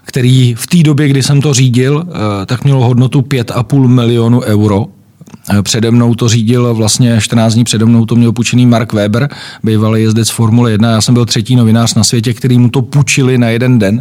který 0.05 0.55
v 0.55 0.67
té 0.67 0.83
době, 0.83 1.09
kdy 1.09 1.23
jsem 1.23 1.41
to 1.41 1.55
řídil, 1.55 2.05
tak 2.47 2.65
mělo 2.65 2.85
hodnotu 2.85 3.21
5,5 3.21 3.89
milionu 3.89 4.41
euro. 4.41 4.87
Eh, 5.51 5.63
přede 5.63 5.91
mnou 5.91 6.15
to 6.15 6.29
řídil 6.29 6.75
vlastně 6.75 7.21
14 7.21 7.55
dní 7.55 7.65
přede 7.65 7.85
mnou 7.85 8.07
to 8.07 8.17
měl 8.17 8.33
půjčený 8.33 8.67
Mark 8.67 8.93
Weber, 8.93 9.29
bývalý 9.63 10.03
jezdec 10.03 10.31
Formule 10.31 10.71
1. 10.71 10.91
Já 10.91 11.01
jsem 11.01 11.15
byl 11.15 11.27
třetí 11.27 11.57
novinář 11.57 11.95
na 11.95 12.05
světě, 12.05 12.35
který 12.35 12.59
mu 12.59 12.69
to 12.69 12.83
půjčili 12.83 13.39
na 13.39 13.49
jeden 13.49 13.79
den. 13.79 14.01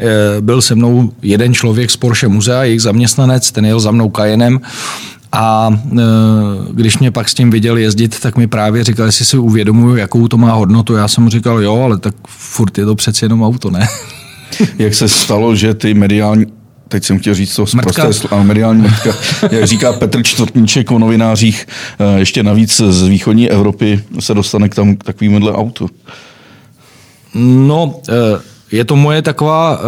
Eh, 0.00 0.40
byl 0.40 0.62
se 0.62 0.74
mnou 0.74 1.12
jeden 1.22 1.54
člověk 1.54 1.90
z 1.90 1.96
Porsche 1.96 2.28
muzea, 2.28 2.62
jejich 2.62 2.82
zaměstnanec, 2.82 3.52
ten 3.52 3.66
jel 3.66 3.80
za 3.80 3.90
mnou 3.90 4.10
Cayennem 4.16 4.60
a 5.32 5.70
e, 5.92 6.02
když 6.72 6.98
mě 6.98 7.10
pak 7.10 7.28
s 7.28 7.34
tím 7.34 7.50
viděl 7.50 7.76
jezdit, 7.76 8.20
tak 8.20 8.36
mi 8.36 8.46
právě 8.46 8.84
říkal, 8.84 9.06
jestli 9.06 9.24
si 9.24 9.38
uvědomuju, 9.38 9.96
jakou 9.96 10.28
to 10.28 10.36
má 10.36 10.52
hodnotu. 10.52 10.94
Já 10.94 11.08
jsem 11.08 11.24
mu 11.24 11.30
říkal, 11.30 11.62
jo, 11.62 11.82
ale 11.82 11.98
tak 11.98 12.14
furt 12.28 12.78
je 12.78 12.84
to 12.84 12.94
přeci 12.94 13.24
jenom 13.24 13.42
auto, 13.42 13.70
ne? 13.70 13.88
Jak 14.78 14.94
se 14.94 15.08
stalo, 15.08 15.54
že 15.54 15.74
ty 15.74 15.94
mediální 15.94 16.46
teď 16.92 17.04
jsem 17.04 17.18
chtěl 17.18 17.34
říct 17.34 17.56
to 17.56 17.66
zprosté 17.66 18.08
mediální 18.42 18.82
mrtka, 18.82 19.10
jak 19.50 19.64
říká 19.64 19.92
Petr 19.92 20.22
Čtvrtníček 20.22 20.90
o 20.90 20.98
novinářích, 20.98 21.66
eh, 21.98 22.18
ještě 22.18 22.42
navíc 22.42 22.80
z 22.80 23.02
východní 23.02 23.50
Evropy 23.50 24.04
se 24.20 24.34
dostane 24.34 24.68
k, 24.68 24.74
tam, 24.74 24.96
k 24.96 25.04
takovýmhle 25.04 25.52
autu. 25.52 25.90
No, 27.34 28.00
eh, 28.08 28.12
je 28.72 28.84
to 28.84 28.96
moje 28.96 29.22
taková 29.22 29.80
eh, 29.80 29.84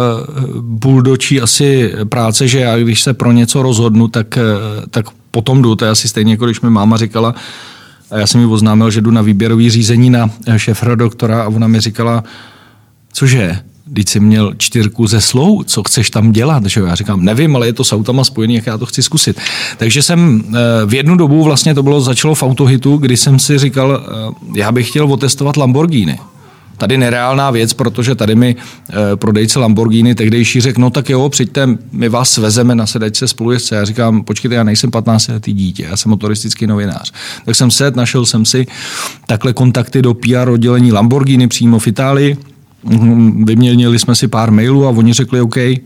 buldočí 0.61 1.41
asi 1.41 1.93
práce, 2.09 2.47
že 2.47 2.59
já 2.59 2.77
když 2.77 3.01
se 3.01 3.13
pro 3.13 3.31
něco 3.31 3.61
rozhodnu, 3.61 4.07
tak, 4.07 4.39
tak 4.89 5.05
potom 5.31 5.61
jdu. 5.61 5.75
To 5.75 5.85
je 5.85 5.91
asi 5.91 6.07
stejně, 6.07 6.33
jako 6.33 6.45
když 6.45 6.61
mi 6.61 6.69
máma 6.69 6.97
říkala, 6.97 7.35
a 8.11 8.17
já 8.17 8.27
jsem 8.27 8.41
mi 8.41 8.47
oznámil, 8.47 8.91
že 8.91 9.01
jdu 9.01 9.11
na 9.11 9.21
výběrový 9.21 9.69
řízení 9.69 10.09
na 10.09 10.29
šefra 10.57 10.95
doktora 10.95 11.43
a 11.43 11.47
ona 11.47 11.67
mi 11.67 11.79
říkala, 11.79 12.23
cože, 13.13 13.59
když 13.85 14.09
jsi 14.09 14.19
měl 14.19 14.53
čtyřku 14.57 15.07
ze 15.07 15.21
slou, 15.21 15.63
co 15.63 15.83
chceš 15.83 16.09
tam 16.09 16.31
dělat? 16.31 16.65
Že 16.65 16.81
Já 16.81 16.95
říkám, 16.95 17.25
nevím, 17.25 17.55
ale 17.55 17.67
je 17.67 17.73
to 17.73 17.83
s 17.83 17.93
autama 17.93 18.23
spojený, 18.23 18.55
jak 18.55 18.65
já 18.65 18.77
to 18.77 18.85
chci 18.85 19.03
zkusit. 19.03 19.39
Takže 19.77 20.01
jsem 20.01 20.43
eh, 20.47 20.51
v 20.85 20.93
jednu 20.93 21.15
dobu, 21.15 21.43
vlastně 21.43 21.75
to 21.75 21.83
bylo, 21.83 22.01
začalo 22.01 22.35
v 22.35 22.43
autohitu, 22.43 22.97
kdy 22.97 23.17
jsem 23.17 23.39
si 23.39 23.57
říkal, 23.57 24.03
eh, 24.03 24.59
já 24.59 24.71
bych 24.71 24.89
chtěl 24.89 25.13
otestovat 25.13 25.57
Lamborghini. 25.57 26.19
Tady 26.77 26.97
nereálná 26.97 27.51
věc, 27.51 27.73
protože 27.73 28.15
tady 28.15 28.35
mi 28.35 28.55
e, 28.89 29.15
prodejce 29.15 29.59
Lamborghini 29.59 30.15
tehdejší 30.15 30.61
řekl, 30.61 30.81
no 30.81 30.89
tak 30.89 31.09
jo, 31.09 31.29
přijďte, 31.29 31.67
my 31.91 32.09
vás 32.09 32.31
svezeme 32.31 32.75
na 32.75 32.85
sedačce 32.85 33.27
spolujezdce. 33.27 33.75
Já 33.75 33.85
říkám, 33.85 34.23
počkejte, 34.23 34.55
já 34.55 34.63
nejsem 34.63 34.91
15 34.91 35.27
letý 35.27 35.53
dítě, 35.53 35.87
já 35.89 35.97
jsem 35.97 36.09
motoristický 36.09 36.67
novinář. 36.67 37.11
Tak 37.45 37.55
jsem 37.55 37.71
set, 37.71 37.95
našel 37.95 38.25
jsem 38.25 38.45
si 38.45 38.67
takhle 39.27 39.53
kontakty 39.53 40.01
do 40.01 40.13
PR 40.13 40.49
oddělení 40.49 40.91
Lamborghini 40.91 41.47
přímo 41.47 41.79
v 41.79 41.87
Itálii 41.87 42.37
vyměnili 43.43 43.99
jsme 43.99 44.15
si 44.15 44.27
pár 44.27 44.51
mailů 44.51 44.87
a 44.87 44.89
oni 44.89 45.13
řekli, 45.13 45.41
OK, 45.41 45.57
eh, 45.57 45.81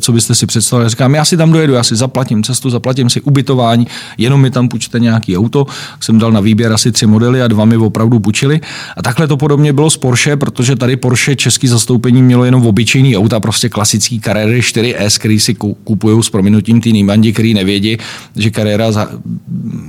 co 0.00 0.12
byste 0.12 0.34
si 0.34 0.46
představili. 0.46 0.88
Říkám, 0.90 1.14
já 1.14 1.24
si 1.24 1.36
tam 1.36 1.52
dojedu, 1.52 1.72
já 1.72 1.82
si 1.82 1.96
zaplatím 1.96 2.42
cestu, 2.42 2.70
zaplatím 2.70 3.10
si 3.10 3.20
ubytování, 3.20 3.86
jenom 4.18 4.40
mi 4.40 4.50
tam 4.50 4.68
půjčte 4.68 5.00
nějaký 5.00 5.38
auto. 5.38 5.66
Jsem 6.00 6.18
dal 6.18 6.32
na 6.32 6.40
výběr 6.40 6.72
asi 6.72 6.92
tři 6.92 7.06
modely 7.06 7.42
a 7.42 7.48
dva 7.48 7.64
mi 7.64 7.76
opravdu 7.76 8.20
půjčili. 8.20 8.60
A 8.96 9.02
takhle 9.02 9.28
to 9.28 9.36
podobně 9.36 9.72
bylo 9.72 9.90
s 9.90 9.96
Porsche, 9.96 10.36
protože 10.36 10.76
tady 10.76 10.96
Porsche 10.96 11.36
český 11.36 11.68
zastoupení 11.68 12.22
mělo 12.22 12.44
jenom 12.44 12.66
obyčejný 12.66 13.16
auta, 13.16 13.40
prostě 13.40 13.68
klasický 13.68 14.20
Carrera 14.20 14.58
4S, 14.58 15.18
který 15.18 15.40
si 15.40 15.54
kupují 15.84 16.22
s 16.22 16.30
prominutím 16.30 16.80
ty 16.80 16.92
Nýmandi, 16.92 17.32
který 17.32 17.54
nevědí, 17.54 17.96
že 18.36 18.50
Carrera 18.50 18.92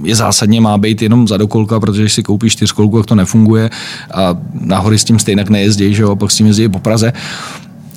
je 0.03 0.15
zásadně 0.15 0.61
má 0.61 0.78
být 0.78 1.01
jenom 1.01 1.28
za 1.28 1.38
dokolka, 1.38 1.80
protože 1.80 2.01
když 2.01 2.13
si 2.13 2.24
koupíš 2.24 2.53
čtyřkolku, 2.53 2.97
tak 2.97 3.05
to 3.05 3.15
nefunguje 3.15 3.70
a 4.13 4.38
nahory 4.61 4.99
s 4.99 5.03
tím 5.03 5.20
stejně 5.20 5.45
nejezdí, 5.49 5.93
že 5.93 6.07
jo, 6.08 6.16
pak 6.16 6.32
s 6.32 6.36
tím 6.36 6.47
jezdí 6.47 6.70
po 6.70 6.80
Praze. 6.80 7.14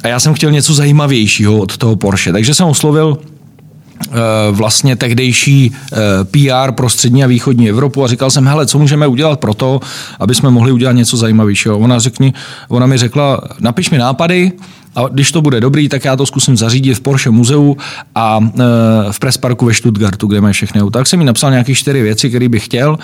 A 0.03 0.09
já 0.09 0.21
jsem 0.21 0.35
chtěl 0.35 0.51
něco 0.51 0.75
zajímavějšího 0.75 1.59
od 1.59 1.77
toho 1.77 1.97
Porsche, 1.97 2.33
takže 2.33 2.55
jsem 2.55 2.67
oslovil 2.67 3.19
eh, 3.19 4.17
vlastně 4.51 4.97
tehdejší 4.97 5.73
eh, 5.93 5.97
PR 6.25 6.73
pro 6.73 6.89
střední 6.89 7.25
a 7.25 7.27
východní 7.27 7.69
Evropu 7.69 8.05
a 8.05 8.09
říkal 8.09 8.31
jsem, 8.31 8.47
hele, 8.47 8.67
co 8.67 8.79
můžeme 8.79 9.07
udělat 9.07 9.41
pro 9.41 9.55
to, 9.55 9.81
aby 10.19 10.35
jsme 10.35 10.51
mohli 10.51 10.73
udělat 10.73 10.93
něco 10.93 11.17
zajímavějšího. 11.17 11.79
Ona, 11.79 11.99
řekni, 11.99 12.33
ona 12.69 12.87
mi 12.87 12.99
řekla, 12.99 13.41
napiš 13.61 13.91
mi 13.91 13.99
nápady, 13.99 14.53
a 14.95 15.09
když 15.09 15.33
to 15.33 15.43
bude 15.43 15.61
dobrý, 15.61 15.89
tak 15.89 16.05
já 16.05 16.17
to 16.17 16.27
zkusím 16.27 16.57
zařídit 16.57 16.95
v 16.95 17.01
Porsche 17.01 17.31
muzeu 17.31 17.77
a 18.15 18.41
e, 18.43 18.63
v 19.13 19.19
Pressparku 19.19 19.67
ve 19.67 19.75
Stuttgartu, 19.75 20.27
kde 20.27 20.41
mají 20.41 20.55
všechny 20.55 20.83
auta. 20.83 20.99
Tak 20.99 21.07
jsem 21.07 21.19
mi 21.19 21.25
napsal 21.25 21.51
nějaké 21.51 21.75
čtyři 21.75 22.03
věci, 22.03 22.29
které 22.29 22.49
bych 22.49 22.65
chtěl. 22.65 22.99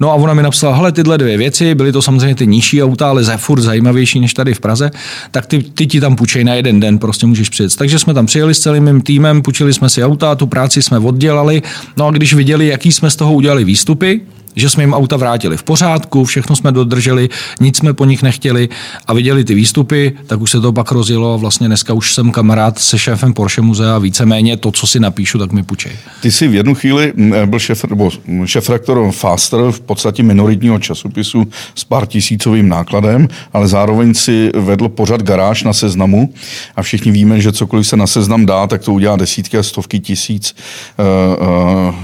No 0.00 0.10
a 0.10 0.14
ona 0.14 0.34
mi 0.34 0.42
napsala, 0.42 0.76
hele, 0.76 0.92
tyhle 0.92 1.18
dvě 1.18 1.36
věci, 1.36 1.74
byly 1.74 1.92
to 1.92 2.02
samozřejmě 2.02 2.34
ty 2.34 2.46
nižší 2.46 2.82
auta, 2.82 3.08
ale 3.08 3.24
za 3.24 3.36
furt 3.36 3.60
zajímavější 3.60 4.20
než 4.20 4.34
tady 4.34 4.54
v 4.54 4.60
Praze, 4.60 4.90
tak 5.30 5.46
ty, 5.46 5.62
ty 5.62 5.86
ti 5.86 6.00
tam 6.00 6.16
půjčej 6.16 6.44
na 6.44 6.54
jeden 6.54 6.80
den, 6.80 6.98
prostě 6.98 7.26
můžeš 7.26 7.48
přijet. 7.48 7.76
Takže 7.76 7.98
jsme 7.98 8.14
tam 8.14 8.26
přijeli 8.26 8.54
s 8.54 8.60
celým 8.60 8.84
mým 8.84 9.00
týmem, 9.00 9.42
půjčili 9.42 9.72
jsme 9.72 9.88
si 9.88 10.04
auta, 10.04 10.34
tu 10.34 10.46
práci 10.46 10.82
jsme 10.82 10.98
oddělali. 10.98 11.62
No 11.96 12.06
a 12.06 12.10
když 12.10 12.34
viděli, 12.34 12.66
jaký 12.66 12.92
jsme 12.92 13.10
z 13.10 13.16
toho 13.16 13.32
udělali 13.32 13.64
výstupy, 13.64 14.20
že 14.56 14.70
jsme 14.70 14.82
jim 14.82 14.94
auta 14.94 15.16
vrátili 15.16 15.56
v 15.56 15.62
pořádku, 15.62 16.24
všechno 16.24 16.56
jsme 16.56 16.72
dodrželi, 16.72 17.28
nic 17.60 17.76
jsme 17.76 17.92
po 17.92 18.04
nich 18.04 18.22
nechtěli 18.22 18.68
a 19.06 19.14
viděli 19.14 19.44
ty 19.44 19.54
výstupy, 19.54 20.12
tak 20.26 20.40
už 20.40 20.50
se 20.50 20.60
to 20.60 20.72
pak 20.72 20.92
rozjelo 20.92 21.34
a 21.34 21.36
vlastně 21.36 21.66
dneska 21.66 21.94
už 21.94 22.14
jsem 22.14 22.32
kamarád 22.32 22.78
se 22.78 22.98
šéfem 22.98 23.32
Porsche 23.32 23.62
muzea 23.62 23.96
a 23.96 23.98
víceméně 23.98 24.56
to, 24.56 24.72
co 24.72 24.86
si 24.86 25.00
napíšu, 25.00 25.38
tak 25.38 25.52
mi 25.52 25.62
půjčej. 25.62 25.92
Ty 26.22 26.32
jsi 26.32 26.48
v 26.48 26.54
jednu 26.54 26.74
chvíli 26.74 27.12
byl 27.46 27.58
šéf, 27.58 27.84
nebo 27.84 28.10
šéf 28.44 28.70
rektor 28.70 29.12
Faster 29.12 29.60
v 29.70 29.80
podstatě 29.80 30.22
minoritního 30.22 30.78
časopisu 30.78 31.46
s 31.74 31.84
pár 31.84 32.06
tisícovým 32.06 32.68
nákladem, 32.68 33.28
ale 33.52 33.68
zároveň 33.68 34.14
si 34.14 34.50
vedl 34.54 34.88
pořad 34.88 35.22
garáž 35.22 35.62
na 35.62 35.72
seznamu 35.72 36.34
a 36.76 36.82
všichni 36.82 37.12
víme, 37.12 37.40
že 37.40 37.52
cokoliv 37.52 37.86
se 37.86 37.96
na 37.96 38.06
seznam 38.06 38.46
dá, 38.46 38.66
tak 38.66 38.84
to 38.84 38.92
udělá 38.92 39.16
desítky 39.16 39.58
a 39.58 39.62
stovky 39.62 40.00
tisíc 40.00 40.56
uh, 40.98 41.46
uh, 41.88 41.94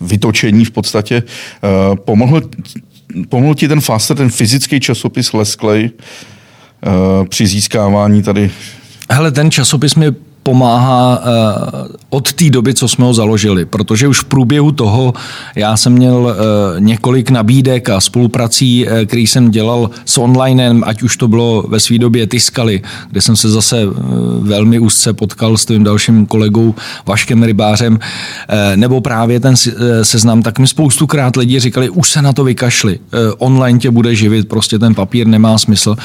vytočení 0.00 0.64
v 0.64 0.70
podstatě. 0.70 1.22
Eh, 1.22 1.96
pomohl, 1.96 2.40
pomohl 3.28 3.54
ti 3.54 3.68
ten 3.68 3.80
Faster, 3.80 4.16
ten 4.16 4.30
fyzický 4.30 4.80
časopis 4.80 5.32
Lesklej 5.32 5.90
eh, 5.90 6.88
při 7.28 7.46
získávání 7.46 8.22
tady 8.22 8.50
Hele, 9.10 9.32
ten 9.32 9.50
časopis 9.50 9.94
mi 9.94 10.06
pomáhá 10.46 11.22
eh, 11.22 11.96
od 12.10 12.32
té 12.32 12.50
doby, 12.50 12.74
co 12.74 12.88
jsme 12.88 13.04
ho 13.04 13.14
založili, 13.14 13.64
protože 13.64 14.08
už 14.08 14.20
v 14.20 14.24
průběhu 14.24 14.72
toho 14.72 15.14
já 15.54 15.76
jsem 15.76 15.92
měl 15.92 16.30
eh, 16.30 16.80
několik 16.80 17.30
nabídek 17.30 17.90
a 17.90 18.00
spoluprací, 18.00 18.86
eh, 18.88 19.06
který 19.06 19.26
jsem 19.26 19.50
dělal 19.50 19.90
s 20.04 20.18
onlinem, 20.18 20.82
ať 20.86 21.02
už 21.02 21.16
to 21.16 21.28
bylo 21.28 21.62
ve 21.68 21.80
své 21.80 21.98
době 21.98 22.26
Tiskali, 22.26 22.82
kde 23.10 23.20
jsem 23.20 23.36
se 23.36 23.50
zase 23.50 23.76
velmi 24.40 24.78
úzce 24.78 25.12
potkal 25.12 25.56
s 25.56 25.66
tím 25.66 25.84
dalším 25.84 26.26
kolegou 26.26 26.74
Vaškem 27.06 27.42
Rybářem, 27.42 27.98
nebo 28.76 29.00
právě 29.00 29.40
ten 29.40 29.54
seznam, 30.02 30.42
tak 30.42 30.58
mi 30.58 30.66
spoustukrát 30.66 31.36
lidi 31.36 31.60
říkali, 31.60 31.90
už 31.90 32.10
se 32.10 32.22
na 32.22 32.32
to 32.32 32.44
vykašli, 32.44 32.98
online 33.38 33.78
tě 33.78 33.90
bude 33.90 34.14
živit, 34.14 34.48
prostě 34.48 34.78
ten 34.78 34.94
papír 34.94 35.26
nemá 35.26 35.58
smysl. 35.58 35.96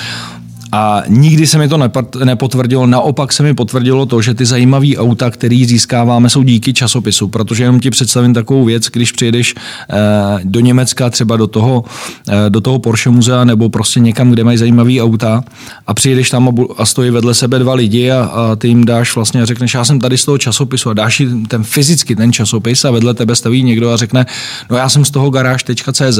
A 0.71 1.03
nikdy 1.07 1.47
se 1.47 1.57
mi 1.57 1.67
to 1.67 1.79
nepotvrdilo, 2.23 2.87
naopak 2.87 3.33
se 3.33 3.43
mi 3.43 3.53
potvrdilo 3.53 4.05
to, 4.05 4.21
že 4.21 4.33
ty 4.33 4.45
zajímavé 4.45 4.87
auta, 4.97 5.29
které 5.29 5.63
získáváme, 5.67 6.29
jsou 6.29 6.43
díky 6.43 6.73
časopisu, 6.73 7.27
protože 7.27 7.63
jenom 7.63 7.79
ti 7.79 7.89
představím 7.89 8.33
takovou 8.33 8.65
věc, 8.65 8.87
když 8.87 9.11
přijedeš 9.11 9.55
eh, 9.89 9.95
do 10.43 10.59
Německa, 10.59 11.09
třeba 11.09 11.37
do 11.37 11.47
toho, 11.47 11.83
eh, 12.27 12.49
do 12.49 12.61
toho 12.61 12.79
Porsche 12.79 13.09
muzea 13.09 13.43
nebo 13.43 13.69
prostě 13.69 13.99
někam, 13.99 14.29
kde 14.29 14.43
mají 14.43 14.57
zajímavé 14.57 15.01
auta 15.01 15.43
a 15.87 15.93
přijedeš 15.93 16.29
tam 16.29 16.49
a 16.77 16.85
stojí 16.85 17.11
vedle 17.11 17.33
sebe 17.33 17.59
dva 17.59 17.73
lidi 17.73 18.11
a, 18.11 18.23
a 18.23 18.55
ty 18.55 18.67
jim 18.67 18.85
dáš 18.85 19.15
vlastně 19.15 19.41
a 19.41 19.45
řekneš, 19.45 19.73
já 19.73 19.85
jsem 19.85 19.99
tady 19.99 20.17
z 20.17 20.25
toho 20.25 20.37
časopisu 20.37 20.89
a 20.89 20.93
dáš 20.93 21.19
jim 21.19 21.45
ten 21.45 21.63
fyzicky 21.63 22.15
ten 22.15 22.33
časopis 22.33 22.85
a 22.85 22.91
vedle 22.91 23.13
tebe 23.13 23.35
staví 23.35 23.63
někdo 23.63 23.91
a 23.91 23.97
řekne, 23.97 24.25
no 24.69 24.77
já 24.77 24.89
jsem 24.89 25.05
z 25.05 25.11
toho 25.11 25.29
garáž.cz, 25.29 26.19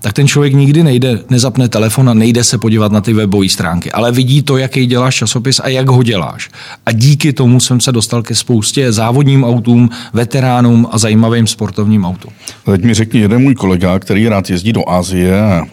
tak 0.00 0.12
ten 0.12 0.28
člověk 0.28 0.54
nikdy 0.54 0.82
nejde, 0.82 1.18
nezapne 1.30 1.68
telefon 1.68 2.08
a 2.10 2.14
nejde 2.14 2.44
se 2.44 2.58
podívat 2.58 2.92
na 2.92 3.00
ty 3.00 3.12
webové 3.12 3.48
stránky, 3.48 3.85
ale 3.92 4.12
vidí 4.12 4.42
to, 4.42 4.56
jaký 4.56 4.86
děláš 4.86 5.14
časopis 5.14 5.60
a 5.64 5.68
jak 5.68 5.88
ho 5.88 6.02
děláš. 6.02 6.50
A 6.86 6.92
díky 6.92 7.32
tomu 7.32 7.60
jsem 7.60 7.80
se 7.80 7.92
dostal 7.92 8.22
ke 8.22 8.34
spoustě 8.34 8.92
závodním 8.92 9.44
autům, 9.44 9.90
veteránům 10.12 10.88
a 10.90 10.98
zajímavým 10.98 11.46
sportovním 11.46 12.04
autům. 12.04 12.32
Teď 12.64 12.82
mi 12.82 12.94
řekni 12.94 13.20
jeden 13.20 13.42
můj 13.42 13.54
kolega, 13.54 13.98
který 13.98 14.28
rád 14.28 14.50
jezdí 14.50 14.72
do 14.72 14.88
Asie 14.88 15.42
a, 15.42 15.66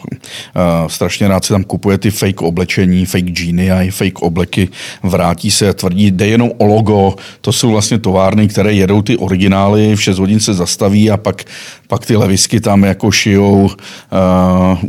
a 0.54 0.88
strašně 0.88 1.28
rád 1.28 1.44
si 1.44 1.52
tam 1.52 1.64
kupuje 1.64 1.98
ty 1.98 2.10
fake 2.10 2.42
oblečení, 2.42 3.06
fake 3.06 3.30
džíny 3.30 3.70
a 3.70 3.82
i 3.82 3.90
fake 3.90 4.22
obleky, 4.22 4.68
vrátí 5.02 5.50
se, 5.50 5.74
tvrdí, 5.74 6.10
jde 6.10 6.26
jenom 6.26 6.50
o 6.58 6.66
logo, 6.66 7.14
to 7.40 7.52
jsou 7.52 7.70
vlastně 7.70 7.98
továrny, 7.98 8.48
které 8.48 8.72
jedou 8.72 9.02
ty 9.02 9.16
originály, 9.16 9.96
v 9.96 10.02
6 10.02 10.18
hodin 10.18 10.40
se 10.40 10.54
zastaví 10.54 11.10
a 11.10 11.16
pak, 11.16 11.44
pak 11.88 12.06
ty 12.06 12.16
levisky 12.16 12.60
tam 12.60 12.84
jako 12.84 13.10
šijou 13.10 13.64
uh, 13.64 13.70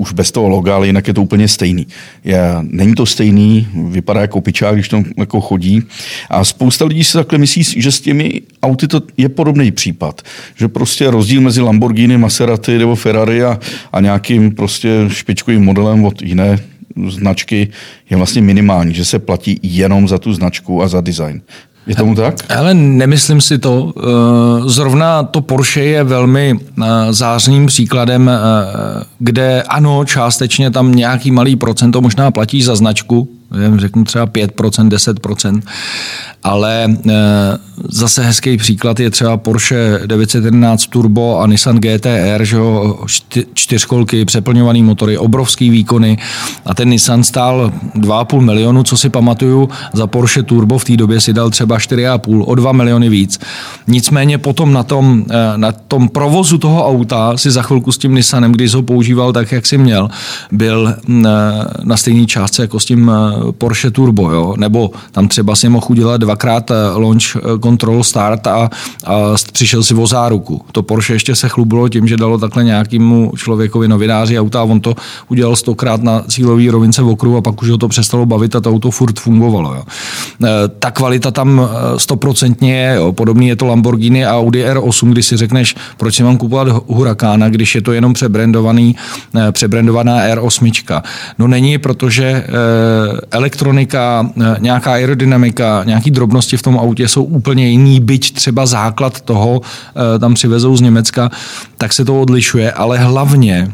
už 0.01 0.13
bez 0.13 0.32
toho 0.32 0.49
loga, 0.49 0.76
ale 0.76 0.88
jinak 0.88 1.07
je 1.07 1.13
to 1.13 1.21
úplně 1.21 1.47
stejný. 1.47 1.88
Je, 2.23 2.41
není 2.61 2.95
to 2.95 3.05
stejný, 3.16 3.68
vypadá 3.74 4.22
jako 4.22 4.41
pičák, 4.41 4.76
když 4.76 4.89
to 4.89 5.03
jako 5.18 5.41
chodí. 5.41 5.84
A 6.30 6.43
spousta 6.43 6.86
lidí 6.86 7.03
si 7.03 7.13
takhle 7.13 7.38
myslí, 7.38 7.63
že 7.63 7.91
s 7.91 8.01
těmi 8.01 8.41
auty 8.63 8.88
to 8.88 9.01
je 9.18 9.30
podobný 9.30 9.72
případ. 9.72 10.22
Že 10.55 10.68
prostě 10.68 11.11
rozdíl 11.11 11.41
mezi 11.41 11.61
Lamborghini, 11.61 12.18
Maserati 12.18 12.78
nebo 12.78 12.95
Ferrari 12.95 13.43
a, 13.43 13.59
a 13.93 14.01
nějakým 14.01 14.51
prostě 14.51 14.89
špičkovým 15.07 15.63
modelem 15.63 16.05
od 16.05 16.22
jiné 16.22 16.59
značky 17.07 17.68
je 18.09 18.18
vlastně 18.18 18.41
minimální, 18.41 18.93
že 18.93 19.05
se 19.05 19.20
platí 19.20 19.59
jenom 19.63 20.07
za 20.07 20.18
tu 20.18 20.34
značku 20.34 20.84
a 20.84 20.88
za 20.88 21.01
design. 21.01 21.41
Je 21.88 21.95
tomu 21.95 22.15
tak? 22.15 22.36
Ale 22.49 22.73
nemyslím 22.73 23.41
si 23.41 23.57
to. 23.57 23.93
Eh, 23.97 24.01
zrovna 24.69 25.23
to 25.23 25.41
Porsche 25.41 25.83
je 25.83 26.03
velmi 26.03 26.59
eh, 26.59 26.83
zářným 27.13 27.65
příkladem, 27.65 28.29
eh, 28.29 28.33
kde 29.19 29.63
ano, 29.63 30.05
částečně 30.05 30.71
tam 30.71 30.95
nějaký 30.95 31.31
malý 31.31 31.55
procento 31.55 32.01
možná 32.01 32.31
platí 32.31 32.63
za 32.63 32.75
značku, 32.75 33.29
řeknu 33.76 34.03
třeba 34.03 34.28
5%, 34.28 34.89
10%, 34.89 35.62
ale 36.43 36.88
eh, 37.10 37.14
zase 37.89 38.24
hezký 38.24 38.58
příklad 38.58 38.99
je 38.99 39.10
třeba 39.10 39.38
Porsche 39.38 39.99
911 40.06 40.88
Turbo 40.88 41.39
a 41.39 41.47
Nissan 41.47 41.78
GTR, 41.80 42.43
že 42.43 42.56
jo, 42.56 42.99
čtyřkolky, 43.53 44.26
přeplňovaný 44.26 44.84
motory, 44.84 45.18
obrovský 45.18 45.70
výkony 45.70 46.18
a 46.66 46.74
ten 46.74 46.89
Nissan 46.89 47.24
stál 47.24 47.72
2,5 47.95 48.41
milionu, 48.41 48.84
co 48.84 48.97
si 48.97 49.10
pamatuju, 49.10 49.70
za 49.93 50.08
Porsche 50.08 50.43
Turbo 50.43 50.78
v 50.78 50.84
té 50.84 50.97
době 50.97 51.22
si 51.22 51.34
dal 51.34 51.49
třeba 51.49 51.78
4,5, 51.78 52.43
o 52.45 52.56
2 52.56 52.72
miliony 52.72 53.10
víc. 53.10 53.39
Nicméně 53.88 54.38
potom 54.38 54.74
na 54.74 54.84
tom, 54.84 55.26
eh, 55.30 55.58
na 55.58 55.72
tom 55.72 56.10
provozu 56.10 56.58
toho 56.58 56.88
auta 56.88 57.38
si 57.38 57.51
za 57.51 57.62
chvilku 57.62 57.91
s 57.91 57.97
tím 57.97 58.16
Nissanem, 58.16 58.51
když 58.51 58.74
ho 58.74 58.82
používal 58.82 59.34
tak, 59.34 59.51
jak 59.51 59.66
si 59.66 59.78
měl, 59.78 60.10
byl 60.51 60.88
eh, 60.89 61.24
na 61.84 61.97
stejné 61.97 62.26
částce 62.26 62.62
jako 62.62 62.80
s 62.80 62.86
tím 62.86 63.12
Porsche 63.52 63.91
Turbo, 63.91 64.32
jo? 64.32 64.54
nebo 64.58 64.91
tam 65.12 65.28
třeba 65.28 65.56
si 65.56 65.70
mohl 65.70 65.86
udělat 65.89 66.22
dvakrát 66.22 66.72
eh, 66.72 66.76
launch 66.96 67.36
eh, 67.36 67.39
control 67.64 68.04
start 68.04 68.48
a, 68.48 68.70
a 69.06 69.16
přišel 69.52 69.84
si 69.84 69.93
o 69.93 70.08
záruku. 70.08 70.62
To 70.72 70.84
Porsche 70.84 71.14
ještě 71.14 71.36
se 71.36 71.50
chlubilo 71.50 71.89
tím, 71.89 72.08
že 72.08 72.18
dalo 72.18 72.38
takhle 72.38 72.64
nějakému 72.64 73.32
člověkovi 73.38 73.88
novináři 73.88 74.39
auta 74.39 74.60
a 74.60 74.64
on 74.64 74.80
to 74.80 74.96
udělal 75.30 75.56
stokrát 75.56 76.04
na 76.04 76.22
cílový 76.28 76.70
rovince 76.70 77.02
v 77.02 77.08
okruhu 77.08 77.38
a 77.38 77.41
pak 77.41 77.62
už 77.62 77.70
ho 77.70 77.78
to 77.78 77.88
přestalo 77.88 78.26
bavit 78.26 78.56
a 78.56 78.62
to 78.62 78.70
auto 78.70 78.91
furt 78.91 79.20
fungovalo. 79.20 79.74
Jo? 79.76 79.84
Eh, 80.43 80.48
ta 80.80 80.91
kvalita 80.91 81.32
tam 81.32 81.70
stoprocentně 81.98 82.78
je, 82.78 82.96
jo? 82.96 83.14
podobný 83.14 83.48
je 83.48 83.56
to 83.56 83.66
Lamborghini 83.66 84.26
a 84.26 84.36
Audi 84.36 84.66
R8, 84.66 85.12
kdy 85.12 85.24
si 85.24 85.38
řekneš, 85.38 85.76
proč 85.98 86.16
si 86.16 86.24
mám 86.24 86.38
kupovat 86.38 86.68
Hurakána, 86.88 87.50
když 87.50 87.76
je 87.76 87.82
to 87.82 87.91
jenom 87.91 88.14
přebrandovaný, 88.14 88.96
přebrandovaná 89.52 90.28
R8. 90.28 91.02
No 91.39 91.48
není, 91.48 91.78
protože 91.78 92.48
elektronika, 93.32 94.30
eh, 94.41 94.55
nějaká 94.59 94.93
aerodynamika, 94.93 95.84
nějaký 95.84 96.11
drobnosti 96.11 96.57
v 96.57 96.61
tom 96.61 96.80
autě 96.80 97.07
jsou 97.07 97.23
úplně 97.23 97.69
jiný, 97.69 97.99
byť 97.99 98.34
třeba 98.34 98.65
základ 98.65 99.21
toho 99.21 99.61
eh, 100.15 100.19
tam 100.19 100.34
přivezou 100.34 100.78
z 100.78 100.82
Německa, 100.82 101.32
tak 101.78 101.93
se 101.93 102.05
to 102.05 102.21
odlišuje, 102.21 102.71
ale 102.71 102.97
hlavně 102.97 103.71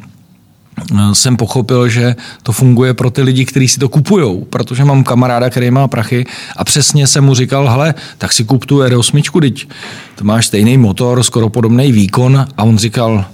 eh, 0.94 1.16
jsem 1.16 1.38
pochopil, 1.38 1.90
že 1.90 2.16
to 2.44 2.52
funguje 2.52 2.94
pro 2.94 3.12
ty 3.12 3.22
lidi, 3.22 3.46
kteří 3.46 3.68
si 3.68 3.80
to 3.80 3.90
kupují, 3.90 4.46
protože 4.50 4.86
mám 4.86 5.04
kamaráda, 5.04 5.50
který 5.50 5.72
má 5.72 5.88
prachy 5.88 6.26
a 6.58 6.64
přesně 6.64 7.08
jsem 7.08 7.24
mu 7.24 7.36
říkal, 7.36 7.70
hele, 7.70 7.94
tak 8.18 8.34
si 8.34 8.44
kup 8.44 8.66
tu 8.66 8.80
R8, 8.80 9.42
teď 9.42 9.68
to 10.16 10.24
máš 10.24 10.46
stejný 10.46 10.78
motor, 10.78 11.24
skoro 11.24 11.50
podobný 11.50 11.92
výkon. 11.92 12.48
A 12.58 12.64
on 12.64 12.78
říkal, 12.78 13.26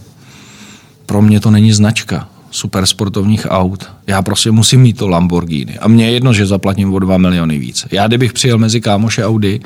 pro 1.05 1.21
mě 1.21 1.39
to 1.39 1.51
není 1.51 1.73
značka 1.73 2.27
super 2.51 2.85
sportovních 2.85 3.47
aut. 3.49 3.89
Já 4.07 4.21
prostě 4.21 4.51
musím 4.51 4.81
mít 4.81 4.97
to 4.97 5.07
Lamborghini. 5.07 5.77
A 5.79 5.87
mně 5.87 6.05
je 6.05 6.11
jedno, 6.11 6.33
že 6.33 6.45
zaplatím 6.45 6.93
o 6.93 6.99
2 6.99 7.17
miliony 7.17 7.59
víc. 7.59 7.85
Já 7.91 8.07
kdybych 8.07 8.33
přijel 8.33 8.57
mezi 8.57 8.81
kámoše 8.81 9.25
Audi, 9.25 9.59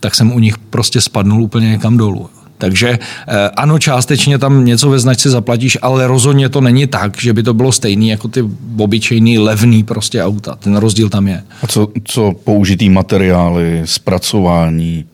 tak 0.00 0.14
jsem 0.14 0.32
u 0.32 0.38
nich 0.38 0.58
prostě 0.58 1.00
spadnul 1.00 1.42
úplně 1.42 1.70
někam 1.70 1.96
dolů. 1.96 2.30
Takže 2.58 2.98
eh, 3.28 3.50
ano, 3.56 3.78
částečně 3.78 4.38
tam 4.38 4.64
něco 4.64 4.90
ve 4.90 4.98
značce 4.98 5.30
zaplatíš, 5.30 5.78
ale 5.82 6.06
rozhodně 6.06 6.48
to 6.48 6.60
není 6.60 6.86
tak, 6.86 7.20
že 7.20 7.32
by 7.32 7.42
to 7.42 7.54
bylo 7.54 7.72
stejný 7.72 8.08
jako 8.08 8.28
ty 8.28 8.44
obyčejný 8.78 9.38
levný 9.38 9.82
prostě 9.82 10.22
auta. 10.22 10.56
Ten 10.56 10.76
rozdíl 10.76 11.08
tam 11.08 11.28
je. 11.28 11.42
A 11.62 11.66
co, 11.66 11.88
co 12.04 12.32
použitý 12.44 12.90
materiály, 12.90 13.82
zpracování, 13.84 15.04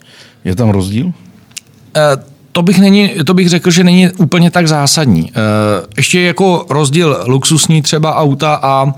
je 0.44 0.56
tam 0.56 0.68
rozdíl? 0.68 1.12
To 2.52 2.62
bych, 2.62 2.78
není, 2.78 3.10
to 3.26 3.34
bych 3.34 3.48
řekl, 3.48 3.70
že 3.70 3.84
není 3.84 4.10
úplně 4.10 4.50
tak 4.50 4.68
zásadní. 4.68 5.30
Eh, 5.30 5.86
ještě 5.96 6.20
jako 6.20 6.66
rozdíl 6.68 7.24
luxusní 7.26 7.82
třeba 7.82 8.16
auta 8.16 8.58
a 8.62 8.94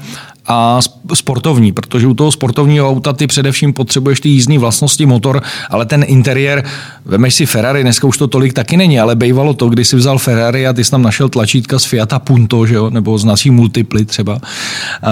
a 0.47 0.81
sportovní, 1.15 1.73
protože 1.73 2.07
u 2.07 2.15
toho 2.15 2.33
sportovního 2.33 2.89
auta 2.89 3.13
ty 3.13 3.27
především 3.27 3.73
potřebuješ 3.73 4.21
ty 4.21 4.29
jízdní 4.29 4.59
vlastnosti, 4.59 5.07
motor, 5.07 5.43
ale 5.71 5.87
ten 5.87 6.05
interiér, 6.07 6.65
vemeš 7.05 7.35
si 7.35 7.47
Ferrari, 7.47 7.83
dneska 7.83 8.07
už 8.07 8.19
to 8.19 8.27
tolik 8.27 8.53
taky 8.53 8.77
není, 8.77 9.01
ale 9.01 9.17
bývalo 9.17 9.55
to, 9.55 9.69
když 9.69 9.89
si 9.89 9.97
vzal 9.97 10.19
Ferrari 10.19 10.67
a 10.67 10.73
ty 10.73 10.85
jsi 10.85 10.91
tam 10.91 11.03
našel 11.03 11.29
tlačítka 11.29 11.79
z 11.79 11.85
Fiata 11.85 12.19
Punto, 12.19 12.67
že 12.67 12.75
jo, 12.75 12.91
nebo 12.91 13.19
z 13.19 13.25
naší 13.25 13.51
Multiply 13.51 14.05
třeba. 14.05 14.39
Eh, 14.43 15.09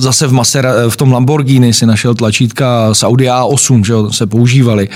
zase 0.00 0.26
v, 0.26 0.32
Masera, 0.32 0.72
v 0.88 0.96
tom 0.96 1.12
Lamborghini 1.12 1.72
si 1.72 1.86
našel 1.86 2.14
tlačítka 2.14 2.94
z 2.94 3.02
Audi 3.02 3.28
A8, 3.28 3.84
že 3.84 3.92
jo, 3.92 4.12
se 4.12 4.26
používali, 4.26 4.88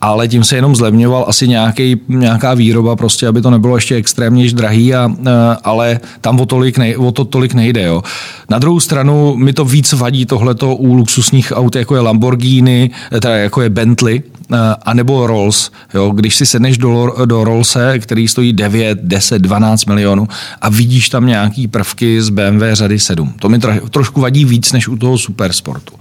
ale 0.00 0.28
tím 0.28 0.44
se 0.44 0.56
jenom 0.56 0.76
zlevňoval 0.76 1.24
asi 1.28 1.48
nějaký, 1.48 1.96
nějaká 2.08 2.54
výroba, 2.54 2.96
prostě, 2.96 3.26
aby 3.28 3.42
to 3.42 3.50
nebylo 3.50 3.76
ještě 3.76 3.94
extrémně 3.94 4.52
drahý, 4.52 4.94
a, 4.94 5.10
eh, 5.26 5.30
ale 5.64 6.00
tam 6.20 6.40
o, 6.40 6.46
tolik 6.46 6.78
nej, 6.78 6.96
o 6.96 7.12
to 7.12 7.24
tolik 7.24 7.54
nejde. 7.54 7.82
Jo. 7.82 8.02
Na 8.50 8.58
druhou 8.58 8.80
stranu 8.80 9.25
mi 9.34 9.52
to 9.52 9.64
víc 9.64 9.92
vadí 9.92 10.26
tohleto 10.26 10.76
u 10.76 10.94
luxusních 10.94 11.52
aut, 11.56 11.76
jako 11.76 11.94
je 11.94 12.00
Lamborghini, 12.00 12.90
eh, 13.12 13.20
teda 13.20 13.36
jako 13.36 13.62
je 13.62 13.70
Bentley, 13.70 14.22
eh, 14.52 14.56
anebo 14.82 15.26
Rolls. 15.26 15.70
Jo, 15.94 16.10
když 16.10 16.36
si 16.36 16.46
sedneš 16.46 16.78
do, 16.78 17.14
do 17.24 17.44
Rollse, 17.44 17.98
který 17.98 18.28
stojí 18.28 18.52
9, 18.52 18.98
10, 19.02 19.42
12 19.42 19.84
milionů 19.84 20.28
a 20.60 20.68
vidíš 20.68 21.08
tam 21.08 21.26
nějaký 21.26 21.68
prvky 21.68 22.22
z 22.22 22.30
BMW 22.30 22.62
řady 22.72 22.98
7. 22.98 23.34
To 23.38 23.48
mi 23.48 23.58
trošku 23.90 24.20
vadí 24.20 24.44
víc 24.44 24.72
než 24.72 24.88
u 24.88 24.96
toho 24.96 25.18
supersportu. 25.18 25.94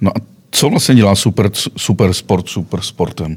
No 0.00 0.10
a 0.10 0.20
co 0.50 0.68
vlastně 0.68 0.94
dělá 0.94 1.14
super, 1.14 1.50
super 1.76 2.12
sport 2.12 2.48
super 2.48 2.80
sportem? 2.80 3.36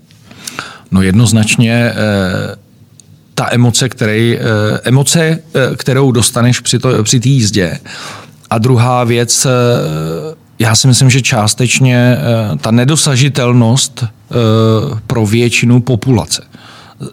No 0.92 1.02
jednoznačně 1.02 1.74
eh, 1.74 2.56
ta 3.34 3.48
emoce, 3.52 3.90
který, 3.90 4.38
eh, 4.38 4.42
emoce, 4.84 5.22
eh, 5.22 5.76
kterou 5.76 6.12
dostaneš 6.12 6.60
při, 6.60 6.80
to, 6.80 7.04
při 7.04 7.20
té 7.20 7.30
jízdě, 7.30 7.80
a 8.54 8.58
druhá 8.58 9.04
věc, 9.04 9.46
eh, 9.46 9.50
já 10.60 10.76
si 10.76 10.88
myslím, 10.88 11.10
že 11.10 11.22
částečně 11.22 11.98
eh, 11.98 12.58
ta 12.58 12.72
nedosažitelnost 12.72 14.04
eh, 14.04 14.36
pro 15.08 15.26
většinu 15.26 15.82
populace. 15.82 16.44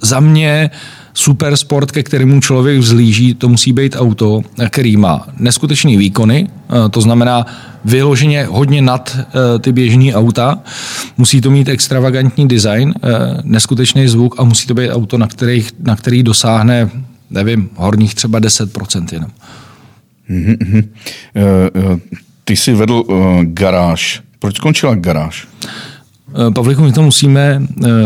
Za 0.03 0.21
mě 0.21 0.71
supersport, 1.15 1.91
ke 1.91 2.03
kterému 2.03 2.41
člověk 2.41 2.79
vzlíží, 2.79 3.35
to 3.35 3.49
musí 3.49 3.73
být 3.73 3.97
auto, 3.99 4.43
který 4.69 4.97
má 4.97 5.27
neskutečný 5.39 5.97
výkony, 5.97 6.49
to 6.91 7.01
znamená 7.01 7.47
vyloženě 7.85 8.47
hodně 8.51 8.83
nad 8.83 9.19
ty 9.61 9.73
běžní 9.73 10.15
auta, 10.15 10.59
musí 11.17 11.41
to 11.41 11.51
mít 11.51 11.69
extravagantní 11.69 12.49
design, 12.49 12.95
neskutečný 13.43 14.09
zvuk 14.09 14.35
a 14.39 14.45
musí 14.45 14.67
to 14.67 14.75
být 14.75 14.91
auto, 14.91 15.19
na, 15.19 15.27
který, 15.27 15.67
na 15.83 15.97
který 15.97 16.23
dosáhne, 16.23 16.91
nevím, 17.31 17.71
horních 17.75 18.15
třeba 18.15 18.41
10% 18.41 19.07
jenom. 19.13 19.31
Mm-hmm. 20.31 20.89
ty 22.45 22.57
jsi 22.57 22.75
vedl 22.75 22.95
uh, 23.07 23.43
garáž. 23.43 24.23
Proč 24.39 24.57
skončila 24.57 24.95
garáž? 24.95 25.49
Pavliku, 26.55 26.83
my 26.83 26.93
to 26.93 27.03
musíme 27.03 27.63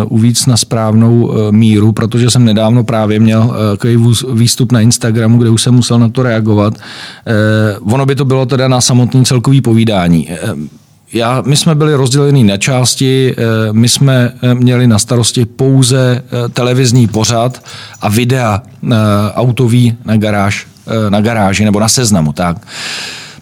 uvíct 0.09 0.47
na 0.47 0.57
správnou 0.57 1.33
míru, 1.51 1.93
protože 1.93 2.31
jsem 2.31 2.45
nedávno 2.45 2.85
právě 2.85 3.21
měl 3.21 3.57
takový 3.71 4.15
výstup 4.33 4.73
na 4.73 4.81
Instagramu, 4.81 5.39
kde 5.39 5.51
už 5.51 5.63
jsem 5.63 5.75
musel 5.75 5.99
na 5.99 6.09
to 6.09 6.23
reagovat. 6.23 6.75
Ono 7.81 8.07
by 8.07 8.15
to 8.15 8.25
bylo 8.25 8.47
teda 8.47 8.69
na 8.69 8.81
samotný 8.81 9.25
celkový 9.25 9.61
povídání 9.61 10.29
já, 11.13 11.43
my 11.47 11.57
jsme 11.57 11.75
byli 11.75 11.95
rozděleni 11.95 12.45
na 12.45 12.57
části, 12.57 13.35
my 13.73 13.89
jsme 13.89 14.33
měli 14.55 14.87
na 14.87 14.99
starosti 14.99 15.45
pouze 15.45 16.23
televizní 16.53 17.07
pořad 17.07 17.65
a 18.01 18.09
videa 18.09 18.63
autový 19.35 19.97
na, 20.05 20.17
garáž, 20.17 20.67
na 21.09 21.21
garáži 21.21 21.65
nebo 21.65 21.81
na 21.81 21.89
seznamu. 21.89 22.33
Tak. 22.33 22.57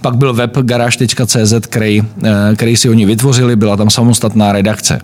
Pak 0.01 0.17
byl 0.17 0.35
web 0.35 0.59
garáž.cz, 0.59 1.55
který, 1.61 2.03
který 2.57 2.77
si 2.77 2.89
oni 2.89 3.07
vytvořili, 3.07 3.57
byla 3.57 3.77
tam 3.77 3.91
samostatná 3.91 4.53
redakce. 4.53 5.01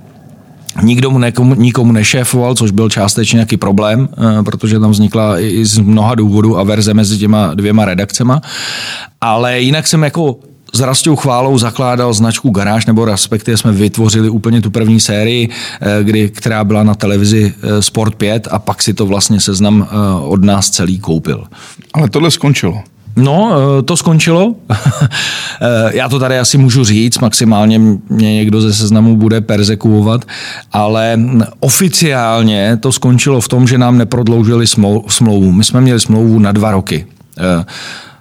Nikdo 0.83 1.11
mu 1.11 1.19
nekomu, 1.19 1.55
nikomu 1.55 1.93
nešéfoval, 1.93 2.55
což 2.55 2.71
byl 2.71 2.91
částečně 2.91 3.37
nějaký 3.37 3.57
problém, 3.57 4.09
protože 4.45 4.81
tam 4.81 4.91
vznikla 4.91 5.41
i 5.41 5.65
z 5.65 5.79
mnoha 5.79 6.15
důvodů 6.15 6.59
averze 6.59 6.95
mezi 6.95 7.19
těma 7.19 7.55
dvěma 7.55 7.85
redakcema. 7.85 8.41
Ale 9.21 9.61
jinak 9.61 9.87
jsem 9.87 10.03
jako 10.03 10.37
s 10.73 10.81
Rastou 10.81 11.17
chválou 11.17 11.59
zakládal 11.59 12.15
značku 12.15 12.51
Garáž, 12.51 12.87
nebo 12.87 13.05
respektive 13.05 13.57
jsme 13.57 13.73
vytvořili 13.73 14.31
úplně 14.31 14.61
tu 14.61 14.71
první 14.71 15.01
sérii, 15.01 15.49
eh, 15.81 16.05
kdy, 16.05 16.29
která 16.29 16.65
byla 16.65 16.83
na 16.83 16.95
televizi 16.95 17.55
eh, 17.63 17.83
Sport 17.83 18.15
5 18.15 18.49
a 18.51 18.59
pak 18.59 18.83
si 18.83 18.95
to 18.95 19.07
vlastně 19.07 19.41
seznam 19.41 19.89
eh, 19.91 19.95
od 20.21 20.45
nás 20.45 20.71
celý 20.71 20.99
koupil. 20.99 21.45
Ale 21.95 22.11
tohle 22.11 22.31
skončilo. 22.31 22.83
No, 23.17 23.53
to 23.85 23.97
skončilo. 23.97 24.55
Já 25.91 26.09
to 26.09 26.19
tady 26.19 26.39
asi 26.39 26.59
můžu 26.59 26.85
říct, 26.85 27.19
maximálně 27.19 27.79
mě 28.09 28.35
někdo 28.35 28.61
ze 28.61 28.75
seznamu 28.75 29.17
bude 29.17 29.41
persekuovat, 29.41 30.25
ale 30.73 31.21
oficiálně 31.61 32.77
to 32.81 32.93
skončilo 32.93 33.41
v 33.41 33.49
tom, 33.49 33.67
že 33.67 33.79
nám 33.79 33.99
neprodloužili 33.99 34.67
smlouvu. 35.09 35.53
My 35.53 35.65
jsme 35.65 35.81
měli 35.81 36.01
smlouvu 36.01 36.39
na 36.39 36.53
dva 36.53 36.71
roky. 36.71 37.07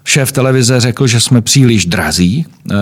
Šéf 0.08 0.32
televize 0.32 0.80
řekl, 0.80 1.08
že 1.08 1.20
jsme 1.20 1.42
příliš 1.42 1.86
drazí, 1.86 2.46
eh, 2.72 2.76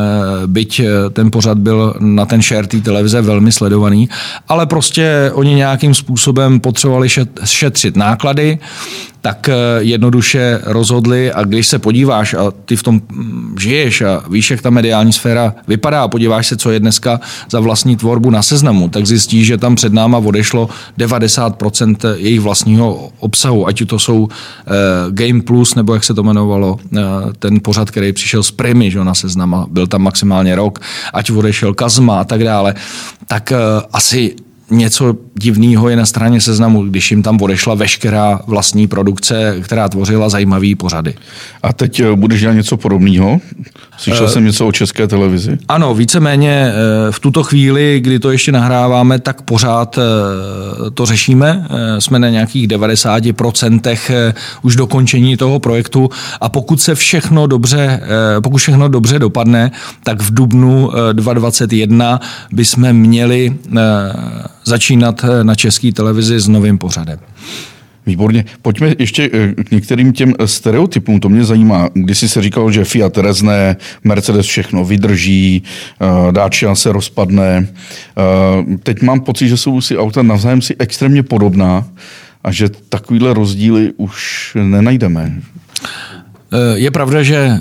byť 0.46 0.80
eh, 0.80 1.10
ten 1.10 1.32
pořad 1.32 1.58
byl 1.58 1.94
na 2.00 2.26
ten 2.26 2.42
share 2.42 2.68
té 2.68 2.82
televize 2.82 3.22
velmi 3.22 3.52
sledovaný, 3.52 4.10
ale 4.48 4.66
prostě 4.66 5.32
oni 5.34 5.56
nějakým 5.56 5.94
způsobem 5.94 6.60
potřebovali 6.60 7.10
šetřit 7.44 7.96
náklady, 7.96 8.60
tak 9.22 9.50
eh, 9.50 9.54
jednoduše 9.80 10.62
rozhodli 10.64 11.32
a 11.32 11.44
když 11.44 11.68
se 11.68 11.80
podíváš 11.80 12.34
a 12.34 12.52
ty 12.66 12.76
v 12.76 12.84
tom 12.84 13.02
mm, 13.10 13.56
žiješ 13.60 14.02
a 14.02 14.24
víš, 14.30 14.52
jak 14.52 14.62
ta 14.62 14.70
mediální 14.70 15.14
sféra 15.14 15.54
vypadá 15.68 16.04
a 16.04 16.08
podíváš 16.08 16.48
se, 16.48 16.58
co 16.58 16.72
je 16.72 16.80
dneska 16.80 17.20
za 17.50 17.60
vlastní 17.60 17.98
tvorbu 17.98 18.30
na 18.30 18.42
seznamu, 18.42 18.90
tak 18.90 19.06
zjistíš, 19.06 19.48
že 19.48 19.58
tam 19.58 19.76
před 19.76 19.94
náma 19.94 20.18
odešlo 20.18 20.70
90% 20.98 22.16
jejich 22.16 22.40
vlastního 22.40 23.10
obsahu, 23.20 23.68
ať 23.68 23.86
to 23.88 24.00
jsou 24.00 24.28
Game 25.10 25.42
Plus, 25.42 25.76
nebo 25.76 25.94
jak 25.94 26.04
se 26.04 26.14
to 26.14 26.24
jmenovalo, 26.24 26.80
ten 27.40 27.60
pořad, 27.64 27.92
který 27.92 28.14
přišel 28.14 28.44
z 28.44 28.52
Primy 28.52 28.92
že, 28.92 29.04
na 29.04 29.14
seznam 29.14 29.56
a 29.56 29.66
byl 29.70 29.88
tam 29.88 30.02
maximálně 30.02 30.56
rok, 30.56 30.80
ať 31.14 31.32
odešel 31.32 31.74
Kazma 31.74 32.20
a 32.20 32.24
tak 32.24 32.44
dále, 32.44 32.76
tak 33.28 33.52
uh, 33.52 33.84
asi 33.94 34.36
něco 34.72 35.16
divného 35.36 35.90
je 35.90 35.96
na 35.96 36.06
straně 36.06 36.42
seznamu, 36.42 36.84
když 36.84 37.12
jim 37.12 37.24
tam 37.24 37.42
odešla 37.42 37.76
veškerá 37.76 38.40
vlastní 38.48 38.88
produkce, 38.88 39.58
která 39.62 39.90
tvořila 39.90 40.30
zajímavé 40.30 40.68
pořady. 40.78 41.14
A 41.64 41.74
teď 41.74 42.00
eh, 42.00 42.16
budeš 42.16 42.42
dělat 42.42 42.54
něco 42.54 42.78
podobného? 42.78 43.40
Slyšel 43.98 44.24
uh, 44.24 44.30
jsem 44.30 44.46
něco 44.46 44.68
o 44.68 44.72
české 44.72 45.08
televizi? 45.08 45.58
Ano, 45.68 45.94
víceméně 45.94 46.72
eh, 46.72 47.12
v 47.12 47.20
tuto 47.20 47.44
chvíli, 47.44 48.00
kdy 48.00 48.20
to 48.20 48.32
ještě 48.32 48.52
nahráváme, 48.52 49.20
tak 49.20 49.42
pořád 49.42 50.00
to 50.94 51.06
řešíme. 51.06 51.68
Jsme 52.00 52.20
na 52.20 52.30
nějakých 52.30 52.68
90% 52.68 54.34
už 54.62 54.76
dokončení 54.76 55.38
toho 55.38 55.60
projektu 55.60 56.10
a 56.42 56.50
pokud 56.50 56.82
se 56.82 56.96
všechno 56.96 57.48
dobře, 57.48 58.02
pokud 58.44 58.58
všechno 58.58 58.88
dobře 58.88 59.20
dopadne, 59.20 59.72
tak 60.04 60.22
v 60.22 60.34
dubnu 60.34 60.92
2021 61.14 62.20
bychom 62.52 62.94
měli 62.94 63.58
začínat 64.66 65.24
eh, 65.24 65.44
na 65.44 65.56
české 65.56 65.92
televizi 65.92 66.40
s 66.40 66.48
novým 66.48 66.78
pořadem. 66.78 67.20
Výborně. 68.06 68.46
Pojďme 68.62 68.96
ještě 69.00 69.30
eh, 69.34 69.64
k 69.64 69.72
některým 69.72 70.14
těm 70.14 70.34
eh, 70.40 70.48
stereotypům. 70.48 71.20
To 71.20 71.30
mě 71.30 71.44
zajímá. 71.44 71.90
Když 71.94 72.18
jsi 72.18 72.30
se 72.30 72.42
říkal, 72.42 72.72
že 72.72 72.86
Fiat 72.86 73.18
rezne, 73.18 73.78
Mercedes 74.04 74.46
všechno 74.46 74.86
vydrží, 74.86 75.64
Dacia 76.32 76.76
se 76.76 76.92
rozpadne. 76.92 77.68
Teď 78.84 79.02
mám 79.02 79.22
pocit, 79.22 79.48
že 79.50 79.58
jsou 79.58 79.82
si 79.82 79.98
auta 79.98 80.24
navzájem 80.24 80.62
si 80.62 80.76
extrémně 80.80 81.24
podobná 81.24 81.86
a 82.44 82.52
že 82.52 82.70
takovýhle 82.90 83.34
rozdíly 83.34 83.94
už 83.98 84.52
nenajdeme. 84.64 85.42
Je 86.74 86.92
pravda, 86.92 87.24
že 87.24 87.60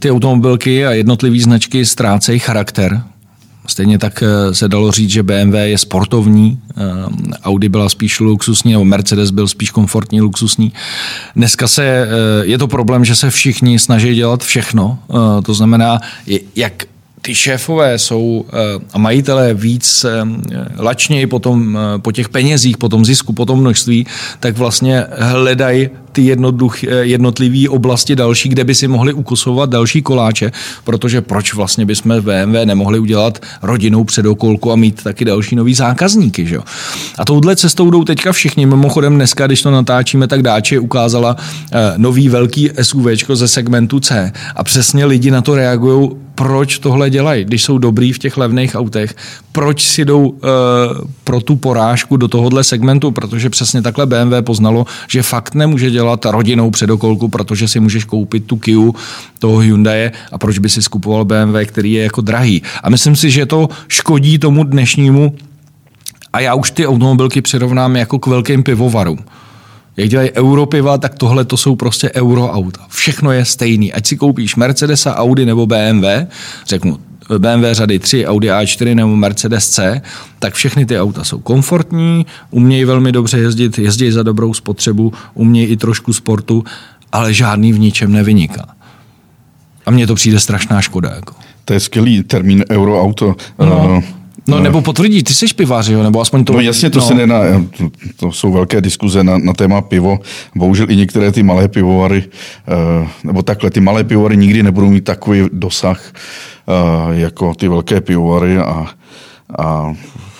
ty 0.00 0.10
automobilky 0.10 0.86
a 0.86 0.92
jednotlivé 0.92 1.38
značky 1.38 1.86
ztrácejí 1.86 2.38
charakter 2.38 3.02
Stejně 3.66 3.98
tak 3.98 4.22
eh, 4.22 4.54
se 4.54 4.68
dalo 4.68 4.92
říct, 4.92 5.10
že 5.10 5.22
BMW 5.22 5.54
je 5.54 5.78
sportovní, 5.78 6.58
eh, 6.70 6.82
Audi 7.44 7.68
byla 7.68 7.88
spíš 7.88 8.20
luxusní, 8.20 8.72
nebo 8.72 8.84
Mercedes 8.84 9.30
byl 9.30 9.48
spíš 9.48 9.70
komfortní, 9.70 10.20
luxusní. 10.20 10.72
Dneska 11.36 11.68
se, 11.68 11.84
eh, 11.84 12.08
je 12.42 12.58
to 12.58 12.68
problém, 12.68 13.04
že 13.04 13.14
se 13.14 13.30
všichni 13.30 13.78
snaží 13.78 14.14
dělat 14.14 14.44
všechno. 14.44 14.98
To 15.44 15.54
znamená, 15.54 16.00
jak 16.56 16.84
ty 17.24 17.34
šéfové 17.34 17.98
jsou 17.98 18.44
a 18.92 18.98
majitelé 18.98 19.54
víc 19.54 20.06
lačněji 20.78 21.26
potom 21.26 21.78
po 21.98 22.12
těch 22.12 22.28
penězích, 22.28 22.76
po 22.76 22.88
tom 22.88 23.04
zisku, 23.04 23.32
po 23.32 23.46
tom 23.46 23.60
množství, 23.60 24.06
tak 24.40 24.58
vlastně 24.58 25.04
hledají 25.18 25.88
ty 26.12 26.32
jednotlivé 27.02 27.68
oblasti 27.68 28.16
další, 28.16 28.48
kde 28.48 28.64
by 28.64 28.74
si 28.74 28.88
mohli 28.88 29.12
ukusovat 29.12 29.70
další 29.70 30.02
koláče, 30.02 30.52
protože 30.84 31.20
proč 31.20 31.54
vlastně 31.54 31.86
bychom 31.86 32.20
v 32.20 32.22
BMW 32.22 32.64
nemohli 32.64 32.98
udělat 32.98 33.42
rodinou 33.62 34.04
předokolku 34.04 34.72
a 34.72 34.76
mít 34.76 35.02
taky 35.02 35.24
další 35.24 35.56
nový 35.56 35.74
zákazníky. 35.74 36.46
Že? 36.46 36.58
A 37.18 37.24
touhle 37.24 37.56
cestou 37.56 37.90
jdou 37.90 38.04
teďka 38.04 38.32
všichni. 38.32 38.66
Mimochodem 38.66 39.14
dneska, 39.14 39.46
když 39.46 39.62
to 39.62 39.70
natáčíme, 39.70 40.26
tak 40.28 40.42
Dáče 40.42 40.78
ukázala 40.78 41.36
eh, 41.72 41.94
nový 41.96 42.28
velký 42.28 42.70
SUV 42.82 43.06
ze 43.32 43.48
segmentu 43.48 44.00
C 44.00 44.32
a 44.56 44.64
přesně 44.64 45.04
lidi 45.04 45.30
na 45.30 45.42
to 45.42 45.54
reagují, 45.54 46.10
proč 46.34 46.78
tohle 46.78 47.10
dělají, 47.10 47.44
když 47.44 47.62
jsou 47.62 47.78
dobrý 47.78 48.12
v 48.12 48.18
těch 48.18 48.36
levných 48.36 48.74
autech, 48.74 49.16
proč 49.52 49.82
si 49.82 50.04
jdou 50.04 50.28
uh, 50.28 50.38
pro 51.24 51.40
tu 51.40 51.56
porážku 51.56 52.16
do 52.16 52.28
tohohle 52.28 52.64
segmentu, 52.64 53.10
protože 53.10 53.50
přesně 53.50 53.82
takhle 53.82 54.06
BMW 54.06 54.34
poznalo, 54.40 54.86
že 55.08 55.22
fakt 55.22 55.54
nemůže 55.54 55.90
dělat 55.90 56.24
rodinou 56.24 56.70
předokolku, 56.70 57.28
protože 57.28 57.68
si 57.68 57.80
můžeš 57.80 58.04
koupit 58.04 58.44
tu 58.44 58.56
Kia 58.56 58.90
toho 59.38 59.58
Hyundai 59.58 60.10
a 60.32 60.38
proč 60.38 60.58
by 60.58 60.68
si 60.68 60.82
skupoval 60.82 61.24
BMW, 61.24 61.56
který 61.64 61.92
je 61.92 62.02
jako 62.02 62.20
drahý. 62.20 62.62
A 62.82 62.90
myslím 62.90 63.16
si, 63.16 63.30
že 63.30 63.46
to 63.46 63.68
škodí 63.88 64.38
tomu 64.38 64.64
dnešnímu 64.64 65.34
a 66.32 66.40
já 66.40 66.54
už 66.54 66.70
ty 66.70 66.86
automobilky 66.86 67.42
přirovnám 67.42 67.96
jako 67.96 68.18
k 68.18 68.26
velkým 68.26 68.62
pivovarům. 68.62 69.18
Jak 69.96 70.08
dělají 70.08 70.30
europiva, 70.32 70.98
tak 70.98 71.14
tohle 71.14 71.44
to 71.44 71.56
jsou 71.56 71.76
prostě 71.76 72.10
euroauta. 72.14 72.80
Všechno 72.88 73.32
je 73.32 73.44
stejný. 73.44 73.92
Ať 73.92 74.06
si 74.06 74.16
koupíš 74.16 74.56
Mercedesa, 74.56 75.16
Audi 75.16 75.46
nebo 75.46 75.66
BMW, 75.66 76.04
řeknu, 76.66 76.98
BMW 77.38 77.64
řady 77.72 77.98
3, 77.98 78.26
Audi 78.26 78.48
A4 78.48 78.94
nebo 78.94 79.16
Mercedes 79.16 79.70
C, 79.70 80.02
tak 80.38 80.54
všechny 80.54 80.86
ty 80.86 81.00
auta 81.00 81.24
jsou 81.24 81.38
komfortní, 81.38 82.26
umějí 82.50 82.84
velmi 82.84 83.12
dobře 83.12 83.38
jezdit, 83.38 83.78
jezdí 83.78 84.10
za 84.10 84.22
dobrou 84.22 84.54
spotřebu, 84.54 85.12
umějí 85.34 85.66
i 85.66 85.76
trošku 85.76 86.12
sportu, 86.12 86.64
ale 87.12 87.34
žádný 87.34 87.72
v 87.72 87.78
ničem 87.78 88.12
nevyniká. 88.12 88.66
A 89.86 89.90
mně 89.90 90.06
to 90.06 90.14
přijde 90.14 90.40
strašná 90.40 90.80
škoda. 90.80 91.10
Jako. 91.14 91.34
To 91.64 91.72
je 91.72 91.80
skvělý 91.80 92.22
termín 92.22 92.64
euroauto. 92.70 93.36
No. 93.58 93.96
Uh, 93.96 94.04
No 94.48 94.60
nebo 94.60 94.82
potvrdí, 94.82 95.22
ty 95.22 95.34
jsi 95.34 95.46
pivář, 95.56 95.88
jo? 95.88 96.02
nebo 96.02 96.20
aspoň 96.20 96.44
to... 96.44 96.52
No 96.52 96.60
jasně, 96.60 96.90
to 96.90 96.98
no. 96.98 97.06
se 97.06 97.14
nedá, 97.14 97.42
to, 97.78 97.90
to 98.16 98.32
jsou 98.32 98.52
velké 98.52 98.80
diskuze 98.80 99.24
na, 99.24 99.38
na 99.38 99.52
téma 99.52 99.80
pivo. 99.80 100.18
Bohužel 100.54 100.90
i 100.90 100.96
některé 100.96 101.32
ty 101.32 101.42
malé 101.42 101.68
pivovary, 101.68 102.24
uh, 103.02 103.08
nebo 103.24 103.42
takhle, 103.42 103.70
ty 103.70 103.80
malé 103.80 104.04
pivovary 104.04 104.36
nikdy 104.36 104.62
nebudou 104.62 104.90
mít 104.90 105.04
takový 105.04 105.42
dosah 105.52 106.12
uh, 106.66 107.18
jako 107.18 107.54
ty 107.54 107.68
velké 107.68 108.00
pivovary 108.00 108.58
a, 108.58 108.86
a 109.58 109.94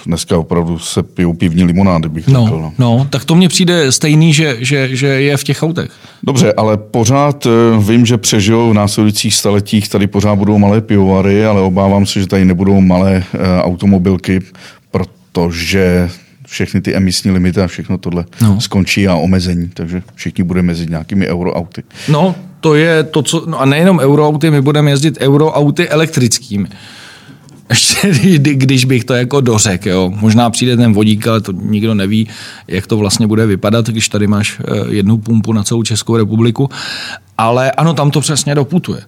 dneska 0.07 0.39
opravdu 0.39 0.79
se 0.79 1.03
pijou 1.03 1.33
pivní 1.33 1.65
limonády, 1.65 2.09
bych 2.09 2.29
no, 2.29 2.45
řekl. 2.45 2.59
No. 2.61 2.73
no, 2.79 3.07
tak 3.11 3.25
to 3.25 3.35
mně 3.35 3.49
přijde 3.49 3.93
stejný, 3.93 4.33
že, 4.33 4.57
že, 4.61 4.97
že 4.97 5.07
je 5.07 5.37
v 5.37 5.45
těch 5.45 5.63
autech. 5.63 5.91
Dobře, 6.23 6.53
ale 6.53 6.77
pořád 6.77 7.47
uh, 7.47 7.53
vím, 7.85 8.07
že 8.07 8.19
přežijou 8.19 8.71
v 8.71 8.75
následujících 8.75 9.35
staletích, 9.35 9.89
tady 9.89 10.07
pořád 10.07 10.35
budou 10.35 10.59
malé 10.59 10.81
pivovary, 10.81 11.47
ale 11.47 11.61
obávám 11.61 12.07
se, 12.07 12.21
že 12.21 12.27
tady 12.27 12.45
nebudou 12.45 12.81
malé 12.81 13.25
uh, 13.35 13.41
automobilky, 13.61 14.41
protože 14.91 16.11
všechny 16.47 16.81
ty 16.81 16.95
emisní 16.95 17.31
limity 17.31 17.61
a 17.61 17.67
všechno 17.67 17.99
tohle 17.99 18.25
no. 18.43 18.61
skončí 18.61 19.09
a 19.09 19.15
omezení, 19.15 19.71
takže 19.75 20.03
všichni 20.15 20.45
budeme 20.45 20.67
mezi 20.67 20.87
nějakými 20.87 21.29
euroauty. 21.29 21.83
No, 22.09 22.35
to 22.61 22.75
je 22.75 23.03
to, 23.03 23.23
co... 23.23 23.45
No 23.47 23.61
a 23.61 23.65
nejenom 23.65 23.99
euroauty, 23.99 24.51
my 24.51 24.63
budeme 24.63 24.91
jezdit 24.91 25.19
euroauty 25.21 25.89
elektrickými. 25.89 26.69
Ještě 27.69 28.09
když 28.53 28.85
bych 28.85 29.05
to 29.05 29.15
jako 29.15 29.41
dořek, 29.41 29.87
jo. 29.87 30.13
Možná 30.21 30.51
přijde 30.51 30.77
ten 30.77 30.93
vodík, 30.93 31.27
ale 31.27 31.41
to 31.41 31.53
nikdo 31.53 31.95
neví, 31.95 32.29
jak 32.69 32.87
to 32.87 32.97
vlastně 32.97 33.27
bude 33.27 33.47
vypadat, 33.47 33.87
když 33.87 34.09
tady 34.09 34.27
máš 34.27 34.61
eh, 34.61 34.95
jednu 34.95 35.17
pumpu 35.19 35.53
na 35.53 35.63
celou 35.63 35.83
Českou 35.83 36.17
republiku. 36.17 36.71
Ale 37.39 37.71
ano, 37.71 37.95
tam 37.95 38.11
to 38.11 38.21
přesně 38.21 38.55
doputuje. 38.55 39.01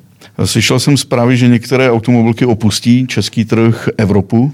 Slyšel 0.45 0.81
jsem 0.81 0.97
zprávy, 0.97 1.37
že 1.37 1.49
některé 1.49 1.91
automobilky 1.91 2.47
opustí 2.47 3.07
český 3.07 3.45
trh 3.45 3.89
Evropu. 3.97 4.53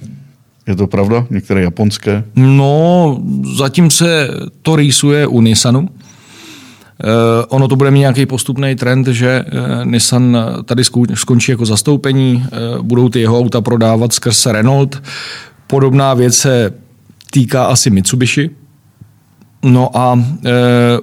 Je 0.66 0.76
to 0.76 0.86
pravda? 0.86 1.26
Některé 1.30 1.62
japonské? 1.62 2.24
No, 2.36 3.20
zatím 3.56 3.90
se 3.90 4.28
to 4.62 4.76
rýsuje 4.76 5.26
u 5.26 5.40
Nissanu. 5.40 5.88
Uh, 7.04 7.08
ono 7.48 7.68
to 7.68 7.76
bude 7.76 7.90
mít 7.90 8.00
nějaký 8.00 8.26
postupný 8.26 8.76
trend, 8.76 9.06
že 9.06 9.44
uh, 9.44 9.84
Nissan 9.84 10.38
tady 10.64 10.84
skončí 11.14 11.52
jako 11.52 11.66
zastoupení, 11.66 12.46
budou 12.82 13.08
ty 13.08 13.20
jeho 13.20 13.38
auta 13.38 13.60
prodávat 13.60 14.12
skrz 14.12 14.46
Renault. 14.46 15.02
Podobná 15.66 16.14
věc 16.14 16.36
se 16.36 16.74
týká 17.30 17.64
asi 17.64 17.90
Mitsubishi. 17.90 18.50
No 19.62 19.96
a 19.96 20.24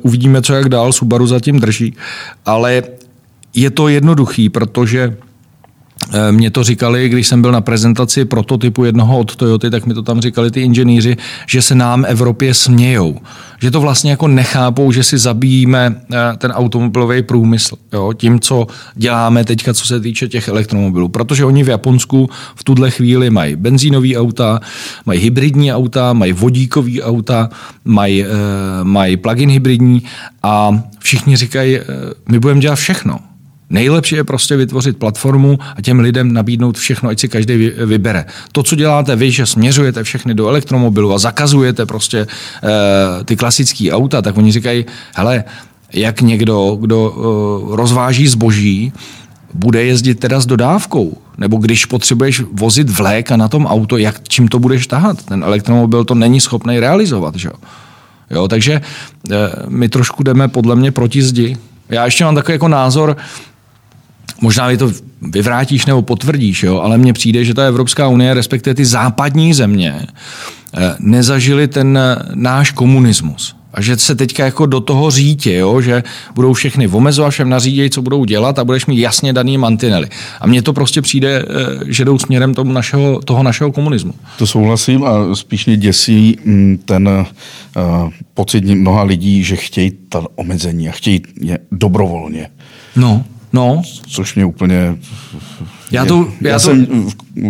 uvidíme, 0.02 0.42
co 0.42 0.54
jak 0.54 0.70
dál. 0.70 0.94
Subaru 0.94 1.28
zatím 1.28 1.60
drží. 1.60 1.96
Ale 2.46 2.84
je 3.54 3.70
to 3.70 3.88
jednoduchý, 3.88 4.50
protože 4.50 5.18
Eh, 5.29 5.29
mě 6.32 6.52
to 6.52 6.64
říkali, 6.64 7.10
když 7.10 7.28
jsem 7.28 7.42
byl 7.42 7.52
na 7.52 7.62
prezentaci 7.62 8.26
prototypu 8.26 8.86
jednoho 8.86 9.20
od 9.20 9.36
Toyoty, 9.36 9.70
tak 9.70 9.86
mi 9.86 9.94
to 9.94 10.02
tam 10.02 10.22
říkali 10.22 10.52
ty 10.52 10.62
inženýři, 10.62 11.18
že 11.48 11.62
se 11.62 11.76
nám 11.76 12.06
Evropě 12.08 12.54
smějou. 12.54 13.20
Že 13.62 13.72
to 13.72 13.82
vlastně 13.82 14.12
jako 14.12 14.28
nechápou, 14.28 14.92
že 14.92 15.04
si 15.04 15.18
zabíjíme 15.18 16.02
eh, 16.14 16.18
ten 16.38 16.52
automobilový 16.52 17.24
průmysl 17.24 17.76
jo, 17.94 18.14
tím, 18.14 18.40
co 18.40 18.68
děláme 18.96 19.46
teďka, 19.46 19.74
co 19.74 19.86
se 19.86 20.00
týče 20.00 20.28
těch 20.28 20.48
elektromobilů. 20.48 21.08
Protože 21.08 21.46
oni 21.46 21.64
v 21.64 21.70
Japonsku 21.70 22.30
v 22.56 22.64
tuhle 22.64 22.92
chvíli 22.92 23.30
mají 23.30 23.56
benzínové 23.56 24.18
auta, 24.18 24.60
mají 25.06 25.20
hybridní 25.20 25.74
auta, 25.74 26.14
mají 26.14 26.34
vodíkové 26.34 27.02
auta, 27.02 27.50
mají, 27.86 28.24
eh, 28.24 28.28
mají 28.84 29.18
plug-in 29.18 29.50
hybridní 29.50 30.04
a 30.44 30.84
všichni 31.00 31.36
říkají, 31.36 31.80
my 32.30 32.40
budeme 32.40 32.62
dělat 32.62 32.76
všechno. 32.76 33.29
Nejlepší 33.70 34.16
je 34.16 34.24
prostě 34.24 34.58
vytvořit 34.58 34.98
platformu 34.98 35.60
a 35.76 35.82
těm 35.82 36.00
lidem 36.00 36.34
nabídnout 36.34 36.78
všechno, 36.78 37.10
ať 37.10 37.20
si 37.20 37.30
každý 37.30 37.72
vybere. 37.86 38.26
To, 38.52 38.64
co 38.64 38.76
děláte 38.76 39.16
vy, 39.16 39.32
že 39.32 39.46
směřujete 39.46 40.04
všechny 40.04 40.34
do 40.34 40.48
elektromobilu 40.48 41.14
a 41.14 41.18
zakazujete 41.18 41.86
prostě 41.86 42.28
uh, 42.28 42.70
ty 43.26 43.36
klasické 43.36 43.92
auta, 43.92 44.22
tak 44.22 44.38
oni 44.38 44.52
říkají, 44.52 44.86
hele, 45.16 45.44
jak 45.94 46.22
někdo, 46.22 46.78
kdo 46.80 47.10
uh, 47.10 47.76
rozváží 47.76 48.28
zboží, 48.28 48.94
bude 49.54 49.84
jezdit 49.84 50.16
teda 50.16 50.40
s 50.40 50.46
dodávkou, 50.46 51.18
nebo 51.38 51.58
když 51.58 51.86
potřebuješ 51.86 52.42
vozit 52.52 52.90
vlék 52.90 53.32
a 53.32 53.38
na 53.38 53.48
tom 53.48 53.66
auto, 53.66 53.98
jak, 53.98 54.28
čím 54.28 54.48
to 54.48 54.60
budeš 54.60 54.88
tahat? 54.88 55.26
Ten 55.26 55.44
elektromobil 55.44 56.06
to 56.06 56.16
není 56.16 56.40
schopný 56.42 56.80
realizovat, 56.80 57.36
že 57.36 57.50
jo? 58.32 58.48
takže 58.48 58.82
uh, 59.30 59.36
my 59.68 59.90
trošku 59.90 60.24
jdeme 60.24 60.48
podle 60.48 60.76
mě 60.76 60.92
proti 60.92 61.22
zdi. 61.22 61.58
Já 61.90 62.06
ještě 62.06 62.26
mám 62.26 62.36
takový 62.36 62.54
jako 62.54 62.68
názor, 62.68 63.18
možná 64.42 64.68
mi 64.68 64.78
to 64.78 64.92
vyvrátíš 65.22 65.86
nebo 65.86 66.02
potvrdíš, 66.02 66.64
jo, 66.64 66.80
ale 66.80 66.98
mně 66.98 67.14
přijde, 67.14 67.46
že 67.46 67.54
ta 67.54 67.66
Evropská 67.66 68.08
unie, 68.08 68.34
respektive 68.34 68.74
ty 68.74 68.86
západní 68.86 69.54
země, 69.54 69.96
eh, 70.78 70.96
nezažili 71.00 71.68
ten 71.68 71.98
eh, 71.98 72.16
náš 72.34 72.72
komunismus. 72.72 73.56
A 73.74 73.82
že 73.82 73.98
se 73.98 74.16
teďka 74.16 74.46
jako 74.46 74.66
do 74.66 74.80
toho 74.80 75.12
řítě, 75.12 75.56
jo, 75.56 75.82
že 75.82 76.04
budou 76.36 76.54
všechny 76.54 76.88
omezovat, 76.88 77.30
všem 77.30 77.50
nařídějí, 77.50 77.90
co 77.90 78.02
budou 78.02 78.26
dělat 78.26 78.60
a 78.60 78.66
budeš 78.66 78.86
mít 78.86 79.00
jasně 79.00 79.34
daný 79.34 79.58
mantinely. 79.58 80.08
A 80.42 80.48
mně 80.48 80.62
to 80.62 80.74
prostě 80.74 81.02
přijde, 81.02 81.46
eh, 81.46 81.46
že 81.88 82.06
jdou 82.06 82.20
směrem 82.20 82.54
tomu 82.54 82.72
našeho, 82.72 83.22
toho 83.22 83.44
našeho 83.44 83.72
komunismu. 83.72 84.14
To 84.38 84.48
souhlasím 84.48 85.04
a 85.04 85.36
spíš 85.36 85.66
mě 85.66 85.78
děsí 85.78 86.38
mm, 86.46 86.80
ten 86.86 87.10
uh, 87.10 88.10
pocit 88.34 88.64
mnoha 88.66 89.04
lidí, 89.04 89.44
že 89.44 89.56
chtějí 89.56 89.92
ta 90.10 90.24
omezení 90.36 90.90
a 90.90 90.92
chtějí 90.92 91.22
je 91.42 91.60
dobrovolně. 91.72 92.50
No. 92.96 93.26
No. 93.54 93.82
Což 94.08 94.36
mě 94.36 94.46
úplně... 94.46 94.98
Já, 95.92 96.06
to, 96.06 96.28
já, 96.42 96.50
já 96.50 96.60
to... 96.60 96.60
jsem 96.60 97.08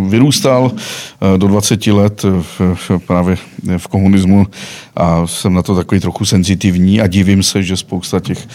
vyrůstal 0.10 0.72
eh, 0.76 1.38
do 1.38 1.48
20 1.48 1.88
let 1.88 2.26
v, 2.60 2.92
právě 3.08 3.38
v 3.78 3.88
komunismu 3.88 4.48
a 4.96 5.28
jsem 5.28 5.54
na 5.54 5.62
to 5.62 5.76
takový 5.76 6.02
trochu 6.02 6.26
senzitivní 6.26 7.02
a 7.02 7.08
divím 7.08 7.44
se, 7.44 7.64
že 7.64 7.78
spousta 7.78 8.20
těch 8.20 8.48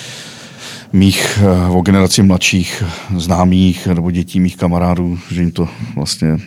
mých 0.95 1.39
eh, 1.43 1.71
o 1.71 1.83
generaci 1.83 2.23
mladších 2.23 2.83
známých 3.17 3.87
nebo 3.87 4.11
dětí 4.11 4.41
mých 4.41 4.57
kamarádů, 4.57 5.19
že 5.31 5.41
jim 5.41 5.51
to 5.51 5.69
vlastně, 5.97 6.39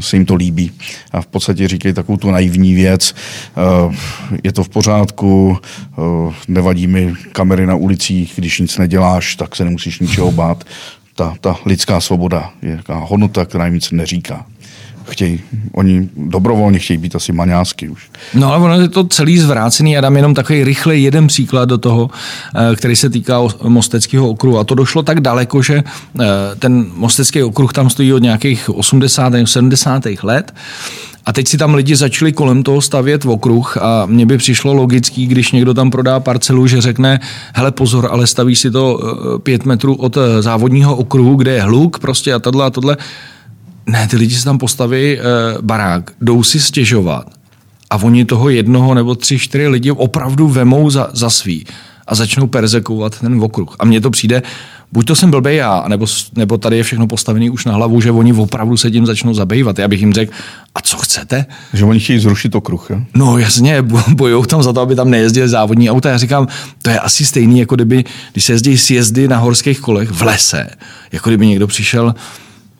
se 0.00 0.16
jim 0.16 0.26
to 0.26 0.34
líbí. 0.34 0.70
A 1.12 1.20
v 1.20 1.26
podstatě 1.26 1.68
říkají 1.68 1.94
takovou 1.94 2.18
tu 2.18 2.30
naivní 2.30 2.74
věc. 2.74 3.14
Eh, 3.56 3.96
je 4.44 4.52
to 4.52 4.64
v 4.64 4.68
pořádku, 4.68 5.58
eh, 5.58 6.34
nevadí 6.48 6.86
mi 6.86 7.14
kamery 7.32 7.66
na 7.66 7.74
ulicích, 7.74 8.32
když 8.36 8.60
nic 8.60 8.78
neděláš, 8.78 9.36
tak 9.36 9.56
se 9.56 9.64
nemusíš 9.64 9.98
ničeho 9.98 10.32
bát. 10.32 10.64
Ta, 11.14 11.34
ta 11.40 11.56
lidská 11.66 12.00
svoboda 12.00 12.50
je 12.62 12.80
hodnota, 12.88 13.44
která 13.44 13.64
jim 13.64 13.74
nic 13.74 13.90
neříká 13.90 14.46
chtějí, 15.08 15.40
oni 15.72 16.08
dobrovolně 16.16 16.78
chtějí 16.78 16.98
být 16.98 17.16
asi 17.16 17.32
maňásky 17.32 17.88
už. 17.88 18.10
No 18.34 18.52
ale 18.52 18.64
ono 18.64 18.80
je 18.80 18.88
to 18.88 19.04
celý 19.04 19.38
zvrácený. 19.38 19.92
Já 19.92 20.00
dám 20.00 20.16
jenom 20.16 20.34
takový 20.34 20.64
rychle 20.64 20.96
jeden 20.96 21.26
příklad 21.26 21.68
do 21.68 21.78
toho, 21.78 22.10
eh, 22.72 22.76
který 22.76 22.96
se 22.96 23.10
týká 23.10 23.40
Mosteckého 23.62 24.28
okruhu. 24.28 24.58
A 24.58 24.64
to 24.64 24.74
došlo 24.74 25.02
tak 25.02 25.20
daleko, 25.20 25.62
že 25.62 25.74
eh, 26.20 26.24
ten 26.58 26.86
Mostecký 26.94 27.42
okruh 27.42 27.72
tam 27.72 27.90
stojí 27.90 28.12
od 28.12 28.22
nějakých 28.22 28.70
80. 28.70 29.32
70. 29.44 30.02
let 30.22 30.54
a 31.26 31.32
teď 31.32 31.48
si 31.48 31.58
tam 31.58 31.74
lidi 31.74 31.96
začali 31.96 32.32
kolem 32.32 32.62
toho 32.62 32.80
stavět 32.80 33.24
v 33.24 33.30
okruh 33.30 33.76
a 33.76 34.06
mně 34.06 34.26
by 34.26 34.38
přišlo 34.38 34.74
logický, 34.74 35.26
když 35.26 35.52
někdo 35.52 35.74
tam 35.74 35.90
prodá 35.90 36.20
parcelu, 36.20 36.66
že 36.66 36.80
řekne, 36.80 37.20
hele 37.54 37.70
pozor, 37.70 38.08
ale 38.10 38.26
staví 38.26 38.56
si 38.56 38.70
to 38.70 39.00
eh, 39.00 39.38
pět 39.38 39.64
metrů 39.64 39.94
od 39.94 40.18
závodního 40.40 40.96
okruhu, 40.96 41.34
kde 41.34 41.52
je 41.52 41.62
hluk 41.62 41.98
prostě 41.98 42.34
a 42.34 42.38
tohle 42.38 42.64
a 42.66 42.70
tohle. 42.70 42.96
Ne, 43.86 44.08
ty 44.08 44.16
lidi 44.16 44.34
si 44.34 44.44
tam 44.44 44.58
postaví 44.58 45.18
e, 45.18 45.22
barák, 45.60 46.10
jdou 46.20 46.42
si 46.42 46.60
stěžovat 46.60 47.26
a 47.90 47.96
oni 47.96 48.24
toho 48.24 48.48
jednoho 48.48 48.94
nebo 48.94 49.14
tři, 49.14 49.38
čtyři 49.38 49.68
lidi 49.68 49.90
opravdu 49.90 50.48
vemou 50.48 50.90
za, 50.90 51.10
za 51.12 51.30
svý 51.30 51.66
a 52.06 52.14
začnou 52.14 52.46
perzekovat 52.46 53.20
ten 53.20 53.42
okruh. 53.42 53.76
A 53.78 53.84
mně 53.84 54.00
to 54.00 54.10
přijde, 54.10 54.42
buď 54.92 55.06
to 55.06 55.16
jsem 55.16 55.30
blbej 55.30 55.56
já, 55.56 55.84
nebo, 55.88 56.06
nebo 56.36 56.58
tady 56.58 56.76
je 56.76 56.82
všechno 56.82 57.06
postavené 57.06 57.50
už 57.50 57.64
na 57.64 57.72
hlavu, 57.72 58.00
že 58.00 58.10
oni 58.10 58.32
opravdu 58.32 58.76
se 58.76 58.90
tím 58.90 59.06
začnou 59.06 59.34
zabývat. 59.34 59.78
Já 59.78 59.88
bych 59.88 60.00
jim 60.00 60.12
řekl, 60.12 60.32
a 60.74 60.80
co 60.80 60.96
chcete? 60.96 61.46
Že 61.72 61.84
oni 61.84 62.00
chtějí 62.00 62.18
zrušit 62.18 62.54
okruh, 62.54 62.86
jo? 62.90 63.00
No 63.14 63.38
jasně, 63.38 63.82
bojou 64.08 64.44
tam 64.44 64.62
za 64.62 64.72
to, 64.72 64.80
aby 64.80 64.94
tam 64.94 65.10
nejezdili 65.10 65.48
závodní 65.48 65.90
auta. 65.90 66.10
Já 66.10 66.18
říkám, 66.18 66.48
to 66.82 66.90
je 66.90 67.00
asi 67.00 67.24
stejný, 67.24 67.58
jako 67.58 67.74
kdyby, 67.74 68.04
když 68.32 68.44
se 68.44 68.52
jezdí 68.52 68.78
sjezdy 68.78 69.28
na 69.28 69.38
horských 69.38 69.80
kolech 69.80 70.10
v 70.10 70.22
lese, 70.22 70.70
jako 71.12 71.30
kdyby 71.30 71.46
někdo 71.46 71.66
přišel, 71.66 72.14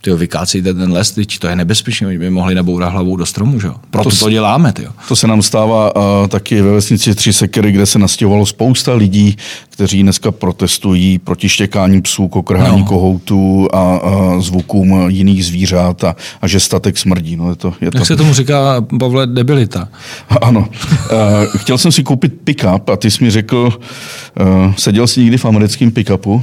tyjo, 0.07 0.17
vykácejte 0.17 0.75
ten 0.75 0.93
les, 0.93 1.11
tyč, 1.11 1.39
to 1.39 1.49
je 1.49 1.57
nebezpečné, 1.57 2.07
oni 2.07 2.19
by 2.19 2.31
mohli 2.31 2.55
nabourat 2.55 2.93
hlavou 2.93 3.17
do 3.17 3.27
stromu, 3.27 3.61
že? 3.61 3.69
Proto 3.91 4.11
to, 4.11 4.17
to 4.17 4.31
děláme. 4.31 4.73
Tyjo. 4.73 4.91
To 5.09 5.17
se 5.17 5.27
nám 5.27 5.43
stává 5.43 5.97
uh, 5.97 6.29
taky 6.29 6.63
ve 6.63 6.73
vesnici 6.73 7.15
Tři 7.15 7.33
sekery, 7.33 7.73
kde 7.73 7.87
se 7.87 7.99
nastěhovalo 7.99 8.47
spousta 8.47 8.95
lidí, 8.95 9.37
kteří 9.71 10.03
dneska 10.03 10.31
protestují 10.31 11.19
proti 11.19 11.49
štěkání 11.49 12.03
psů, 12.03 12.29
kokrhání 12.29 12.81
no. 12.81 12.87
kohoutů 12.87 13.69
a, 13.73 13.97
a 13.97 14.41
zvukům 14.41 15.11
jiných 15.11 15.45
zvířat 15.45 16.05
a, 16.05 16.17
a 16.43 16.49
že 16.49 16.61
statek 16.61 16.99
smrdí. 16.99 17.37
No, 17.37 17.51
je 17.51 17.57
to, 17.57 17.75
je 17.81 17.87
Jak 17.87 17.95
to... 17.95 18.05
se 18.05 18.17
tomu 18.17 18.35
říká, 18.35 18.87
Pavle, 18.99 19.27
debilita? 19.27 19.89
Ano. 20.43 20.61
Uh, 20.61 21.17
chtěl 21.57 21.79
jsem 21.79 21.93
si 21.93 22.03
koupit 22.03 22.33
pick-up 22.45 22.89
a 22.89 22.97
ty 22.97 23.11
jsi 23.11 23.25
mi 23.25 23.31
řekl, 23.31 23.79
uh, 24.41 24.75
seděl 24.77 25.07
jsi 25.07 25.21
někdy 25.21 25.39
v 25.39 25.45
americkém 25.45 25.91
pick-upu? 25.91 26.43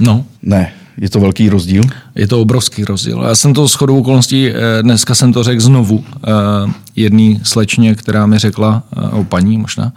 No. 0.00 0.24
Ne. 0.42 0.72
Je 0.98 1.10
to 1.10 1.20
velký 1.20 1.48
rozdíl? 1.48 1.82
Je 2.14 2.26
to 2.26 2.40
obrovský 2.40 2.84
rozdíl. 2.84 3.24
Já 3.28 3.34
jsem 3.34 3.54
to 3.54 3.68
s 3.68 3.74
chodou 3.74 3.98
okolností, 3.98 4.48
eh, 4.48 4.54
dneska 4.82 5.14
jsem 5.14 5.32
to 5.32 5.42
řekl 5.42 5.60
znovu 5.60 6.04
eh, 6.06 6.72
jedný 6.96 7.40
slečně, 7.42 7.94
která 7.94 8.26
mi 8.26 8.38
řekla, 8.38 8.82
eh, 8.96 9.08
o 9.08 9.24
paní 9.24 9.58
možná, 9.58 9.92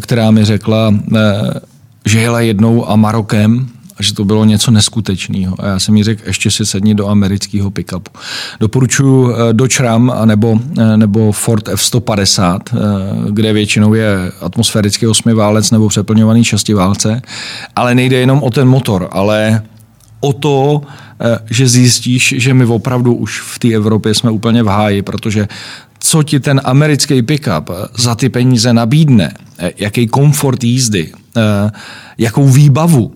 která 0.00 0.30
mi 0.30 0.44
řekla, 0.44 0.94
že 2.06 2.20
jela 2.20 2.40
jednou 2.40 2.90
a 2.90 2.96
Marokem 2.96 3.68
a 3.96 4.02
že 4.02 4.14
to 4.14 4.24
bylo 4.24 4.44
něco 4.44 4.70
neskutečného. 4.70 5.56
A 5.58 5.66
já 5.66 5.78
jsem 5.78 5.96
jí 5.96 6.04
řekl, 6.04 6.22
ještě 6.26 6.50
si 6.50 6.66
sedni 6.66 6.94
do 6.94 7.08
amerického 7.08 7.70
pickupu. 7.70 8.10
Doporučuji 8.60 9.34
Dodge 9.52 9.82
Ram 9.82 10.12
nebo, 10.24 10.60
nebo 10.96 11.32
Ford 11.32 11.68
F-150, 11.68 12.60
kde 13.30 13.52
většinou 13.52 13.94
je 13.94 14.32
atmosférický 14.40 15.06
osmiválec 15.06 15.70
nebo 15.70 15.88
přeplňovaný 15.88 16.44
šestiválce, 16.44 17.22
ale 17.76 17.94
nejde 17.94 18.16
jenom 18.16 18.42
o 18.42 18.50
ten 18.50 18.68
motor, 18.68 19.08
ale 19.12 19.62
o 20.20 20.32
to, 20.32 20.82
eh, 21.20 21.38
že 21.50 21.68
zjistíš, 21.68 22.34
že 22.38 22.54
my 22.54 22.64
opravdu 22.64 23.14
už 23.14 23.40
v 23.40 23.58
té 23.58 23.68
Evropě 23.68 24.14
jsme 24.14 24.30
úplně 24.30 24.62
v 24.62 24.66
háji, 24.66 25.02
protože 25.02 25.48
co 25.98 26.22
ti 26.22 26.40
ten 26.40 26.60
americký 26.64 27.22
pickup 27.22 27.70
za 27.98 28.14
ty 28.14 28.28
peníze 28.28 28.72
nabídne, 28.72 29.34
eh, 29.58 29.72
jaký 29.76 30.06
komfort 30.06 30.64
jízdy, 30.64 31.12
eh, 31.36 31.70
jakou 32.18 32.48
výbavu, 32.48 33.14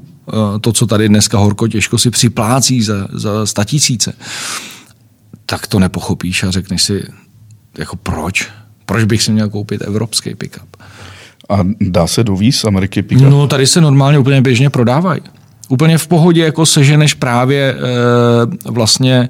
to, 0.60 0.72
co 0.72 0.86
tady 0.86 1.08
dneska 1.08 1.38
horko 1.38 1.68
těžko 1.68 1.98
si 1.98 2.10
připlácí 2.10 2.82
za, 2.82 3.08
za 3.12 3.46
statisíce, 3.46 4.12
tak 5.46 5.66
to 5.66 5.78
nepochopíš 5.78 6.42
a 6.42 6.50
řekneš 6.50 6.82
si, 6.82 7.02
jako 7.78 7.96
proč? 7.96 8.48
Proč 8.86 9.04
bych 9.04 9.22
si 9.22 9.32
měl 9.32 9.48
koupit 9.48 9.82
evropský 9.82 10.34
pickup? 10.34 10.76
A 11.50 11.58
dá 11.80 12.06
se 12.06 12.24
dovíz 12.24 12.56
z 12.56 12.64
Ameriky 12.64 13.02
pickup? 13.02 13.28
No, 13.28 13.46
tady 13.46 13.66
se 13.66 13.80
normálně 13.80 14.18
úplně 14.18 14.42
běžně 14.42 14.70
prodávají 14.70 15.20
úplně 15.72 15.98
v 15.98 16.06
pohodě 16.06 16.44
jako 16.44 16.66
seženeš 16.66 17.14
právě 17.14 17.74
e, 17.74 18.70
vlastně 18.70 19.28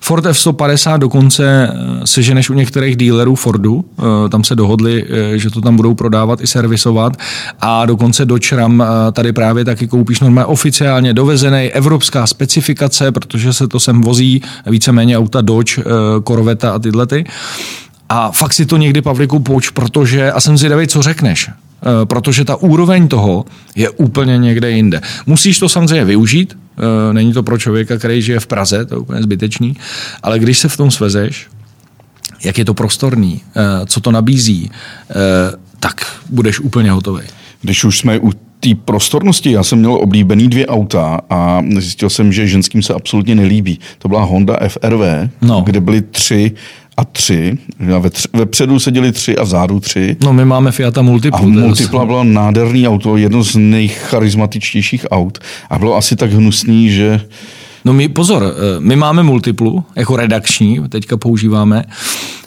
Ford 0.00 0.26
F-150 0.26 0.98
dokonce 0.98 1.72
eh, 1.72 2.06
seženeš 2.06 2.50
u 2.50 2.54
některých 2.54 2.96
dealerů 2.96 3.34
Fordu, 3.34 3.84
e, 4.26 4.28
tam 4.28 4.44
se 4.44 4.56
dohodli, 4.56 5.04
že 5.34 5.50
to 5.50 5.60
tam 5.60 5.76
budou 5.76 5.94
prodávat 5.94 6.40
i 6.40 6.46
servisovat. 6.46 7.16
A 7.60 7.86
dokonce 7.86 8.24
Dodge 8.24 8.56
Ram 8.56 8.84
tady 9.12 9.32
právě 9.32 9.64
taky 9.64 9.86
koupíš 9.86 10.20
normálně 10.20 10.46
oficiálně 10.46 11.14
dovezený, 11.14 11.70
evropská 11.70 12.26
specifikace, 12.26 13.12
protože 13.12 13.52
se 13.52 13.68
to 13.68 13.80
sem 13.80 14.00
vozí 14.00 14.42
víceméně 14.66 15.18
auta 15.18 15.40
Dodge, 15.40 15.82
Corvette 16.26 16.70
a 16.70 16.78
tyhle 16.78 17.06
ty. 17.06 17.24
A 18.08 18.30
fakt 18.30 18.52
si 18.52 18.66
to 18.66 18.76
někdy, 18.76 19.02
Pavliku, 19.02 19.38
poč, 19.40 19.70
protože, 19.70 20.32
a 20.32 20.40
jsem 20.40 20.58
zvědavý, 20.58 20.86
co 20.86 21.02
řekneš, 21.02 21.50
Eh, 21.50 21.67
protože 22.04 22.44
ta 22.44 22.56
úroveň 22.56 23.08
toho 23.08 23.44
je 23.74 23.90
úplně 23.90 24.38
někde 24.38 24.70
jinde. 24.70 25.00
Musíš 25.26 25.58
to 25.58 25.68
samozřejmě 25.68 26.04
využít, 26.04 26.58
eh, 26.78 27.12
není 27.12 27.32
to 27.32 27.42
pro 27.42 27.58
člověka, 27.58 27.98
který 27.98 28.22
žije 28.22 28.40
v 28.40 28.46
Praze, 28.46 28.84
to 28.84 28.94
je 28.94 28.98
úplně 28.98 29.22
zbytečný, 29.22 29.76
ale 30.22 30.38
když 30.38 30.58
se 30.58 30.68
v 30.68 30.76
tom 30.76 30.90
svezeš, 30.90 31.46
jak 32.44 32.58
je 32.58 32.64
to 32.64 32.74
prostorný, 32.74 33.40
eh, 33.56 33.86
co 33.86 34.00
to 34.00 34.10
nabízí, 34.12 34.70
tak 35.80 36.06
budeš 36.30 36.60
úplně 36.60 36.90
hotový. 36.90 37.22
Když 37.60 37.84
už 37.84 37.98
jsme 37.98 38.18
u 38.18 38.32
té 38.60 38.74
prostornosti, 38.84 39.52
já 39.52 39.62
jsem 39.62 39.78
měl 39.78 39.92
oblíbený 39.92 40.48
dvě 40.48 40.66
auta 40.66 41.20
a 41.30 41.62
zjistil 41.78 42.10
jsem, 42.10 42.32
že 42.32 42.48
ženským 42.48 42.82
se 42.82 42.94
absolutně 42.94 43.34
nelíbí. 43.34 43.78
To 43.98 44.08
byla 44.08 44.24
Honda 44.24 44.58
FRV, 44.68 45.30
no. 45.42 45.60
kde 45.60 45.80
byly 45.80 46.02
tři 46.02 46.52
a 46.96 47.04
tři. 47.04 47.58
Ve 47.78 48.10
tři, 48.10 48.28
vepředu 48.32 48.78
seděli 48.78 49.12
tři 49.12 49.36
a 49.36 49.42
vzadu 49.42 49.80
tři. 49.80 50.16
No 50.22 50.32
my 50.32 50.44
máme 50.44 50.72
Fiata 50.72 51.02
Multipla. 51.02 51.38
A 51.38 51.42
Multipla 51.42 52.04
bylo 52.04 52.24
nádherný 52.24 52.88
auto, 52.88 53.16
jedno 53.16 53.44
z 53.44 53.56
nejcharizmatičtějších 53.56 55.06
aut. 55.10 55.38
A 55.70 55.78
bylo 55.78 55.96
asi 55.96 56.16
tak 56.16 56.32
hnusný, 56.32 56.90
že... 56.90 57.20
No 57.84 57.92
my, 57.92 58.08
pozor, 58.08 58.42
eh, 58.44 58.80
my 58.80 58.96
máme 58.96 59.22
Multiplu, 59.22 59.84
jako 59.96 60.16
redakční, 60.16 60.88
teďka 60.88 61.16
používáme. 61.16 61.84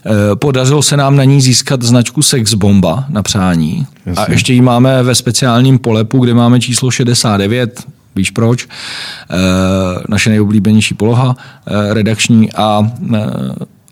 Eh, 0.06 0.36
podařilo 0.36 0.82
se 0.82 0.98
nám 0.98 1.16
na 1.16 1.24
ní 1.24 1.42
získat 1.42 1.82
značku 1.82 2.22
Sex 2.22 2.54
Bomba 2.54 3.06
na 3.10 3.24
přání. 3.24 3.88
Jasně. 4.06 4.26
A 4.26 4.32
ještě 4.32 4.54
ji 4.54 4.62
máme 4.62 5.04
ve 5.04 5.16
speciálním 5.16 5.80
polepu, 5.80 6.20
kde 6.20 6.34
máme 6.34 6.60
číslo 6.60 6.92
69, 6.92 7.84
Víš 8.16 8.32
proč? 8.32 8.68
Eh, 8.68 9.36
naše 10.10 10.30
nejoblíbenější 10.30 10.94
poloha 10.94 11.36
redakční 11.94 12.54
a 12.54 12.92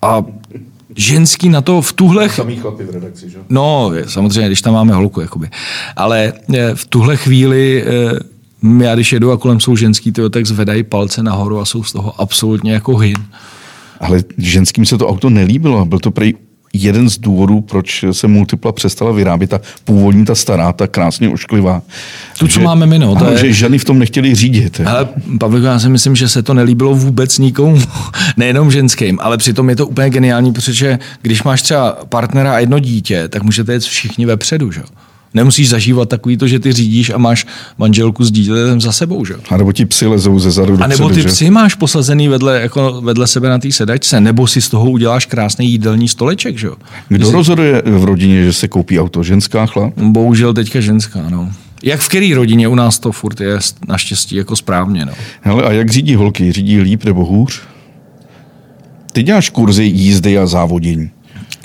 a 0.02 0.24
ženský 0.96 1.50
na 1.50 1.62
to 1.62 1.82
v 1.82 1.94
tuhle... 1.94 2.30
Samý 2.30 2.56
chlapy 2.56 2.84
v 2.84 2.90
redakci, 2.90 3.30
že? 3.30 3.38
No, 3.50 3.92
samozřejmě, 4.08 4.48
když 4.48 4.62
tam 4.62 4.74
máme 4.74 4.94
holku, 4.94 5.22
jakoby. 5.22 5.50
Ale 5.96 6.34
v 6.74 6.86
tuhle 6.88 7.18
chvíli 7.18 7.86
já 8.82 8.95
když 8.95 9.14
jedu 9.14 9.32
a 9.32 9.38
kolem 9.38 9.60
jsou 9.60 9.76
ženský, 9.76 10.12
tyjo, 10.12 10.30
tak 10.30 10.45
zvedají 10.45 10.84
palce 10.84 11.24
nahoru 11.24 11.60
a 11.60 11.66
jsou 11.66 11.84
z 11.84 11.91
toho 11.91 12.22
absolutně 12.22 12.74
jako 12.74 12.97
hin. 12.97 13.18
Ale 13.99 14.24
ženským 14.38 14.86
se 14.86 14.97
to 14.97 15.07
auto 15.07 15.30
nelíbilo. 15.30 15.86
Byl 15.86 15.99
to 15.99 16.12
prej 16.12 16.34
jeden 16.74 17.10
z 17.10 17.18
důvodů, 17.18 17.62
proč 17.62 18.05
se 18.12 18.28
Multipla 18.28 18.72
přestala 18.72 19.12
vyrábět, 19.12 19.47
ta 19.47 19.62
původní, 19.84 20.26
ta 20.26 20.36
stará, 20.36 20.74
ta 20.74 20.88
krásně 20.88 21.30
ošklivá. 21.30 21.82
Tu, 22.39 22.47
co 22.47 22.60
že, 22.60 22.66
máme 22.66 22.86
my, 22.86 22.99
no. 22.99 23.16
To 23.16 23.26
ano, 23.26 23.32
je... 23.32 23.38
Že 23.38 23.53
ženy 23.53 23.78
v 23.78 23.86
tom 23.86 23.99
nechtěli 23.99 24.36
řídit. 24.36 24.82
Ale 24.86 25.07
Pavel, 25.39 25.64
já 25.64 25.80
si 25.80 25.89
myslím, 25.89 26.16
že 26.16 26.30
se 26.30 26.43
to 26.43 26.53
nelíbilo 26.53 26.95
vůbec 26.95 27.38
nikomu, 27.38 27.82
nejenom 28.38 28.72
ženským, 28.72 29.20
ale 29.22 29.38
přitom 29.38 29.70
je 29.70 29.76
to 29.76 29.88
úplně 29.88 30.10
geniální, 30.10 30.53
protože 30.53 30.99
když 31.22 31.43
máš 31.43 31.62
třeba 31.62 31.97
partnera 32.10 32.55
a 32.55 32.60
jedno 32.60 32.80
dítě, 32.80 33.28
tak 33.28 33.43
můžete 33.43 33.74
jet 33.74 33.84
všichni 33.84 34.26
vepředu, 34.26 34.72
že? 34.72 34.82
Nemusíš 35.34 35.70
zažívat 35.70 36.10
takový 36.10 36.38
to, 36.38 36.48
že 36.48 36.60
ty 36.60 36.74
řídíš 36.74 37.10
a 37.10 37.18
máš 37.18 37.46
manželku 37.78 38.26
s 38.26 38.32
dítětem 38.32 38.82
za 38.82 38.92
sebou, 38.92 39.26
že? 39.26 39.34
A 39.50 39.58
nebo 39.58 39.72
ti 39.72 39.86
psy 39.86 40.06
lezou 40.06 40.40
ze 40.40 40.52
zadu 40.52 40.78
A 40.82 40.88
nebo 40.88 41.10
ty 41.10 41.24
psy 41.24 41.50
máš 41.50 41.76
posazený 41.76 42.28
vedle, 42.28 42.62
jako 42.62 43.02
vedle 43.02 43.28
sebe 43.28 43.50
na 43.50 43.58
té 43.60 43.72
sedačce, 43.72 44.22
nebo 44.22 44.48
si 44.48 44.62
z 44.62 44.70
toho 44.70 44.90
uděláš 44.92 45.26
krásný 45.26 45.72
jídelní 45.72 46.08
stoleček, 46.08 46.58
že? 46.58 46.68
Kdo 47.08 47.26
Jsi... 47.26 47.32
rozhoduje 47.32 47.82
v 47.86 48.04
rodině, 48.04 48.44
že 48.44 48.54
se 48.54 48.68
koupí 48.68 49.00
auto? 49.00 49.24
Ženská 49.24 49.66
chlap? 49.66 49.94
Bohužel 49.98 50.54
teďka 50.54 50.80
ženská, 50.80 51.30
no. 51.30 51.52
Jak 51.84 52.00
v 52.00 52.08
které 52.08 52.32
rodině 52.36 52.68
u 52.68 52.76
nás 52.76 53.00
to 53.00 53.12
furt 53.12 53.42
je 53.42 53.58
naštěstí 53.88 54.36
jako 54.36 54.56
správně. 54.56 55.06
No. 55.06 55.12
Hele, 55.42 55.64
a 55.64 55.72
jak 55.72 55.90
řídí 55.90 56.16
holky? 56.16 56.52
Řídí 56.52 56.82
líp 56.82 57.04
nebo 57.04 57.26
hůř? 57.26 57.62
Ty 59.12 59.24
děláš 59.24 59.50
kurzy 59.50 59.84
jízdy 59.84 60.38
a 60.38 60.48
závodění. 60.48 61.10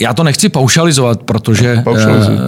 Já 0.00 0.14
to 0.14 0.22
nechci 0.22 0.48
paušalizovat, 0.48 1.22
protože... 1.22 1.80
Paušalizuj. 1.84 2.34
Uh, 2.34 2.40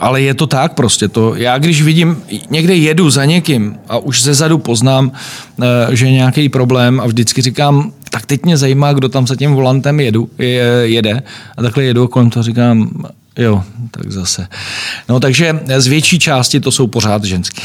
ale 0.00 0.22
je 0.22 0.34
to 0.34 0.46
tak 0.46 0.74
prostě. 0.74 1.08
To, 1.08 1.34
já 1.34 1.58
když 1.58 1.82
vidím, 1.82 2.22
někde 2.50 2.74
jedu 2.74 3.10
za 3.10 3.24
někým 3.24 3.76
a 3.88 3.98
už 3.98 4.22
ze 4.22 4.34
zadu 4.34 4.58
poznám, 4.58 5.12
uh, 5.56 5.64
že 5.90 6.06
je 6.06 6.12
nějaký 6.12 6.48
problém 6.48 7.00
a 7.00 7.06
vždycky 7.06 7.42
říkám, 7.42 7.92
tak 8.10 8.26
teď 8.26 8.44
mě 8.44 8.56
zajímá, 8.56 8.92
kdo 8.92 9.08
tam 9.08 9.26
za 9.26 9.36
tím 9.36 9.52
volantem 9.52 10.00
jedu, 10.00 10.30
je, 10.38 10.64
jede. 10.82 11.22
A 11.56 11.62
takhle 11.62 11.84
jedu 11.84 12.08
kolem 12.08 12.30
toho 12.30 12.42
říkám, 12.42 12.90
jo, 13.38 13.64
tak 13.90 14.12
zase. 14.12 14.46
No 15.08 15.20
takže 15.20 15.60
z 15.78 15.86
větší 15.86 16.18
části 16.18 16.60
to 16.60 16.70
jsou 16.70 16.86
pořád 16.86 17.24
ženský. 17.24 17.62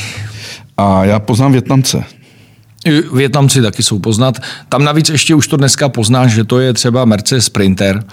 A 0.78 1.06
já 1.06 1.20
poznám 1.20 1.52
Větnamce. 1.52 2.04
Větnamci 3.14 3.62
taky 3.62 3.84
jsou 3.84 4.00
poznat. 4.00 4.40
Tam 4.70 4.84
navíc 4.84 5.10
ještě 5.10 5.36
už 5.36 5.48
to 5.48 5.58
dneska 5.58 5.90
poznáš, 5.90 6.32
že 6.32 6.44
to 6.44 6.60
je 6.60 6.74
třeba 6.74 7.06
Mercedes 7.06 7.46
Sprinter, 7.46 8.04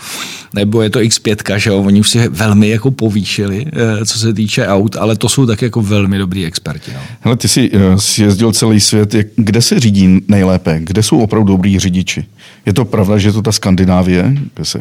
nebo 0.54 0.82
je 0.82 0.90
to 0.90 0.98
X5, 0.98 1.58
že 1.58 1.70
jo? 1.70 1.78
Oni 1.78 2.00
už 2.00 2.10
si 2.10 2.28
velmi 2.28 2.68
jako 2.68 2.90
povýšili, 2.90 3.66
eh, 3.72 4.06
co 4.06 4.18
se 4.18 4.32
týče 4.32 4.66
aut, 4.66 4.96
ale 4.96 5.16
to 5.16 5.28
jsou 5.28 5.46
tak 5.46 5.62
jako 5.62 5.82
velmi 5.82 6.18
dobrý 6.18 6.46
experti. 6.46 6.90
No. 6.94 7.00
Hele, 7.20 7.36
ty 7.36 7.48
jsi, 7.48 7.70
eh, 7.74 7.98
jsi 7.98 8.22
jezdil 8.22 8.52
celý 8.52 8.80
svět. 8.80 9.14
Kde 9.36 9.62
se 9.62 9.80
řídí 9.80 10.20
nejlépe? 10.28 10.80
Kde 10.82 11.02
jsou 11.02 11.18
opravdu 11.18 11.52
dobrý 11.52 11.78
řidiči? 11.78 12.24
Je 12.66 12.72
to 12.72 12.84
pravda, 12.84 13.18
že 13.18 13.28
je 13.28 13.32
to 13.32 13.42
ta 13.42 13.52
Skandinávie, 13.52 14.32
kde 14.54 14.64
se 14.64 14.80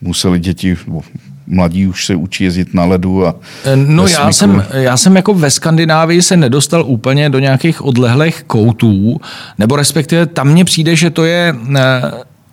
museli 0.00 0.40
děti, 0.40 0.76
mladí 1.46 1.86
už 1.86 2.06
se 2.06 2.14
učí 2.14 2.44
jezdit 2.44 2.74
na 2.74 2.84
ledu 2.84 3.26
a 3.26 3.34
eh, 3.64 3.76
No 3.76 4.06
já 4.06 4.32
jsem, 4.32 4.64
já 4.72 4.96
jsem 4.96 5.16
jako 5.16 5.34
ve 5.34 5.50
Skandinávii 5.50 6.22
se 6.22 6.36
nedostal 6.36 6.84
úplně 6.86 7.30
do 7.30 7.38
nějakých 7.38 7.84
odlehlých 7.84 8.42
koutů, 8.46 9.20
nebo 9.58 9.76
respektive 9.76 10.26
tam 10.26 10.48
mně 10.48 10.64
přijde, 10.64 10.96
že 10.96 11.10
to 11.10 11.24
je 11.24 11.54
eh, 11.76 11.80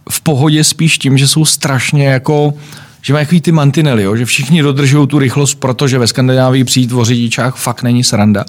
v 0.10 0.22
pohodě 0.22 0.64
spíš 0.64 0.98
tím, 0.98 1.18
že 1.18 1.28
jsou 1.28 1.46
strašně 1.46 2.08
jako 2.08 2.54
že 3.02 3.14
mají 3.14 3.26
takový 3.26 3.42
ty 3.42 3.52
mantinely, 3.52 4.04
jo? 4.04 4.16
že 4.16 4.26
všichni 4.26 4.62
dodržují 4.62 5.08
tu 5.08 5.20
rychlost, 5.20 5.56
protože 5.56 6.00
ve 6.00 6.08
Skandinávii 6.08 6.64
přijít 6.64 6.92
o 6.92 7.06
řidičách 7.06 7.56
fakt 7.56 7.84
není 7.84 8.04
sranda 8.04 8.46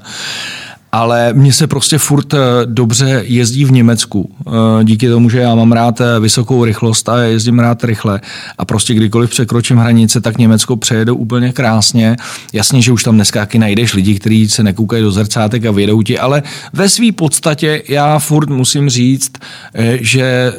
ale 0.93 1.33
mně 1.33 1.53
se 1.53 1.67
prostě 1.67 1.99
furt 1.99 2.35
eh, 2.35 2.39
dobře 2.65 3.23
jezdí 3.27 3.65
v 3.65 3.73
Německu. 3.73 4.31
Eh, 4.47 4.85
díky 4.85 5.09
tomu, 5.09 5.31
že 5.31 5.39
já 5.39 5.55
mám 5.55 5.73
rád 5.73 6.01
eh, 6.01 6.21
vysokou 6.21 6.65
rychlost 6.65 7.09
a 7.09 7.23
jezdím 7.23 7.59
rád 7.59 7.85
rychle. 7.85 8.21
A 8.59 8.65
prostě 8.65 8.95
kdykoliv 8.95 9.31
překročím 9.31 9.77
hranice, 9.77 10.21
tak 10.21 10.39
Německo 10.39 10.77
přejedu 10.77 11.17
úplně 11.17 11.53
krásně. 11.53 12.17
Jasně, 12.53 12.83
že 12.83 12.93
už 12.93 13.03
tam 13.03 13.15
dneska 13.15 13.41
taky 13.41 13.59
najdeš 13.59 13.95
lidi, 13.95 14.15
kteří 14.15 14.49
se 14.49 14.63
nekoukají 14.63 15.03
do 15.03 15.11
zrcátek 15.11 15.67
a 15.67 15.71
vědou 15.71 16.03
ti, 16.03 16.19
ale 16.19 16.43
ve 16.73 16.89
své 16.89 17.13
podstatě 17.13 17.83
já 17.89 18.19
furt 18.19 18.51
musím 18.51 18.91
říct, 18.91 19.33
že 20.01 20.53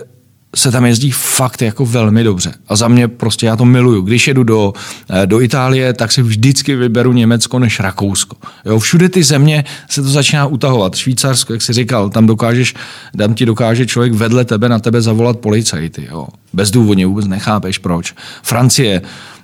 se 0.56 0.72
tam 0.72 0.86
jezdí 0.86 1.12
fakt 1.12 1.62
jako 1.62 1.86
velmi 1.86 2.24
dobře. 2.24 2.54
A 2.68 2.76
za 2.76 2.88
mě 2.88 3.08
prostě 3.08 3.45
já 3.45 3.56
to 3.56 3.66
miluju. 3.66 4.02
Když 4.02 4.28
jedu 4.28 4.43
do, 4.43 4.74
eh, 5.10 5.28
do 5.28 5.41
Itálie, 5.41 5.93
tak 5.93 6.12
si 6.12 6.22
vždycky 6.22 6.76
vyberu 6.76 7.14
Německo 7.14 7.60
než 7.60 7.80
Rakousko. 7.80 8.36
Jo, 8.66 8.80
všude 8.80 9.10
ty 9.10 9.24
země 9.24 9.66
se 9.89 10.02
to 10.02 10.10
začíná 10.10 10.45
utahovat. 10.45 10.95
Švýcarsko, 10.95 11.54
jak 11.54 11.62
jsi 11.62 11.74
říkal, 11.74 12.10
tam 12.10 12.28
dokážeš, 12.28 12.74
tam 13.18 13.34
ti 13.34 13.45
dokáže 13.45 13.86
člověk 13.86 14.14
vedle 14.14 14.45
tebe 14.45 14.70
na 14.70 14.80
tebe 14.80 15.02
zavolat 15.02 15.39
policajty. 15.39 16.08
Jo. 16.12 16.28
Bezdůvodně 16.54 17.06
vůbec 17.06 17.28
nechápeš 17.28 17.78
proč. 17.78 18.14
Francie, 18.43 19.02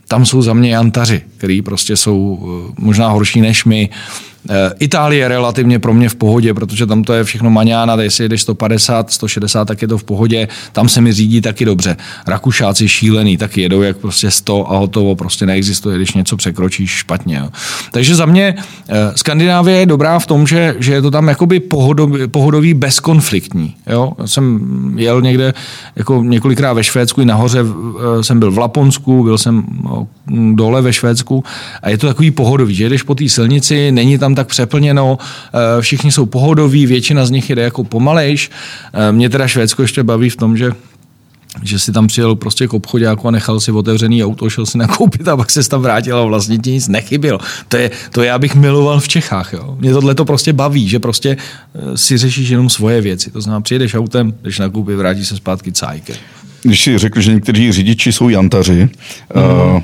tam 0.08 0.26
jsou 0.26 0.41
za 0.41 0.54
mě 0.54 0.74
jantaři, 0.74 1.22
který 1.38 1.62
prostě 1.62 1.95
jsou 1.95 2.39
eh, 2.41 2.74
možná 2.78 3.10
horší 3.10 3.41
než 3.41 3.66
my. 3.66 3.89
Eh, 3.91 4.33
Itálie 4.80 5.24
je 5.24 5.28
relativně 5.28 5.80
pro 5.80 5.94
mě 5.94 6.10
v 6.10 6.16
pohodě, 6.16 6.54
protože 6.54 6.86
tam 6.86 7.04
to 7.04 7.14
je 7.14 7.24
všechno 7.24 7.50
maňána, 7.50 8.02
jestli 8.02 8.24
jedeš 8.24 8.41
150, 8.41 9.12
160, 9.12 9.66
tak 9.66 9.82
je 9.82 9.88
to 9.88 9.98
v 9.98 10.04
pohodě, 10.04 10.48
tam 10.72 10.89
se 10.89 11.02
mi 11.02 11.14
řídí 11.14 11.41
taky 11.41 11.66
dobře. 11.66 11.98
Rakušáci 12.28 12.88
šílený, 12.88 13.38
taky 13.38 13.62
jedou 13.62 13.82
jak 13.82 13.98
prostě 13.98 14.32
100 14.32 14.72
a 14.72 14.78
hotovo, 14.78 15.16
prostě 15.16 15.46
neexistuje, 15.46 15.98
když 15.98 16.14
něco 16.14 16.38
překročíš 16.38 16.91
špatně. 16.91 17.38
Jo. 17.38 17.50
Takže 17.91 18.16
za 18.16 18.26
mě 18.26 18.56
eh, 18.89 18.94
Skandinávie 19.16 19.80
je 19.80 19.86
dobrá 19.86 20.20
v 20.20 20.28
tom, 20.28 20.48
že, 20.48 20.76
že 20.80 20.94
je 20.94 21.02
to 21.02 21.12
tam 21.12 21.28
jakoby 21.28 21.60
pohodový, 21.60 22.28
pohodový 22.28 22.74
bezkonfliktní. 22.74 23.76
Jo. 23.88 24.14
Já 24.20 24.28
jsem 24.28 24.60
jel 24.96 25.22
někde 25.22 25.54
jako 25.96 26.24
několikrát 26.24 26.74
ve 26.74 26.84
Švédsku, 26.84 27.22
i 27.22 27.26
nahoře 27.26 27.60
eh, 27.60 28.24
jsem 28.24 28.39
byl 28.39 28.52
v 28.52 28.58
Laponsku, 28.58 29.24
byl 29.24 29.38
jsem 29.38 29.64
no, 29.84 30.08
dole 30.54 30.82
ve 30.82 30.94
Švédsku 30.94 31.44
a 31.82 31.89
je 31.89 31.98
to 31.98 32.08
takový 32.08 32.32
pohodový, 32.32 32.76
že 32.76 32.84
jedeš 32.84 33.04
po 33.04 33.16
té 33.16 33.30
silnici, 33.30 33.91
není 33.91 34.18
tam 34.18 34.33
tam 34.36 34.44
tak 34.44 34.48
přeplněno, 34.48 35.18
všichni 35.82 36.12
jsou 36.12 36.26
pohodoví, 36.26 36.86
většina 36.86 37.26
z 37.26 37.32
nich 37.32 37.50
jede 37.50 37.62
jako 37.62 37.84
pomalejš. 37.84 38.52
Mě 39.12 39.30
teda 39.30 39.48
Švédsko 39.48 39.82
ještě 39.82 40.04
baví 40.04 40.30
v 40.30 40.36
tom, 40.36 40.58
že 40.58 40.72
že 41.64 41.80
si 41.80 41.92
tam 41.92 42.08
přijel 42.08 42.36
prostě 42.36 42.68
k 42.68 42.74
obchodáku 42.74 43.28
a 43.28 43.32
nechal 43.32 43.60
si 43.60 43.72
otevřený 43.72 44.24
auto, 44.24 44.50
šel 44.50 44.66
si 44.66 44.78
nakoupit 44.78 45.28
a 45.28 45.38
pak 45.38 45.52
se 45.52 45.70
tam 45.70 45.82
vrátil 45.82 46.18
a 46.18 46.26
vlastně 46.26 46.58
ti 46.58 46.72
nic 46.72 46.88
nechybělo. 46.88 47.40
To 47.68 47.78
je, 47.78 47.92
to 48.12 48.24
já 48.24 48.40
bych 48.40 48.56
miloval 48.56 49.00
v 49.00 49.08
Čechách. 49.08 49.54
Jo. 49.54 49.78
Mě 49.80 49.94
tohle 49.94 50.16
to 50.16 50.26
prostě 50.26 50.54
baví, 50.54 50.90
že 50.90 51.00
prostě 51.00 51.38
eh, 51.38 51.98
si 51.98 52.18
řešíš 52.18 52.50
jenom 52.50 52.70
svoje 52.70 53.02
věci. 53.02 53.32
To 53.32 53.42
znamená, 53.42 53.62
přijedeš 53.62 53.94
autem, 53.94 54.34
když 54.42 54.60
nakoupit, 54.60 54.96
vrátíš 54.96 55.28
se 55.28 55.36
zpátky 55.36 55.72
cajky. 55.72 56.14
Když 56.64 56.84
si 56.84 56.98
řekl, 56.98 57.22
že 57.22 57.34
někteří 57.34 57.72
řidiči 57.72 58.12
jsou 58.12 58.30
jantaři, 58.30 58.90
mm. 59.36 59.44
uh, 59.76 59.82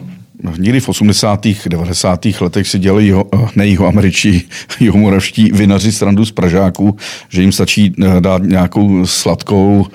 Někdy 0.58 0.80
v 0.80 0.90
80. 0.90 1.48
90. 1.68 2.26
letech 2.42 2.68
si 2.68 2.80
dělali 2.80 3.08
jeho, 3.08 3.26
ne 3.56 3.68
jeho 3.68 3.88
američtí, 3.88 4.44
jeho 4.80 4.98
moravští 4.98 5.52
vinaři 5.54 5.92
srandu 5.92 6.26
z 6.26 6.32
Pražáků, 6.32 6.98
že 7.30 7.42
jim 7.42 7.52
stačí 7.52 7.94
eh, 8.04 8.22
dát 8.22 8.44
nějakou 8.44 9.06
sladkou, 9.06 9.86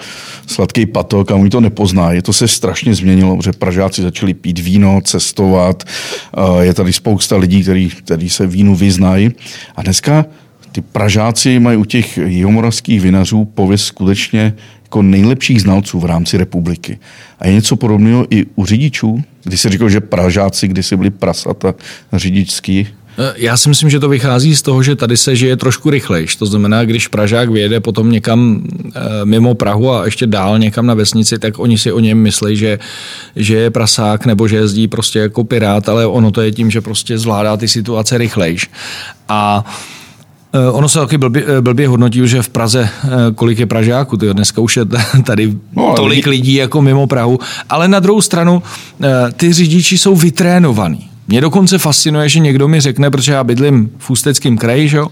sladký 0.47 0.87
patok 0.87 1.31
a 1.31 1.35
oni 1.35 1.51
to 1.51 1.61
nepoznají. 1.61 2.23
To 2.23 2.33
se 2.33 2.49
strašně 2.49 2.95
změnilo, 2.95 3.37
protože 3.37 3.53
Pražáci 3.53 4.03
začali 4.03 4.35
pít 4.35 4.59
víno, 4.59 5.01
cestovat. 5.05 5.85
Eh, 5.85 6.65
je 6.65 6.75
tady 6.75 6.93
spousta 6.93 7.37
lidí, 7.37 7.63
kteří, 7.63 7.89
kteří 7.89 8.31
se 8.31 8.47
vínu 8.47 8.77
vyznají. 8.77 9.31
A 9.77 9.83
dneska 9.83 10.25
ty 10.73 10.81
Pražáci 10.81 11.59
mají 11.59 11.77
u 11.77 11.85
těch 11.85 12.19
jihomoravských 12.19 13.01
vinařů 13.01 13.45
pověst 13.45 13.85
skutečně 13.85 14.55
jako 14.83 15.03
nejlepších 15.03 15.63
znalců 15.63 16.01
v 16.01 16.05
rámci 16.05 16.37
republiky. 16.37 16.99
A 17.39 17.47
je 17.47 17.55
něco 17.55 17.77
podobného 17.77 18.27
i 18.31 18.47
u 18.55 18.65
řidičů, 18.65 19.23
když 19.45 19.61
se 19.61 19.71
říkal, 19.71 19.89
že 19.89 20.01
Pražáci 20.01 20.69
kdysi 20.69 20.97
byli 20.97 21.11
prasata 21.11 21.75
řidičský, 22.13 22.89
eh, 23.19 23.33
já 23.37 23.57
si 23.57 23.69
myslím, 23.69 23.91
že 23.91 24.01
to 24.01 24.09
vychází 24.09 24.57
z 24.57 24.63
toho, 24.63 24.83
že 24.83 24.97
tady 24.97 25.17
se 25.17 25.37
žije 25.37 25.57
trošku 25.57 25.91
rychlejš. 25.91 26.37
To 26.37 26.47
znamená, 26.47 26.85
když 26.85 27.09
Pražák 27.09 27.51
vyjede 27.51 27.81
potom 27.81 28.13
někam 28.13 28.67
eh, 28.95 29.01
mimo 29.25 29.55
Prahu 29.55 29.93
a 29.93 30.05
ještě 30.05 30.27
dál 30.27 30.59
někam 30.59 30.87
na 30.87 30.95
vesnici, 30.95 31.39
tak 31.39 31.59
oni 31.59 31.79
si 31.79 31.93
o 31.93 32.01
něm 32.01 32.19
myslí, 32.19 32.57
že, 32.57 32.79
že 33.37 33.57
je 33.57 33.71
prasák 33.71 34.27
nebo 34.27 34.49
že 34.49 34.57
jezdí 34.57 34.89
prostě 34.89 35.19
jako 35.19 35.45
pirát, 35.45 35.89
ale 35.89 36.07
ono 36.07 36.31
to 36.31 36.41
je 36.41 36.53
tím, 36.53 36.71
že 36.71 36.81
prostě 36.81 37.19
zvládá 37.19 37.57
ty 37.57 37.69
situace 37.69 38.19
rychlejš. 38.19 38.71
A 39.29 39.65
Eh, 39.65 40.04
ono 40.73 40.89
se 40.89 40.99
taky 40.99 41.19
blbě, 41.19 41.45
eh, 41.47 41.61
blbě 41.61 41.89
hodnotí, 41.89 42.29
že 42.29 42.43
v 42.43 42.49
Praze, 42.49 42.89
eh, 43.05 43.09
kolik 43.35 43.59
je 43.59 43.67
Pražáků, 43.67 44.17
tyjo, 44.17 44.33
dneska 44.33 44.61
už 44.61 44.77
je 44.77 44.85
tady 45.25 45.55
no, 45.77 45.95
tolik 45.97 46.27
lidí 46.27 46.55
jako 46.55 46.83
mimo 46.83 47.07
Prahu, 47.07 47.39
ale 47.71 47.89
na 47.89 48.01
druhou 48.01 48.21
stranu 48.21 48.63
ty 49.37 49.53
řidiči 49.53 49.99
jsou 49.99 50.17
vytrénovaní. 50.17 51.11
Mě 51.29 51.41
dokonce 51.41 51.79
fascinuje, 51.79 52.29
že 52.29 52.41
někdo 52.41 52.69
mi 52.69 52.81
řekne, 52.81 53.11
protože 53.11 53.33
já 53.33 53.45
bydlím 53.45 53.91
v 53.99 54.11
Ústeckém 54.11 54.59
kraji, 54.59 54.89
že 54.89 54.97
jo, 54.97 55.09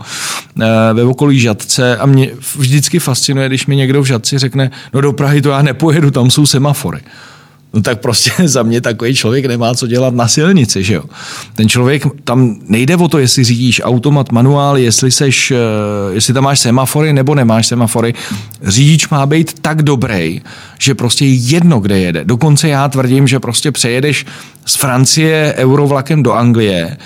ve 0.92 1.04
okolí 1.04 1.40
Žadce 1.40 1.96
a 1.96 2.06
mě 2.06 2.30
vždycky 2.56 2.98
fascinuje, 2.98 3.48
když 3.48 3.66
mi 3.66 3.76
někdo 3.76 4.02
v 4.02 4.06
Žadci 4.06 4.38
řekne, 4.38 4.70
no 4.94 5.00
do 5.00 5.12
Prahy 5.12 5.42
to 5.42 5.48
já 5.48 5.62
nepojedu, 5.62 6.10
tam 6.10 6.30
jsou 6.30 6.46
semafory 6.46 7.00
no 7.72 7.82
tak 7.82 8.00
prostě 8.00 8.30
za 8.48 8.62
mě 8.62 8.80
takový 8.80 9.14
člověk 9.14 9.46
nemá 9.46 9.74
co 9.74 9.86
dělat 9.86 10.14
na 10.14 10.28
silnici, 10.28 10.82
že 10.82 10.94
jo. 10.94 11.04
Ten 11.54 11.68
člověk, 11.68 12.02
tam 12.24 12.56
nejde 12.68 12.96
o 12.96 13.08
to, 13.08 13.18
jestli 13.18 13.44
řídíš 13.44 13.80
automat, 13.84 14.32
manuál, 14.32 14.78
jestli, 14.78 15.10
seš, 15.10 15.50
eh, 15.50 15.56
jestli 16.14 16.34
tam 16.34 16.44
máš 16.44 16.60
semafory 16.60 17.12
nebo 17.12 17.34
nemáš 17.34 17.66
semafory. 17.66 18.14
Řidič 18.62 19.08
má 19.08 19.26
být 19.26 19.60
tak 19.60 19.82
dobrý, 19.82 20.40
že 20.78 20.94
prostě 20.94 21.24
jedno, 21.26 21.80
kde 21.80 21.98
jede. 21.98 22.24
Dokonce 22.24 22.68
já 22.68 22.88
tvrdím, 22.88 23.28
že 23.28 23.40
prostě 23.40 23.72
přejedeš 23.72 24.26
z 24.66 24.76
Francie 24.76 25.54
eurovlakem 25.56 26.22
do 26.22 26.32
Anglie 26.32 26.96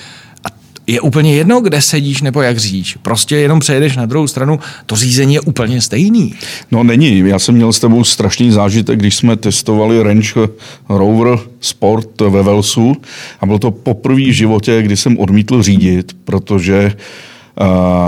je 0.87 1.01
úplně 1.01 1.35
jedno, 1.35 1.61
kde 1.61 1.83
sedíš 1.83 2.23
nebo 2.23 2.43
jak 2.43 2.59
řídíš. 2.59 2.99
Prostě 3.03 3.37
jenom 3.37 3.59
přejedeš 3.59 3.97
na 3.97 4.07
druhou 4.07 4.27
stranu, 4.27 4.61
to 4.87 4.97
řízení 4.97 5.35
je 5.35 5.41
úplně 5.41 5.81
stejný. 5.81 6.35
No 6.71 6.83
není, 6.83 7.19
já 7.19 7.39
jsem 7.39 7.55
měl 7.55 7.73
s 7.73 7.81
tebou 7.81 8.05
strašný 8.05 8.51
zážitek, 8.51 8.99
když 8.99 9.17
jsme 9.17 9.37
testovali 9.37 10.03
Range 10.03 10.33
Rover 10.89 11.39
Sport 11.61 12.21
ve 12.21 12.43
Velsu 12.43 12.97
a 13.41 13.47
bylo 13.47 13.59
to 13.59 13.71
poprvé 13.71 14.21
v 14.21 14.33
životě, 14.33 14.83
kdy 14.83 14.97
jsem 14.97 15.19
odmítl 15.19 15.63
řídit, 15.63 16.17
protože 16.25 16.93
Uh, 16.97 17.36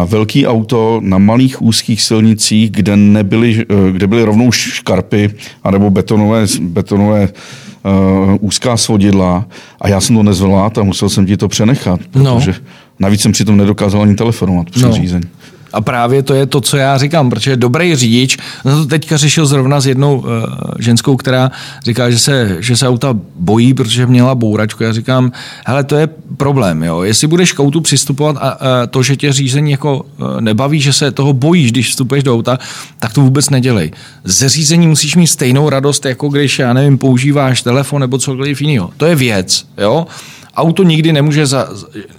velký 0.07 0.47
auto 0.47 1.01
na 1.05 1.19
malých 1.19 1.63
úzkých 1.63 2.03
silnicích, 2.03 2.71
kde, 2.71 2.97
nebyly, 2.97 3.67
uh, 3.67 3.89
kde 3.91 4.07
byly 4.07 4.23
rovnou 4.25 4.53
škarpy 4.53 5.31
anebo 5.65 5.91
betonové, 5.91 6.47
betonové 6.61 7.29
uh, 7.29 8.37
úzká 8.41 8.77
svodidla 8.77 9.47
a 9.81 9.89
já 9.89 10.01
jsem 10.01 10.17
to 10.17 10.23
nezvládl 10.23 10.81
a 10.81 10.85
musel 10.85 11.09
jsem 11.09 11.27
ti 11.27 11.37
to 11.37 11.49
přenechat, 11.49 12.01
no. 12.15 12.37
protože 12.37 12.51
no. 12.51 12.67
navíc 12.99 13.21
jsem 13.21 13.33
přitom 13.33 13.57
nedokázal 13.57 14.03
ani 14.03 14.15
telefonovat 14.15 14.71
při 14.71 14.83
no. 14.83 14.93
řízení. 14.93 15.29
A 15.73 15.81
právě 15.81 16.23
to 16.23 16.35
je 16.35 16.47
to, 16.47 16.61
co 16.61 16.77
já 16.77 16.99
říkám, 16.99 17.31
protože 17.31 17.57
dobrý 17.57 17.97
řidič, 17.97 18.39
na 18.65 18.77
to 18.77 18.87
teďka 18.87 19.17
řešil 19.17 19.47
zrovna 19.47 19.81
s 19.81 19.87
jednou 19.87 20.19
uh, 20.19 20.27
ženskou, 20.79 21.17
která 21.17 21.51
říká, 21.85 22.11
že 22.11 22.19
se, 22.19 22.57
že 22.61 22.77
se 22.77 22.89
auta 22.89 23.15
bojí, 23.35 23.75
protože 23.75 24.07
měla 24.07 24.35
bouračku. 24.35 24.83
Já 24.83 24.93
říkám, 24.93 25.33
hele, 25.67 25.85
to 25.85 25.97
je 25.97 26.09
problém, 26.37 26.83
jo. 26.83 27.03
Jestli 27.03 27.27
budeš 27.27 27.53
k 27.53 27.61
autu 27.61 27.81
přistupovat 27.81 28.37
a 28.41 28.61
uh, 28.61 28.67
to, 28.91 29.03
že 29.03 29.17
tě 29.17 29.33
řízení 29.33 29.71
jako 29.71 30.01
uh, 30.01 30.41
nebaví, 30.41 30.81
že 30.81 30.93
se 30.93 31.11
toho 31.11 31.33
bojíš, 31.33 31.73
když 31.73 31.89
vstupuješ 31.89 32.25
do 32.25 32.35
auta, 32.35 32.59
tak 32.99 33.13
to 33.13 33.21
vůbec 33.21 33.51
nedělej. 33.51 33.91
Ze 34.25 34.49
řízení 34.49 34.87
musíš 34.87 35.17
mít 35.17 35.27
stejnou 35.27 35.69
radost, 35.69 36.05
jako 36.05 36.29
když, 36.29 36.59
já 36.59 36.73
nevím, 36.73 36.99
používáš 36.99 37.63
telefon 37.63 38.01
nebo 38.01 38.19
cokoliv 38.19 38.63
jiného. 38.63 38.91
To 38.97 39.07
je 39.07 39.15
věc, 39.15 39.67
jo 39.79 40.07
auto 40.59 40.83
nikdy 40.83 41.13
nemůže, 41.13 41.47
za, 41.47 41.69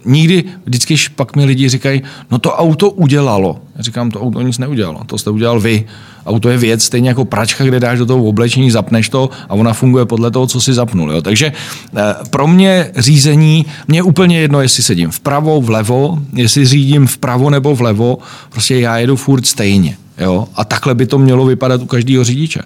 nikdy, 0.06 0.44
vždycky 0.66 0.96
pak 1.16 1.36
mi 1.36 1.46
lidi 1.46 1.70
říkají, 1.70 2.02
no 2.32 2.40
to 2.40 2.56
auto 2.56 2.90
udělalo. 2.90 3.60
Já 3.76 3.84
říkám, 3.84 4.12
to 4.12 4.22
auto 4.22 4.42
nic 4.42 4.58
neudělalo, 4.58 5.04
to 5.06 5.18
jste 5.18 5.30
udělal 5.30 5.60
vy. 5.60 5.86
Auto 6.26 6.50
je 6.50 6.58
věc, 6.58 6.84
stejně 6.84 7.10
jako 7.10 7.26
pračka, 7.26 7.64
kde 7.64 7.80
dáš 7.80 8.00
do 8.00 8.06
toho 8.06 8.24
oblečení, 8.24 8.72
zapneš 8.72 9.10
to 9.10 9.30
a 9.50 9.54
ona 9.54 9.74
funguje 9.74 10.06
podle 10.06 10.32
toho, 10.32 10.48
co 10.48 10.62
si 10.62 10.74
zapnul. 10.74 11.12
Jo. 11.12 11.22
Takže 11.22 11.52
eh, 11.98 12.02
pro 12.30 12.48
mě 12.48 12.92
řízení, 12.96 13.66
mě 13.88 13.98
je 13.98 14.04
úplně 14.04 14.40
jedno, 14.40 14.62
jestli 14.62 14.84
sedím 14.84 15.12
vpravo, 15.12 15.62
vlevo, 15.62 16.20
jestli 16.34 16.66
řídím 16.66 17.08
vpravo 17.08 17.50
nebo 17.50 17.76
vlevo, 17.76 18.18
prostě 18.50 18.80
já 18.80 18.98
jedu 18.98 19.16
furt 19.16 19.46
stejně. 19.46 19.98
Jo? 20.18 20.48
A 20.56 20.66
takhle 20.66 20.96
by 20.96 21.06
to 21.06 21.18
mělo 21.18 21.46
vypadat 21.46 21.82
u 21.82 21.86
každého 21.86 22.24
řidiče. 22.24 22.62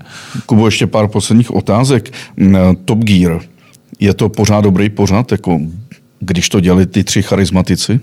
Kubo, 0.45 0.67
ještě 0.67 0.88
pár 0.88 1.07
posledních 1.07 1.51
otázek. 1.51 2.13
Top 2.86 2.99
Gear, 2.99 3.39
je 4.04 4.14
to 4.14 4.30
pořád 4.30 4.62
dobrý 4.62 4.89
pořád, 4.89 5.32
jako 5.32 5.60
když 6.20 6.49
to 6.49 6.60
dělali 6.60 6.86
ty 6.86 7.04
tři 7.04 7.22
charizmatici? 7.22 7.99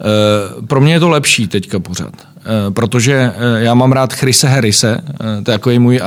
Eh, 0.00 0.62
pro 0.66 0.80
mě 0.80 0.92
je 0.92 1.00
to 1.00 1.08
lepší 1.08 1.48
teďka 1.48 1.78
pořád, 1.78 2.12
eh, 2.16 2.70
protože 2.70 3.14
eh, 3.14 3.62
já 3.64 3.74
mám 3.74 3.92
rád 3.92 4.12
Chrise 4.12 4.48
Harrise, 4.48 5.00
to 5.42 5.50
je 5.50 5.52
jako 5.52 5.70
můj 5.78 6.00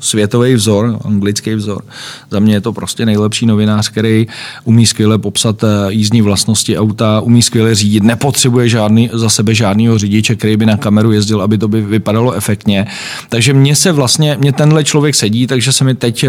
světový 0.00 0.54
vzor, 0.54 0.98
anglický 1.04 1.54
vzor. 1.54 1.82
Za 2.30 2.40
mě 2.40 2.54
je 2.54 2.60
to 2.60 2.72
prostě 2.72 3.06
nejlepší 3.06 3.46
novinář, 3.46 3.88
který 3.88 4.26
umí 4.64 4.86
skvěle 4.86 5.18
popsat 5.18 5.64
jízdní 5.88 6.22
vlastnosti 6.22 6.78
auta, 6.78 7.20
umí 7.20 7.42
skvěle 7.42 7.74
řídit, 7.74 8.02
nepotřebuje 8.02 8.68
žádný, 8.68 9.10
za 9.12 9.28
sebe 9.28 9.54
žádného 9.54 9.98
řidiče, 9.98 10.36
který 10.36 10.56
by 10.56 10.66
na 10.66 10.76
kameru 10.76 11.12
jezdil, 11.12 11.42
aby 11.42 11.58
to 11.58 11.68
by 11.68 11.82
vypadalo 11.82 12.32
efektně. 12.32 12.86
Takže 13.28 13.52
mně 13.52 13.76
se 13.76 13.92
vlastně, 13.92 14.36
mě 14.40 14.52
tenhle 14.52 14.84
člověk 14.84 15.14
sedí, 15.14 15.46
takže 15.46 15.72
se 15.72 15.84
mi 15.84 15.94
teď 15.94 16.24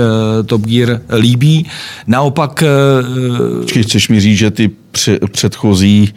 Top 0.45 0.61
Gear 0.61 1.01
líbí. 1.19 1.65
Naopak... 2.07 2.63
Počkej, 3.59 3.83
chceš 3.83 4.09
mi 4.09 4.19
říct, 4.19 4.37
že 4.37 4.51
ty 4.51 4.71
předchozí 5.31 6.13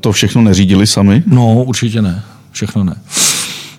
to 0.00 0.12
všechno 0.12 0.42
neřídili 0.42 0.86
sami? 0.86 1.22
No, 1.26 1.64
určitě 1.64 2.02
ne. 2.02 2.22
Všechno 2.52 2.84
ne 2.84 2.96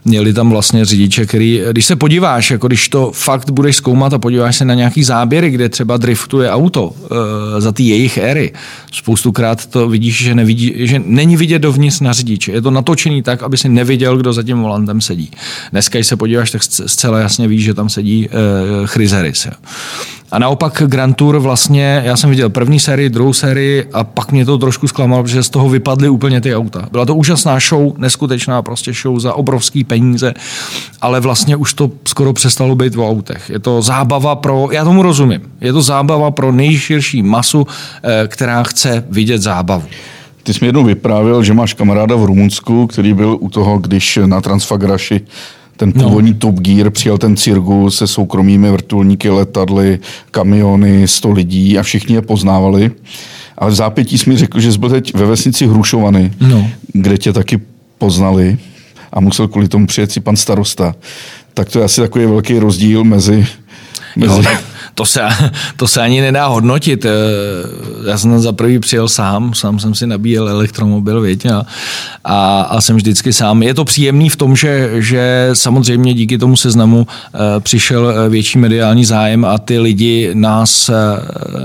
měli 0.08 0.34
tam 0.34 0.49
vlastně 0.49 0.86
řidiče, 0.86 1.26
který, 1.26 1.62
když 1.72 1.86
se 1.86 1.95
podíváš, 1.95 2.51
jako 2.51 2.68
když 2.68 2.89
to 2.89 3.12
fakt 3.12 3.51
budeš 3.51 3.76
zkoumat 3.76 4.14
a 4.14 4.20
podíváš 4.20 4.55
se 4.55 4.66
na 4.66 4.74
nějaký 4.74 5.03
záběry, 5.03 5.49
kde 5.49 5.70
třeba 5.70 5.97
driftuje 5.97 6.51
auto 6.51 6.91
e, 7.58 7.62
za 7.62 7.72
ty 7.72 7.84
jejich 7.84 8.18
éry, 8.18 8.53
spoustukrát 8.91 9.66
to 9.66 9.89
vidíš, 9.89 10.24
že, 10.24 10.36
nevidí, 10.36 10.74
že 10.78 11.01
není 11.05 11.38
vidět 11.38 11.60
dovnitř 11.60 11.99
na 11.99 12.14
řidiče. 12.14 12.51
Je 12.51 12.62
to 12.62 12.72
natočený 12.72 13.24
tak, 13.24 13.43
aby 13.43 13.58
si 13.58 13.70
neviděl, 13.70 14.18
kdo 14.18 14.34
za 14.34 14.43
tím 14.43 14.62
volantem 14.62 15.01
sedí. 15.01 15.32
Dneska, 15.72 15.97
když 15.97 16.08
se 16.08 16.16
podíváš, 16.16 16.51
tak 16.51 16.64
zcela 16.64 17.20
jasně 17.20 17.47
víš, 17.47 17.64
že 17.64 17.74
tam 17.74 17.89
sedí 17.89 18.30
e, 18.30 18.88
Chryzeris. 18.88 19.47
A 20.32 20.39
naopak 20.39 20.84
Grand 20.86 21.16
Tour 21.16 21.39
vlastně, 21.39 22.01
já 22.05 22.18
jsem 22.18 22.30
viděl 22.30 22.49
první 22.49 22.80
sérii, 22.80 23.10
druhou 23.10 23.34
sérii 23.34 23.86
a 23.93 24.03
pak 24.03 24.32
mě 24.32 24.45
to 24.45 24.58
trošku 24.58 24.88
zklamalo, 24.88 25.24
protože 25.24 25.43
z 25.43 25.49
toho 25.49 25.70
vypadly 25.70 26.10
úplně 26.10 26.41
ty 26.41 26.55
auta. 26.55 26.88
Byla 26.91 27.05
to 27.05 27.16
úžasná 27.16 27.60
show, 27.60 27.93
neskutečná 27.97 28.62
prostě 28.62 28.93
show 28.93 29.20
za 29.20 29.34
obrovský 29.34 29.84
peníze, 29.84 29.97
ale 31.02 31.20
vlastně 31.20 31.56
už 31.56 31.74
to 31.74 31.91
skoro 32.08 32.34
přestalo 32.34 32.76
být 32.76 32.98
o 32.98 33.10
autech. 33.10 33.50
Je 33.50 33.60
to 33.60 33.82
zábava 33.82 34.36
pro, 34.36 34.70
já 34.72 34.84
tomu 34.84 35.02
rozumím, 35.02 35.41
je 35.62 35.74
to 35.74 35.82
zábava 35.82 36.32
pro 36.32 36.52
nejširší 36.52 37.24
masu, 37.24 37.68
eh, 38.04 38.28
která 38.28 38.64
chce 38.64 39.04
vidět 39.10 39.41
zábavu. 39.41 39.86
Ty 40.43 40.54
jsi 40.54 40.60
mi 40.62 40.68
jednou 40.68 40.84
vyprávěl, 40.84 41.43
že 41.43 41.54
máš 41.54 41.74
kamaráda 41.74 42.16
v 42.16 42.26
Rumunsku, 42.26 42.88
který 42.88 43.14
byl 43.14 43.38
u 43.39 43.50
toho, 43.50 43.78
když 43.78 44.20
na 44.26 44.41
Transfagraši 44.41 45.22
ten 45.78 45.93
no. 45.95 46.04
původní 46.04 46.32
no. 46.32 46.38
Top 46.38 46.56
Gear 46.56 46.89
přijel 46.89 47.18
ten 47.18 47.38
cirkus 47.38 47.98
se 47.98 48.08
soukromými 48.08 48.72
vrtulníky, 48.72 49.30
letadly, 49.30 50.00
kamiony, 50.32 51.08
sto 51.08 51.32
lidí 51.32 51.80
a 51.80 51.84
všichni 51.84 52.16
je 52.16 52.22
poznávali. 52.22 52.91
Ale 53.58 53.72
v 53.72 53.76
zápětí 53.76 54.18
jsi 54.18 54.30
mi 54.30 54.38
řekl, 54.38 54.60
že 54.60 54.72
jsi 54.72 54.80
byl 54.80 54.89
teď 54.89 55.14
ve 55.14 55.26
vesnici 55.26 55.68
Hrušovany, 55.68 56.32
no. 56.41 56.68
kde 56.93 57.18
tě 57.18 57.34
taky 57.34 57.60
poznali 57.98 58.58
a 59.14 59.20
musel 59.20 59.47
kvůli 59.47 59.68
tomu 59.68 59.88
přijet 59.88 60.12
si 60.12 60.20
pan 60.20 60.36
starosta. 60.36 60.95
Tak 61.53 61.70
to 61.70 61.80
je 61.80 61.86
asi 61.86 62.01
takový 62.01 62.26
velký 62.26 62.60
rozdíl 62.60 63.03
mezi... 63.03 63.47
mezi... 64.16 64.34
Jo, 64.34 64.43
to 64.97 65.05
se, 65.05 65.22
to 65.76 65.88
se 65.88 66.01
ani 66.01 66.22
nedá 66.22 66.47
hodnotit. 66.47 67.05
Eh, 67.05 67.10
já 68.10 68.18
jsem 68.18 68.39
za 68.39 68.51
prvý 68.51 68.80
přijel 68.80 69.08
sám, 69.08 69.53
sám 69.53 69.80
jsem 69.80 69.95
si 69.95 70.08
nabíjel 70.08 70.49
elektromobil, 70.49 71.22
větě, 71.22 71.49
a, 71.49 71.66
a, 72.24 72.62
a 72.62 72.82
jsem 72.82 72.95
vždycky 72.95 73.34
sám. 73.34 73.64
Je 73.64 73.74
to 73.74 73.86
příjemný 73.86 74.30
v 74.30 74.36
tom, 74.36 74.55
že, 74.55 74.91
že 75.01 75.49
samozřejmě 75.53 76.14
díky 76.14 76.38
tomu 76.38 76.55
seznamu 76.55 77.08
eh, 77.08 77.39
přišel 77.60 78.10
eh, 78.10 78.30
větší 78.30 78.58
mediální 78.60 79.05
zájem 79.05 79.45
a 79.45 79.58
ty 79.58 79.80
lidi 79.80 80.30
nás, 80.34 80.89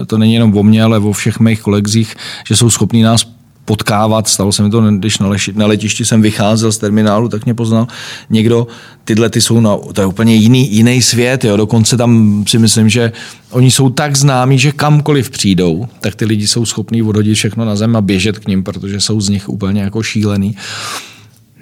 to 0.06 0.18
není 0.18 0.34
jenom 0.34 0.56
o 0.56 0.62
mně, 0.62 0.82
ale 0.82 0.98
o 0.98 1.12
všech 1.12 1.40
mých 1.40 1.60
kolegzích, 1.60 2.14
že 2.46 2.56
jsou 2.56 2.70
schopní 2.70 3.02
nás 3.02 3.24
potkávat. 3.64 4.28
Stalo 4.28 4.52
se 4.52 4.62
mi 4.62 4.70
to, 4.70 4.80
když 4.80 5.18
na, 5.18 5.28
leši, 5.28 5.52
na 5.52 5.66
letišti 5.66 6.04
jsem 6.04 6.22
vycházel 6.22 6.72
z 6.72 6.78
terminálu, 6.78 7.28
tak 7.28 7.44
mě 7.44 7.54
poznal 7.54 7.86
někdo. 8.30 8.66
Tyhle 9.04 9.30
ty 9.30 9.40
jsou 9.40 9.60
na, 9.60 9.76
to 9.92 10.00
je 10.00 10.06
úplně 10.06 10.34
jiný, 10.34 10.74
jiný 10.74 11.02
svět. 11.02 11.44
Jo. 11.44 11.56
Dokonce 11.56 11.96
tam 11.96 12.44
si 12.48 12.58
myslím, 12.58 12.88
že 12.88 13.12
oni 13.50 13.70
jsou 13.70 13.90
tak 13.90 14.16
známí, 14.16 14.58
že 14.58 14.72
kamkoliv 14.72 15.30
přijdou, 15.30 15.86
tak 16.00 16.14
ty 16.14 16.24
lidi 16.24 16.46
jsou 16.46 16.66
schopní 16.66 17.02
odhodit 17.02 17.34
všechno 17.34 17.64
na 17.64 17.76
zem 17.76 17.96
a 17.96 18.00
běžet 18.00 18.38
k 18.38 18.48
ním, 18.48 18.64
protože 18.64 19.00
jsou 19.00 19.20
z 19.20 19.28
nich 19.28 19.48
úplně 19.48 19.82
jako 19.82 20.02
šílený. 20.02 20.56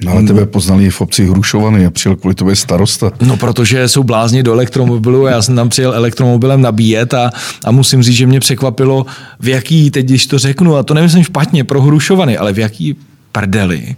No 0.04 0.12
ale 0.12 0.22
tebe 0.22 0.46
poznali 0.46 0.90
v 0.90 1.00
obci 1.00 1.26
Hrušovany 1.26 1.86
a 1.86 1.90
přijel 1.90 2.16
kvůli 2.16 2.34
tobě 2.34 2.56
starosta. 2.56 3.12
No 3.20 3.36
protože 3.36 3.88
jsou 3.88 4.02
blázni 4.02 4.42
do 4.42 4.52
elektromobilu 4.52 5.26
a 5.26 5.30
já 5.30 5.42
jsem 5.42 5.56
tam 5.56 5.68
přijel 5.68 5.94
elektromobilem 5.94 6.62
nabíjet 6.62 7.14
a, 7.14 7.30
a 7.64 7.70
musím 7.70 8.02
říct, 8.02 8.16
že 8.16 8.26
mě 8.26 8.40
překvapilo, 8.40 9.06
v 9.40 9.48
jaký, 9.48 9.90
teď 9.90 10.06
když 10.06 10.26
to 10.26 10.38
řeknu, 10.38 10.76
a 10.76 10.82
to 10.82 10.94
nemyslím 10.94 11.24
špatně 11.24 11.64
pro 11.64 11.82
Hrušovany, 11.82 12.38
ale 12.38 12.52
v 12.52 12.58
jaký 12.58 12.96
prdeli 13.32 13.96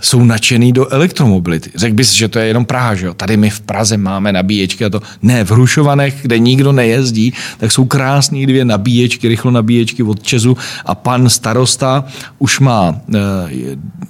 jsou 0.00 0.24
nadšený 0.24 0.72
do 0.72 0.92
elektromobility. 0.92 1.70
Řekl 1.74 1.94
bys, 1.94 2.12
že 2.12 2.28
to 2.28 2.38
je 2.38 2.46
jenom 2.46 2.64
Praha, 2.64 2.94
že 2.94 3.06
jo? 3.06 3.14
Tady 3.14 3.36
my 3.36 3.50
v 3.50 3.60
Praze 3.60 3.96
máme 3.96 4.32
nabíječky 4.32 4.84
a 4.84 4.90
to. 4.90 5.02
Ne, 5.22 5.44
v 5.44 5.50
Hrušovanech, 5.50 6.14
kde 6.22 6.38
nikdo 6.38 6.72
nejezdí, 6.72 7.34
tak 7.58 7.72
jsou 7.72 7.84
krásné 7.84 8.46
dvě 8.46 8.64
nabíječky, 8.64 9.28
rychlo 9.28 9.50
nabíječky 9.50 10.02
od 10.02 10.22
Česu 10.22 10.56
a 10.84 10.94
pan 10.94 11.28
starosta 11.28 12.04
už 12.38 12.60
má 12.60 13.00
eh, 13.14 13.18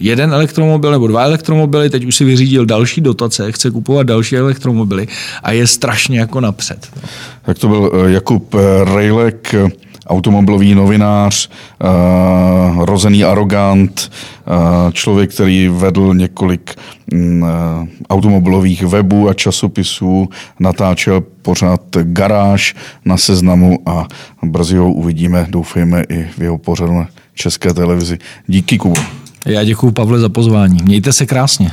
jeden 0.00 0.32
elektromobil 0.32 0.90
nebo 0.90 1.06
dva 1.06 1.22
elektromobily, 1.22 1.90
teď 1.90 2.04
už 2.04 2.16
si 2.16 2.24
vyřídil 2.24 2.66
další 2.66 3.00
dotace, 3.00 3.52
chce 3.52 3.70
kupovat 3.70 4.06
další 4.06 4.36
elektromobily 4.36 5.08
a 5.42 5.52
je 5.52 5.66
strašně 5.66 6.20
jako 6.20 6.40
napřed. 6.40 6.88
Tak 7.42 7.58
to 7.58 7.68
byl 7.68 7.92
eh, 7.94 8.10
Jakub 8.10 8.54
eh, 8.54 8.58
Rejlek, 8.94 9.54
automobilový 10.08 10.74
novinář, 10.74 11.48
uh, 11.48 12.84
rozený 12.84 13.24
arrogant, 13.24 14.10
uh, 14.46 14.92
člověk, 14.92 15.34
který 15.34 15.68
vedl 15.68 16.14
několik 16.14 16.74
uh, 17.12 17.18
automobilových 18.10 18.82
webů 18.82 19.28
a 19.28 19.34
časopisů, 19.34 20.28
natáčel 20.60 21.20
pořád 21.20 21.80
garáž 22.02 22.74
na 23.04 23.16
seznamu 23.16 23.78
a 23.86 24.06
brzy 24.42 24.76
ho 24.76 24.92
uvidíme, 24.92 25.46
doufejme, 25.48 26.04
i 26.08 26.22
v 26.38 26.42
jeho 26.42 26.58
pořadu 26.58 26.92
na 26.92 27.08
České 27.34 27.74
televizi. 27.74 28.18
Díky, 28.46 28.78
Kubo. 28.78 29.00
Já 29.46 29.64
děkuji, 29.64 29.92
Pavle, 29.92 30.18
za 30.18 30.28
pozvání. 30.28 30.78
Mějte 30.82 31.12
se 31.12 31.26
krásně. 31.26 31.70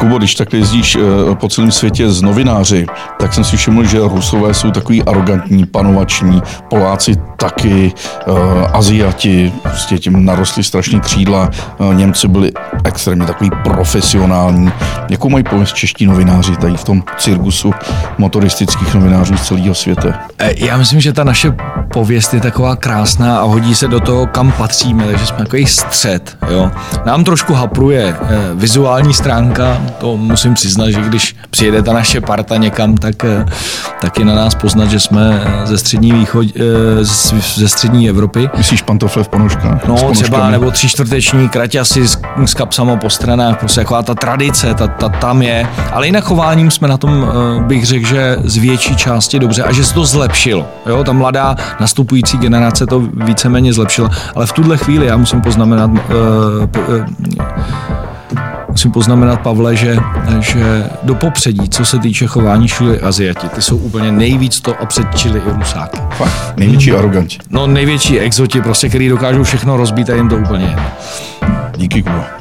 Kubo, 0.00 0.18
když 0.18 0.34
tak 0.34 0.52
jezdíš 0.52 0.96
eh, 0.96 1.34
po 1.34 1.48
celém 1.48 1.72
světě 1.72 2.10
z 2.10 2.22
novináři, 2.22 2.86
tak 3.18 3.34
jsem 3.34 3.44
si 3.44 3.56
všiml, 3.56 3.84
že 3.84 4.00
Rusové 4.00 4.54
jsou 4.54 4.70
takový 4.70 5.02
arrogantní, 5.02 5.66
panovační, 5.66 6.42
Poláci 6.70 7.16
taky, 7.36 7.92
uh, 8.26 8.36
Aziati, 8.72 9.52
prostě 9.62 9.98
tím 9.98 10.24
narostly 10.24 10.62
strašně 10.62 11.00
křídla, 11.00 11.50
uh, 11.78 11.94
Němci 11.94 12.28
byli 12.28 12.52
extrémně 12.84 13.26
takový 13.26 13.50
profesionální. 13.64 14.72
Jakou 15.10 15.28
mají 15.28 15.44
pověst 15.44 15.74
čeští 15.74 16.06
novináři 16.06 16.56
tady 16.56 16.76
v 16.76 16.84
tom 16.84 17.02
cirkusu 17.18 17.72
motoristických 18.18 18.94
novinářů 18.94 19.36
z 19.36 19.46
celého 19.46 19.74
světa? 19.74 20.08
Já 20.56 20.76
myslím, 20.76 21.00
že 21.00 21.12
ta 21.12 21.24
naše 21.24 21.54
pověst 21.92 22.34
je 22.34 22.40
taková 22.40 22.76
krásná 22.76 23.38
a 23.38 23.42
hodí 23.42 23.74
se 23.74 23.88
do 23.88 24.00
toho, 24.00 24.26
kam 24.26 24.52
patříme, 24.52 25.06
takže 25.06 25.26
jsme 25.26 25.36
takový 25.36 25.66
střed. 25.66 26.36
Jo. 26.48 26.70
Nám 27.06 27.24
trošku 27.24 27.54
hapruje 27.54 28.16
vizuální 28.54 29.14
stránka, 29.14 29.75
to 29.98 30.16
musím 30.16 30.54
přiznat, 30.54 30.90
že 30.90 31.00
když 31.00 31.36
přijede 31.50 31.82
ta 31.82 31.92
naše 31.92 32.20
parta 32.20 32.56
někam, 32.56 32.96
tak, 32.96 33.24
eh, 33.24 33.44
tak 34.00 34.18
je 34.18 34.24
na 34.24 34.34
nás 34.34 34.54
poznat, 34.54 34.90
že 34.90 35.00
jsme 35.00 35.42
eh, 35.44 35.66
ze 35.66 35.78
střední, 35.78 36.12
východ, 36.12 36.46
eh, 36.56 37.04
ze 37.56 37.68
střední 37.68 38.08
Evropy. 38.08 38.50
Myslíš 38.56 38.82
pantofle 38.82 39.24
v 39.24 39.28
ponožkách? 39.28 39.86
No 39.86 40.10
třeba, 40.12 40.50
nebo 40.50 40.70
tři 40.70 40.88
čtvrteční 40.88 41.48
kraťasy 41.48 42.08
s, 42.08 42.18
s 42.44 42.54
kapsama 42.54 42.96
po 42.96 43.10
stranách, 43.10 43.58
prostě 43.58 43.80
taková 43.80 44.02
ta 44.02 44.14
tradice, 44.14 44.74
ta, 44.74 44.86
ta 44.86 45.08
tam 45.08 45.42
je. 45.42 45.66
Ale 45.92 46.06
jinak 46.06 46.24
chováním 46.24 46.70
jsme 46.70 46.88
na 46.88 46.96
tom, 46.96 47.26
bych 47.60 47.86
řekl, 47.86 48.06
že 48.06 48.36
z 48.44 48.56
větší 48.56 48.96
části 48.96 49.38
dobře 49.38 49.62
a 49.62 49.72
že 49.72 49.84
se 49.84 49.94
to 49.94 50.04
zlepšilo. 50.04 50.66
Jo, 50.86 51.04
ta 51.04 51.12
mladá 51.12 51.56
nastupující 51.80 52.38
generace 52.38 52.86
to 52.86 53.00
víceméně 53.00 53.72
zlepšila. 53.72 54.10
Ale 54.34 54.46
v 54.46 54.52
tuhle 54.52 54.76
chvíli 54.76 55.06
já 55.06 55.16
musím 55.16 55.40
poznamenat, 55.40 55.90
uh, 55.90 55.98
uh, 56.88 57.06
musím 58.76 58.92
poznamenat, 58.92 59.40
Pavle, 59.40 59.76
že, 59.76 59.96
že 60.40 60.90
do 61.02 61.14
popředí, 61.14 61.68
co 61.68 61.84
se 61.84 61.98
týče 61.98 62.26
chování, 62.26 62.68
šli 62.68 63.00
Aziati. 63.00 63.48
Ty 63.48 63.62
jsou 63.62 63.76
úplně 63.76 64.12
nejvíc 64.12 64.60
to 64.60 64.80
a 64.80 64.86
předčili 64.86 65.38
i 65.38 65.58
Rusáky. 65.58 65.98
Fakt, 66.10 66.56
největší 66.56 66.90
hmm. 66.90 66.98
aroganti. 66.98 67.38
No 67.50 67.66
největší 67.66 68.20
exoti, 68.20 68.60
prostě, 68.60 68.88
který 68.88 69.08
dokážou 69.08 69.42
všechno 69.42 69.76
rozbít 69.76 70.10
a 70.10 70.14
jim 70.14 70.28
to 70.28 70.36
úplně 70.36 70.64
jedno. 70.64 70.84
Díky, 71.76 72.02
Kuba. 72.02 72.35